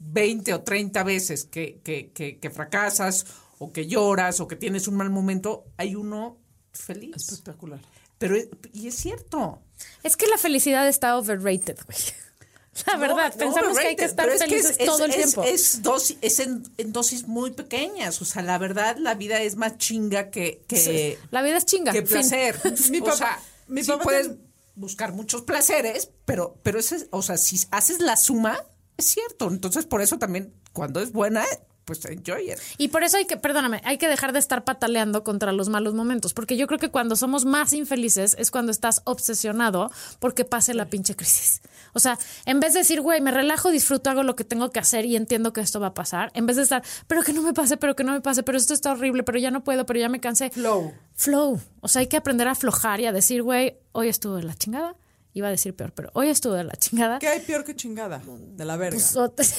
20 0.00 0.54
o 0.54 0.62
30 0.62 1.02
veces 1.02 1.44
que, 1.44 1.80
que, 1.82 2.10
que, 2.12 2.38
que 2.38 2.50
fracasas 2.50 3.26
o 3.58 3.72
que 3.72 3.86
lloras 3.86 4.40
o 4.40 4.46
que 4.46 4.56
tienes 4.56 4.86
un 4.88 4.94
mal 4.96 5.10
momento, 5.10 5.64
hay 5.76 5.94
uno 5.96 6.38
feliz. 6.72 7.16
Espectacular. 7.16 7.80
Pero, 8.18 8.36
y 8.72 8.88
es 8.88 8.94
cierto. 8.94 9.60
Es 10.02 10.16
que 10.16 10.26
la 10.26 10.38
felicidad 10.38 10.88
está 10.88 11.16
overrated, 11.18 11.78
güey. 11.86 11.98
La 12.86 12.96
verdad, 12.96 13.32
No, 13.32 13.38
pensamos 13.38 13.76
que 13.76 13.88
hay 13.88 13.96
que 13.96 14.04
estar 14.04 14.28
es 14.28 14.40
que 14.40 14.48
felices 14.48 14.76
es- 14.78 14.86
todo 14.86 15.04
el 15.04 15.10
es- 15.10 15.16
tiempo. 15.16 15.42
Es, 15.42 15.82
dosis, 15.82 16.16
es 16.20 16.38
en, 16.38 16.62
en 16.78 16.92
dosis 16.92 17.26
muy 17.26 17.50
pequeñas. 17.50 18.22
O 18.22 18.24
sea, 18.24 18.42
la 18.42 18.56
verdad, 18.58 18.96
la 18.98 19.14
vida 19.14 19.42
es 19.42 19.56
más 19.56 19.78
chinga 19.78 20.30
que, 20.30 20.62
que, 20.68 21.18
la 21.32 21.42
vida 21.42 21.56
es 21.56 21.64
chinga. 21.66 21.90
que 21.90 22.02
fin. 22.02 22.08
placer. 22.08 22.56
Mi 22.90 22.98
o 23.00 23.04
papá- 23.04 23.16
sea, 23.16 23.40
mi 23.66 23.82
sí 23.82 23.90
papá 23.90 24.04
puedes 24.04 24.28
ten- 24.28 24.47
buscar 24.78 25.12
muchos 25.12 25.42
placeres, 25.42 26.10
pero, 26.24 26.58
pero 26.62 26.78
ese, 26.78 27.08
o 27.10 27.22
sea, 27.22 27.36
si 27.36 27.60
haces 27.70 28.00
la 28.00 28.16
suma, 28.16 28.64
es 28.96 29.06
cierto. 29.06 29.48
Entonces, 29.48 29.86
por 29.86 30.00
eso 30.00 30.18
también, 30.18 30.54
cuando 30.72 31.00
es 31.00 31.12
buena, 31.12 31.44
pues 31.88 32.04
enjoy 32.04 32.52
it. 32.52 32.58
Y 32.76 32.88
por 32.88 33.02
eso 33.02 33.16
hay 33.16 33.24
que, 33.24 33.38
perdóname, 33.38 33.80
hay 33.82 33.96
que 33.96 34.08
dejar 34.08 34.34
de 34.34 34.38
estar 34.38 34.62
pataleando 34.62 35.24
contra 35.24 35.52
los 35.52 35.70
malos 35.70 35.94
momentos, 35.94 36.34
porque 36.34 36.58
yo 36.58 36.66
creo 36.66 36.78
que 36.78 36.90
cuando 36.90 37.16
somos 37.16 37.46
más 37.46 37.72
infelices 37.72 38.36
es 38.38 38.50
cuando 38.50 38.70
estás 38.70 39.00
obsesionado 39.04 39.90
porque 40.18 40.44
pase 40.44 40.74
la 40.74 40.84
pinche 40.84 41.16
crisis. 41.16 41.62
O 41.94 41.98
sea, 41.98 42.18
en 42.44 42.60
vez 42.60 42.74
de 42.74 42.80
decir, 42.80 43.00
güey, 43.00 43.22
me 43.22 43.30
relajo, 43.30 43.70
disfruto, 43.70 44.10
hago 44.10 44.22
lo 44.22 44.36
que 44.36 44.44
tengo 44.44 44.70
que 44.70 44.80
hacer 44.80 45.06
y 45.06 45.16
entiendo 45.16 45.54
que 45.54 45.62
esto 45.62 45.80
va 45.80 45.88
a 45.88 45.94
pasar, 45.94 46.30
en 46.34 46.44
vez 46.44 46.56
de 46.56 46.62
estar, 46.62 46.82
pero 47.06 47.22
que 47.22 47.32
no 47.32 47.40
me 47.40 47.54
pase, 47.54 47.78
pero 47.78 47.96
que 47.96 48.04
no 48.04 48.12
me 48.12 48.20
pase, 48.20 48.42
pero 48.42 48.58
esto 48.58 48.74
está 48.74 48.92
horrible, 48.92 49.22
pero 49.22 49.38
ya 49.38 49.50
no 49.50 49.64
puedo, 49.64 49.86
pero 49.86 49.98
ya 49.98 50.10
me 50.10 50.20
cansé. 50.20 50.50
Flow. 50.50 50.92
Flow. 51.14 51.58
O 51.80 51.88
sea, 51.88 52.00
hay 52.00 52.06
que 52.08 52.18
aprender 52.18 52.48
a 52.48 52.50
aflojar 52.50 53.00
y 53.00 53.06
a 53.06 53.12
decir, 53.12 53.42
güey, 53.42 53.78
hoy 53.92 54.08
estuvo 54.08 54.36
de 54.36 54.42
la 54.42 54.54
chingada. 54.54 54.94
Iba 55.34 55.48
a 55.48 55.50
decir 55.50 55.74
peor, 55.76 55.92
pero 55.94 56.10
hoy 56.14 56.28
estuvo 56.30 56.54
de 56.54 56.64
la 56.64 56.74
chingada. 56.74 57.18
¿Qué 57.18 57.28
hay 57.28 57.40
peor 57.40 57.64
que 57.64 57.76
chingada? 57.76 58.20
De 58.26 58.64
la 58.64 58.76
verga. 58.76 58.98
Pues. 59.36 59.54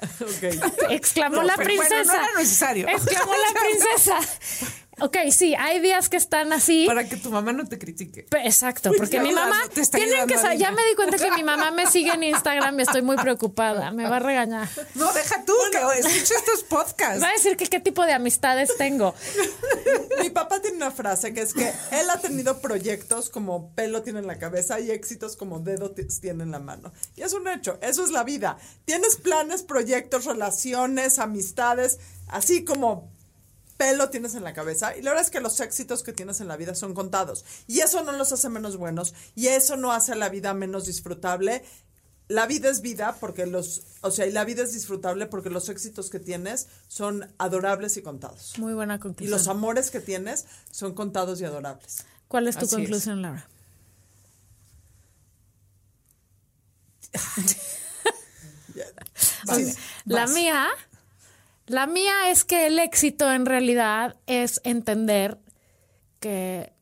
Exclamó 0.90 1.36
No, 1.36 1.42
la 1.42 1.56
pero 1.56 1.74
bueno, 1.76 1.88
princesa. 1.88 2.16
no 2.16 2.24
era 2.24 2.38
necesario. 2.38 2.88
Exclamó 2.88 3.32
la 3.32 3.60
princesa. 3.60 4.18
Ok, 5.00 5.16
sí, 5.30 5.54
hay 5.58 5.80
días 5.80 6.08
que 6.08 6.16
están 6.16 6.52
así. 6.52 6.86
Para 6.86 7.08
que 7.08 7.16
tu 7.16 7.30
mamá 7.30 7.52
no 7.52 7.66
te 7.66 7.78
critique. 7.78 8.26
Exacto, 8.44 8.90
Uy, 8.90 8.96
porque 8.98 9.16
ya 9.16 9.22
mi 9.22 9.32
mamá 9.32 9.56
te 9.72 9.80
está 9.80 9.98
tienen 9.98 10.26
que 10.26 10.34
ayudando, 10.34 10.48
sa- 10.48 10.54
ya 10.54 10.70
me 10.72 10.84
di 10.86 10.94
cuenta 10.94 11.16
que 11.18 11.30
mi 11.32 11.42
mamá 11.42 11.70
me 11.70 11.86
sigue 11.90 12.12
en 12.12 12.22
Instagram 12.22 12.78
y 12.78 12.82
estoy 12.82 13.02
muy 13.02 13.16
preocupada, 13.16 13.90
me 13.90 14.08
va 14.08 14.16
a 14.16 14.20
regañar. 14.20 14.68
No, 14.94 15.12
deja 15.12 15.44
tú 15.44 15.54
que 15.72 15.78
escucha 16.00 16.34
estos 16.36 16.62
podcasts. 16.64 17.22
Va 17.22 17.28
a 17.28 17.32
decir 17.32 17.56
que 17.56 17.66
qué 17.66 17.80
tipo 17.80 18.04
de 18.04 18.12
amistades 18.12 18.76
tengo. 18.76 19.14
Mi 20.22 20.30
papá 20.30 20.60
tiene 20.60 20.76
una 20.76 20.90
frase 20.90 21.32
que 21.32 21.42
es 21.42 21.54
que 21.54 21.72
él 21.92 22.10
ha 22.10 22.18
tenido 22.20 22.60
proyectos 22.60 23.30
como 23.30 23.74
pelo 23.74 24.02
tiene 24.02 24.18
en 24.20 24.26
la 24.26 24.38
cabeza 24.38 24.80
y 24.80 24.90
éxitos 24.90 25.36
como 25.36 25.60
dedo 25.60 25.92
tiene 25.92 26.42
en 26.44 26.50
la 26.50 26.58
mano. 26.58 26.92
Y 27.16 27.22
es 27.22 27.32
un 27.32 27.48
hecho, 27.48 27.78
eso 27.82 28.04
es 28.04 28.10
la 28.10 28.24
vida. 28.24 28.58
Tienes 28.84 29.16
planes, 29.16 29.62
proyectos, 29.62 30.24
relaciones, 30.24 31.18
amistades, 31.18 31.98
así 32.28 32.64
como 32.64 33.10
pelo 33.80 34.10
tienes 34.10 34.34
en 34.34 34.44
la 34.44 34.52
cabeza. 34.52 34.94
Y 34.94 35.00
la 35.00 35.10
verdad 35.12 35.24
es 35.24 35.30
que 35.30 35.40
los 35.40 35.58
éxitos 35.58 36.02
que 36.02 36.12
tienes 36.12 36.42
en 36.42 36.48
la 36.48 36.58
vida 36.58 36.74
son 36.74 36.92
contados. 36.92 37.46
Y 37.66 37.80
eso 37.80 38.04
no 38.04 38.12
los 38.12 38.30
hace 38.30 38.50
menos 38.50 38.76
buenos. 38.76 39.14
Y 39.34 39.46
eso 39.46 39.78
no 39.78 39.90
hace 39.90 40.14
la 40.16 40.28
vida 40.28 40.52
menos 40.52 40.84
disfrutable. 40.84 41.64
La 42.28 42.46
vida 42.46 42.68
es 42.68 42.82
vida 42.82 43.16
porque 43.18 43.46
los, 43.46 43.80
o 44.02 44.10
sea, 44.10 44.26
y 44.26 44.32
la 44.32 44.44
vida 44.44 44.64
es 44.64 44.74
disfrutable 44.74 45.24
porque 45.26 45.48
los 45.48 45.70
éxitos 45.70 46.10
que 46.10 46.18
tienes 46.20 46.66
son 46.88 47.26
adorables 47.38 47.96
y 47.96 48.02
contados. 48.02 48.52
Muy 48.58 48.74
buena 48.74 48.96
Y 48.96 48.98
conclusión. 48.98 49.30
los 49.38 49.48
amores 49.48 49.90
que 49.90 50.00
tienes 50.00 50.44
son 50.70 50.92
contados 50.94 51.40
y 51.40 51.46
adorables. 51.46 52.04
¿Cuál 52.28 52.48
es 52.48 52.58
tu 52.58 52.66
Así 52.66 52.76
conclusión, 52.76 53.22
Laura? 53.22 53.48
Sí, 59.54 59.74
La 60.04 60.26
mía, 60.28 60.68
la 61.70 61.86
mía 61.86 62.30
es 62.30 62.44
que 62.44 62.66
el 62.66 62.80
éxito 62.80 63.32
en 63.32 63.46
realidad 63.46 64.16
es 64.26 64.60
entender 64.64 65.38
que 66.18 66.72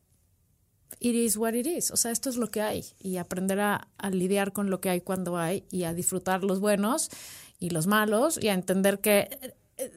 it 0.99 1.13
is 1.13 1.37
what 1.37 1.53
it 1.53 1.67
is. 1.67 1.91
O 1.91 1.97
sea, 1.97 2.09
esto 2.09 2.29
es 2.29 2.37
lo 2.37 2.49
que 2.49 2.61
hay 2.61 2.83
y 2.99 3.17
aprender 3.17 3.59
a, 3.59 3.87
a 3.97 4.09
lidiar 4.09 4.51
con 4.51 4.71
lo 4.71 4.81
que 4.81 4.89
hay 4.89 5.01
cuando 5.01 5.37
hay 5.37 5.63
y 5.69 5.83
a 5.83 5.93
disfrutar 5.93 6.43
los 6.43 6.59
buenos 6.59 7.11
y 7.59 7.69
los 7.69 7.85
malos 7.85 8.41
y 8.41 8.47
a 8.47 8.55
entender 8.55 8.99
que 8.99 9.53
eh, 9.77 9.93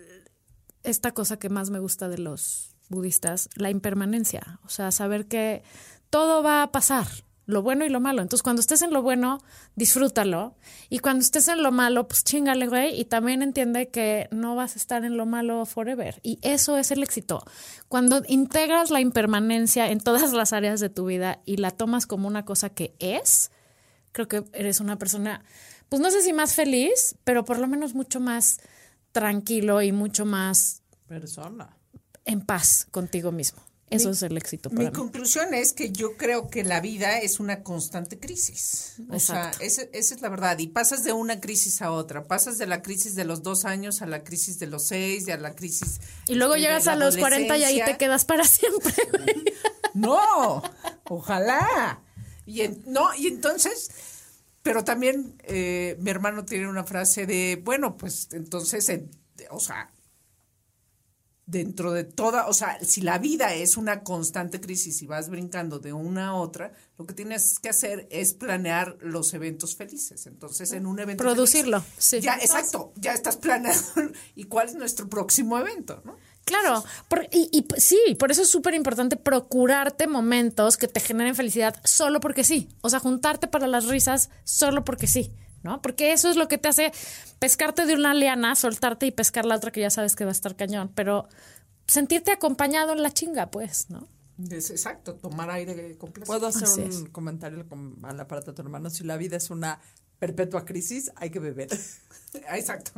esta 0.82 1.12
cosa 1.12 1.38
que 1.38 1.48
más 1.48 1.70
me 1.70 1.78
gusta 1.78 2.10
de 2.10 2.18
los 2.18 2.76
budistas, 2.90 3.48
la 3.54 3.70
impermanencia. 3.70 4.60
O 4.66 4.68
sea, 4.68 4.90
saber 4.92 5.26
que 5.26 5.62
todo 6.10 6.42
va 6.42 6.62
a 6.62 6.70
pasar, 6.70 7.06
lo 7.46 7.62
bueno 7.62 7.84
y 7.84 7.88
lo 7.88 8.00
malo. 8.00 8.22
Entonces, 8.22 8.42
cuando 8.42 8.60
estés 8.60 8.82
en 8.82 8.92
lo 8.92 9.02
bueno, 9.02 9.42
disfrútalo. 9.74 10.54
Y 10.88 11.00
cuando 11.00 11.22
estés 11.22 11.48
en 11.48 11.62
lo 11.62 11.72
malo, 11.72 12.06
pues 12.06 12.24
chingale, 12.24 12.68
güey. 12.68 13.00
Y 13.00 13.04
también 13.04 13.42
entiende 13.42 13.88
que 13.88 14.28
no 14.30 14.54
vas 14.54 14.74
a 14.74 14.78
estar 14.78 15.04
en 15.04 15.16
lo 15.16 15.26
malo 15.26 15.66
forever. 15.66 16.20
Y 16.22 16.38
eso 16.42 16.78
es 16.78 16.90
el 16.90 17.02
éxito. 17.02 17.44
Cuando 17.88 18.22
integras 18.28 18.90
la 18.90 19.00
impermanencia 19.00 19.90
en 19.90 20.00
todas 20.00 20.32
las 20.32 20.52
áreas 20.52 20.80
de 20.80 20.90
tu 20.90 21.06
vida 21.06 21.40
y 21.44 21.56
la 21.56 21.70
tomas 21.70 22.06
como 22.06 22.28
una 22.28 22.44
cosa 22.44 22.70
que 22.70 22.94
es, 22.98 23.50
creo 24.12 24.28
que 24.28 24.44
eres 24.52 24.80
una 24.80 24.98
persona, 24.98 25.44
pues 25.88 26.00
no 26.00 26.10
sé 26.10 26.22
si 26.22 26.32
más 26.32 26.54
feliz, 26.54 27.16
pero 27.24 27.44
por 27.44 27.58
lo 27.58 27.66
menos 27.66 27.94
mucho 27.94 28.20
más 28.20 28.60
tranquilo 29.12 29.82
y 29.82 29.92
mucho 29.92 30.24
más 30.24 30.82
Persona. 31.06 31.76
en 32.24 32.40
paz 32.40 32.86
contigo 32.90 33.32
mismo. 33.32 33.62
Eso 33.94 34.10
es 34.10 34.22
el 34.22 34.36
éxito 34.36 34.70
para 34.70 34.80
Mi 34.80 34.86
mí. 34.86 34.92
conclusión 34.92 35.54
es 35.54 35.72
que 35.72 35.90
yo 35.92 36.16
creo 36.16 36.48
que 36.48 36.64
la 36.64 36.80
vida 36.80 37.18
es 37.18 37.40
una 37.40 37.62
constante 37.62 38.18
crisis. 38.18 38.94
O 39.08 39.14
Exacto. 39.14 39.58
sea, 39.58 39.66
esa, 39.66 39.82
esa 39.92 40.14
es 40.14 40.20
la 40.22 40.28
verdad. 40.28 40.58
Y 40.58 40.68
pasas 40.68 41.04
de 41.04 41.12
una 41.12 41.40
crisis 41.40 41.82
a 41.82 41.92
otra. 41.92 42.24
Pasas 42.24 42.58
de 42.58 42.66
la 42.66 42.82
crisis 42.82 43.14
de 43.14 43.24
los 43.24 43.42
dos 43.42 43.64
años 43.64 44.02
a 44.02 44.06
la 44.06 44.24
crisis 44.24 44.58
de 44.58 44.66
los 44.66 44.86
seis, 44.86 45.28
y 45.28 45.30
a 45.30 45.36
la 45.36 45.54
crisis. 45.54 46.00
Y 46.28 46.34
luego 46.34 46.56
llegas 46.56 46.86
a 46.88 46.96
los 46.96 47.16
40 47.16 47.56
y 47.58 47.64
ahí 47.64 47.82
te 47.84 47.96
quedas 47.98 48.24
para 48.24 48.44
siempre. 48.44 48.94
No, 49.94 50.62
ojalá. 51.04 52.00
Y 52.46 52.62
en- 52.62 52.82
no, 52.86 53.14
y 53.14 53.26
entonces, 53.28 53.90
pero 54.62 54.84
también 54.84 55.36
eh, 55.44 55.96
mi 56.00 56.10
hermano 56.10 56.44
tiene 56.44 56.66
una 56.68 56.84
frase 56.84 57.26
de, 57.26 57.60
bueno, 57.62 57.96
pues 57.96 58.28
entonces, 58.32 58.88
en- 58.88 59.10
o 59.50 59.60
sea, 59.60 59.91
dentro 61.52 61.92
de 61.92 62.02
toda, 62.04 62.48
o 62.48 62.54
sea, 62.54 62.78
si 62.82 63.02
la 63.02 63.18
vida 63.18 63.54
es 63.54 63.76
una 63.76 64.02
constante 64.02 64.58
crisis 64.60 65.02
y 65.02 65.06
vas 65.06 65.28
brincando 65.28 65.78
de 65.78 65.92
una 65.92 66.28
a 66.28 66.34
otra, 66.34 66.72
lo 66.96 67.06
que 67.06 67.12
tienes 67.12 67.58
que 67.58 67.68
hacer 67.68 68.08
es 68.10 68.32
planear 68.32 68.96
los 69.00 69.34
eventos 69.34 69.76
felices. 69.76 70.26
Entonces, 70.26 70.72
en 70.72 70.86
un 70.86 70.98
evento 70.98 71.22
Producirlo, 71.22 71.82
feliz, 71.82 71.94
sí. 71.98 72.20
Ya, 72.20 72.36
exacto, 72.36 72.92
ya 72.96 73.12
estás 73.12 73.36
planeando 73.36 73.82
y 74.34 74.44
cuál 74.44 74.68
es 74.68 74.74
nuestro 74.74 75.08
próximo 75.08 75.58
evento, 75.58 76.00
¿no? 76.04 76.16
Claro, 76.44 76.82
por- 77.08 77.28
y, 77.30 77.48
y 77.52 77.66
sí, 77.78 78.16
por 78.18 78.32
eso 78.32 78.42
es 78.42 78.48
súper 78.50 78.74
importante 78.74 79.16
procurarte 79.16 80.06
momentos 80.08 80.76
que 80.76 80.88
te 80.88 81.00
generen 81.00 81.36
felicidad 81.36 81.76
solo 81.84 82.18
porque 82.18 82.44
sí. 82.44 82.68
O 82.80 82.88
sea, 82.90 82.98
juntarte 82.98 83.46
para 83.46 83.66
las 83.68 83.84
risas 83.86 84.30
solo 84.42 84.84
porque 84.84 85.06
sí, 85.06 85.32
¿no? 85.62 85.80
Porque 85.82 86.12
eso 86.12 86.30
es 86.30 86.36
lo 86.36 86.48
que 86.48 86.58
te 86.58 86.68
hace 86.68 86.92
pescarte 87.38 87.86
de 87.86 87.94
una 87.94 88.14
liana, 88.14 88.54
soltarte 88.54 89.06
y 89.06 89.10
pescar 89.12 89.44
la 89.44 89.56
otra 89.56 89.70
que 89.70 89.80
ya 89.80 89.90
sabes 89.90 90.16
que 90.16 90.24
va 90.24 90.30
a 90.30 90.32
estar 90.32 90.56
cañón. 90.56 90.90
Pero 90.94 91.28
sentirte 91.86 92.32
acompañado 92.32 92.92
en 92.92 93.02
la 93.02 93.10
chinga, 93.12 93.50
pues, 93.50 93.90
¿no? 93.90 94.08
Es 94.50 94.70
exacto, 94.70 95.14
tomar 95.14 95.50
aire 95.50 95.96
completo. 95.98 96.26
¿Puedo 96.26 96.46
hacer 96.46 96.64
Así 96.64 96.80
un 96.80 96.88
es. 96.88 97.04
comentario 97.12 97.68
con- 97.68 97.98
a 98.02 98.12
la 98.12 98.26
parte 98.26 98.50
de 98.50 98.54
tu 98.56 98.62
hermano? 98.62 98.90
Si 98.90 99.04
la 99.04 99.16
vida 99.16 99.36
es 99.36 99.50
una 99.50 99.78
perpetua 100.18 100.64
crisis, 100.64 101.12
hay 101.16 101.30
que 101.30 101.38
beber. 101.38 101.68
Exacto. 102.54 102.92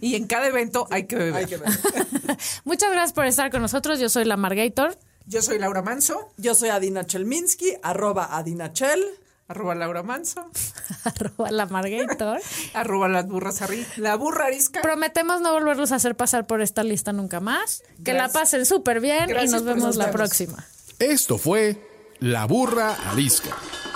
Y 0.00 0.14
en 0.16 0.26
cada 0.26 0.46
evento 0.46 0.86
hay 0.90 1.06
que 1.06 1.16
beber. 1.16 1.34
hay 1.34 1.46
que 1.46 1.56
beber. 1.58 1.78
Muchas 2.64 2.90
gracias 2.90 3.12
por 3.12 3.26
estar 3.26 3.50
con 3.50 3.60
nosotros. 3.62 4.00
Yo 4.00 4.08
soy 4.08 4.24
la 4.24 4.36
Margator. 4.36 4.98
Yo 5.26 5.40
soy 5.42 5.58
Laura 5.58 5.82
Manso, 5.82 6.32
Yo 6.36 6.54
soy 6.54 6.70
Adina 6.70 7.04
Chelminsky, 7.06 7.74
arroba 7.82 8.36
Adina 8.36 8.72
Chel. 8.72 9.00
Arroba 9.48 9.74
Laura 9.74 10.02
Manso, 10.02 10.50
arroba 11.04 11.50
la 11.50 11.66
Margator. 11.66 12.40
arroba 12.74 13.08
las 13.08 13.26
burras 13.26 13.62
la 13.96 14.16
burra 14.16 14.46
arisca. 14.46 14.80
Prometemos 14.80 15.40
no 15.40 15.52
volverlos 15.52 15.92
a 15.92 15.96
hacer 15.96 16.16
pasar 16.16 16.46
por 16.46 16.60
esta 16.60 16.82
lista 16.82 17.12
nunca 17.12 17.40
más. 17.40 17.82
Que 18.04 18.12
la 18.14 18.28
pasen 18.28 18.66
súper 18.66 19.00
bien 19.00 19.30
y 19.30 19.48
nos 19.48 19.64
vemos 19.64 19.96
la 19.96 20.10
próxima. 20.10 20.64
Esto 20.98 21.38
fue 21.38 21.76
La 22.20 22.46
Burra 22.46 22.94
Arisca. 23.10 23.50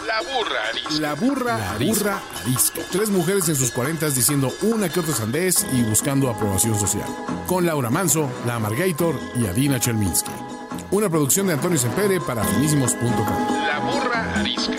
La 0.06 0.20
burra 0.22 0.68
arisca. 0.70 1.00
La 1.00 1.14
burra, 1.14 1.72
arisca. 1.72 2.22
arisca. 2.42 2.80
Tres 2.92 3.10
mujeres 3.10 3.48
en 3.48 3.56
sus 3.56 3.72
cuarentas 3.72 4.14
diciendo 4.14 4.52
una 4.62 4.88
que 4.88 5.00
otra 5.00 5.14
sandez 5.14 5.66
y 5.72 5.82
buscando 5.82 6.30
aprobación 6.30 6.78
social. 6.78 7.08
Con 7.46 7.66
Laura 7.66 7.90
Manso, 7.90 8.30
La 8.46 8.58
Margator 8.60 9.18
y 9.34 9.46
Adina 9.46 9.80
Chelminsky. 9.80 10.30
Una 10.92 11.08
producción 11.10 11.48
de 11.48 11.54
Antonio 11.54 11.78
Sempere 11.78 12.20
para 12.20 12.44
finísimos.com. 12.44 13.56
La 13.66 13.78
burra 13.80 14.34
arisca. 14.34 14.74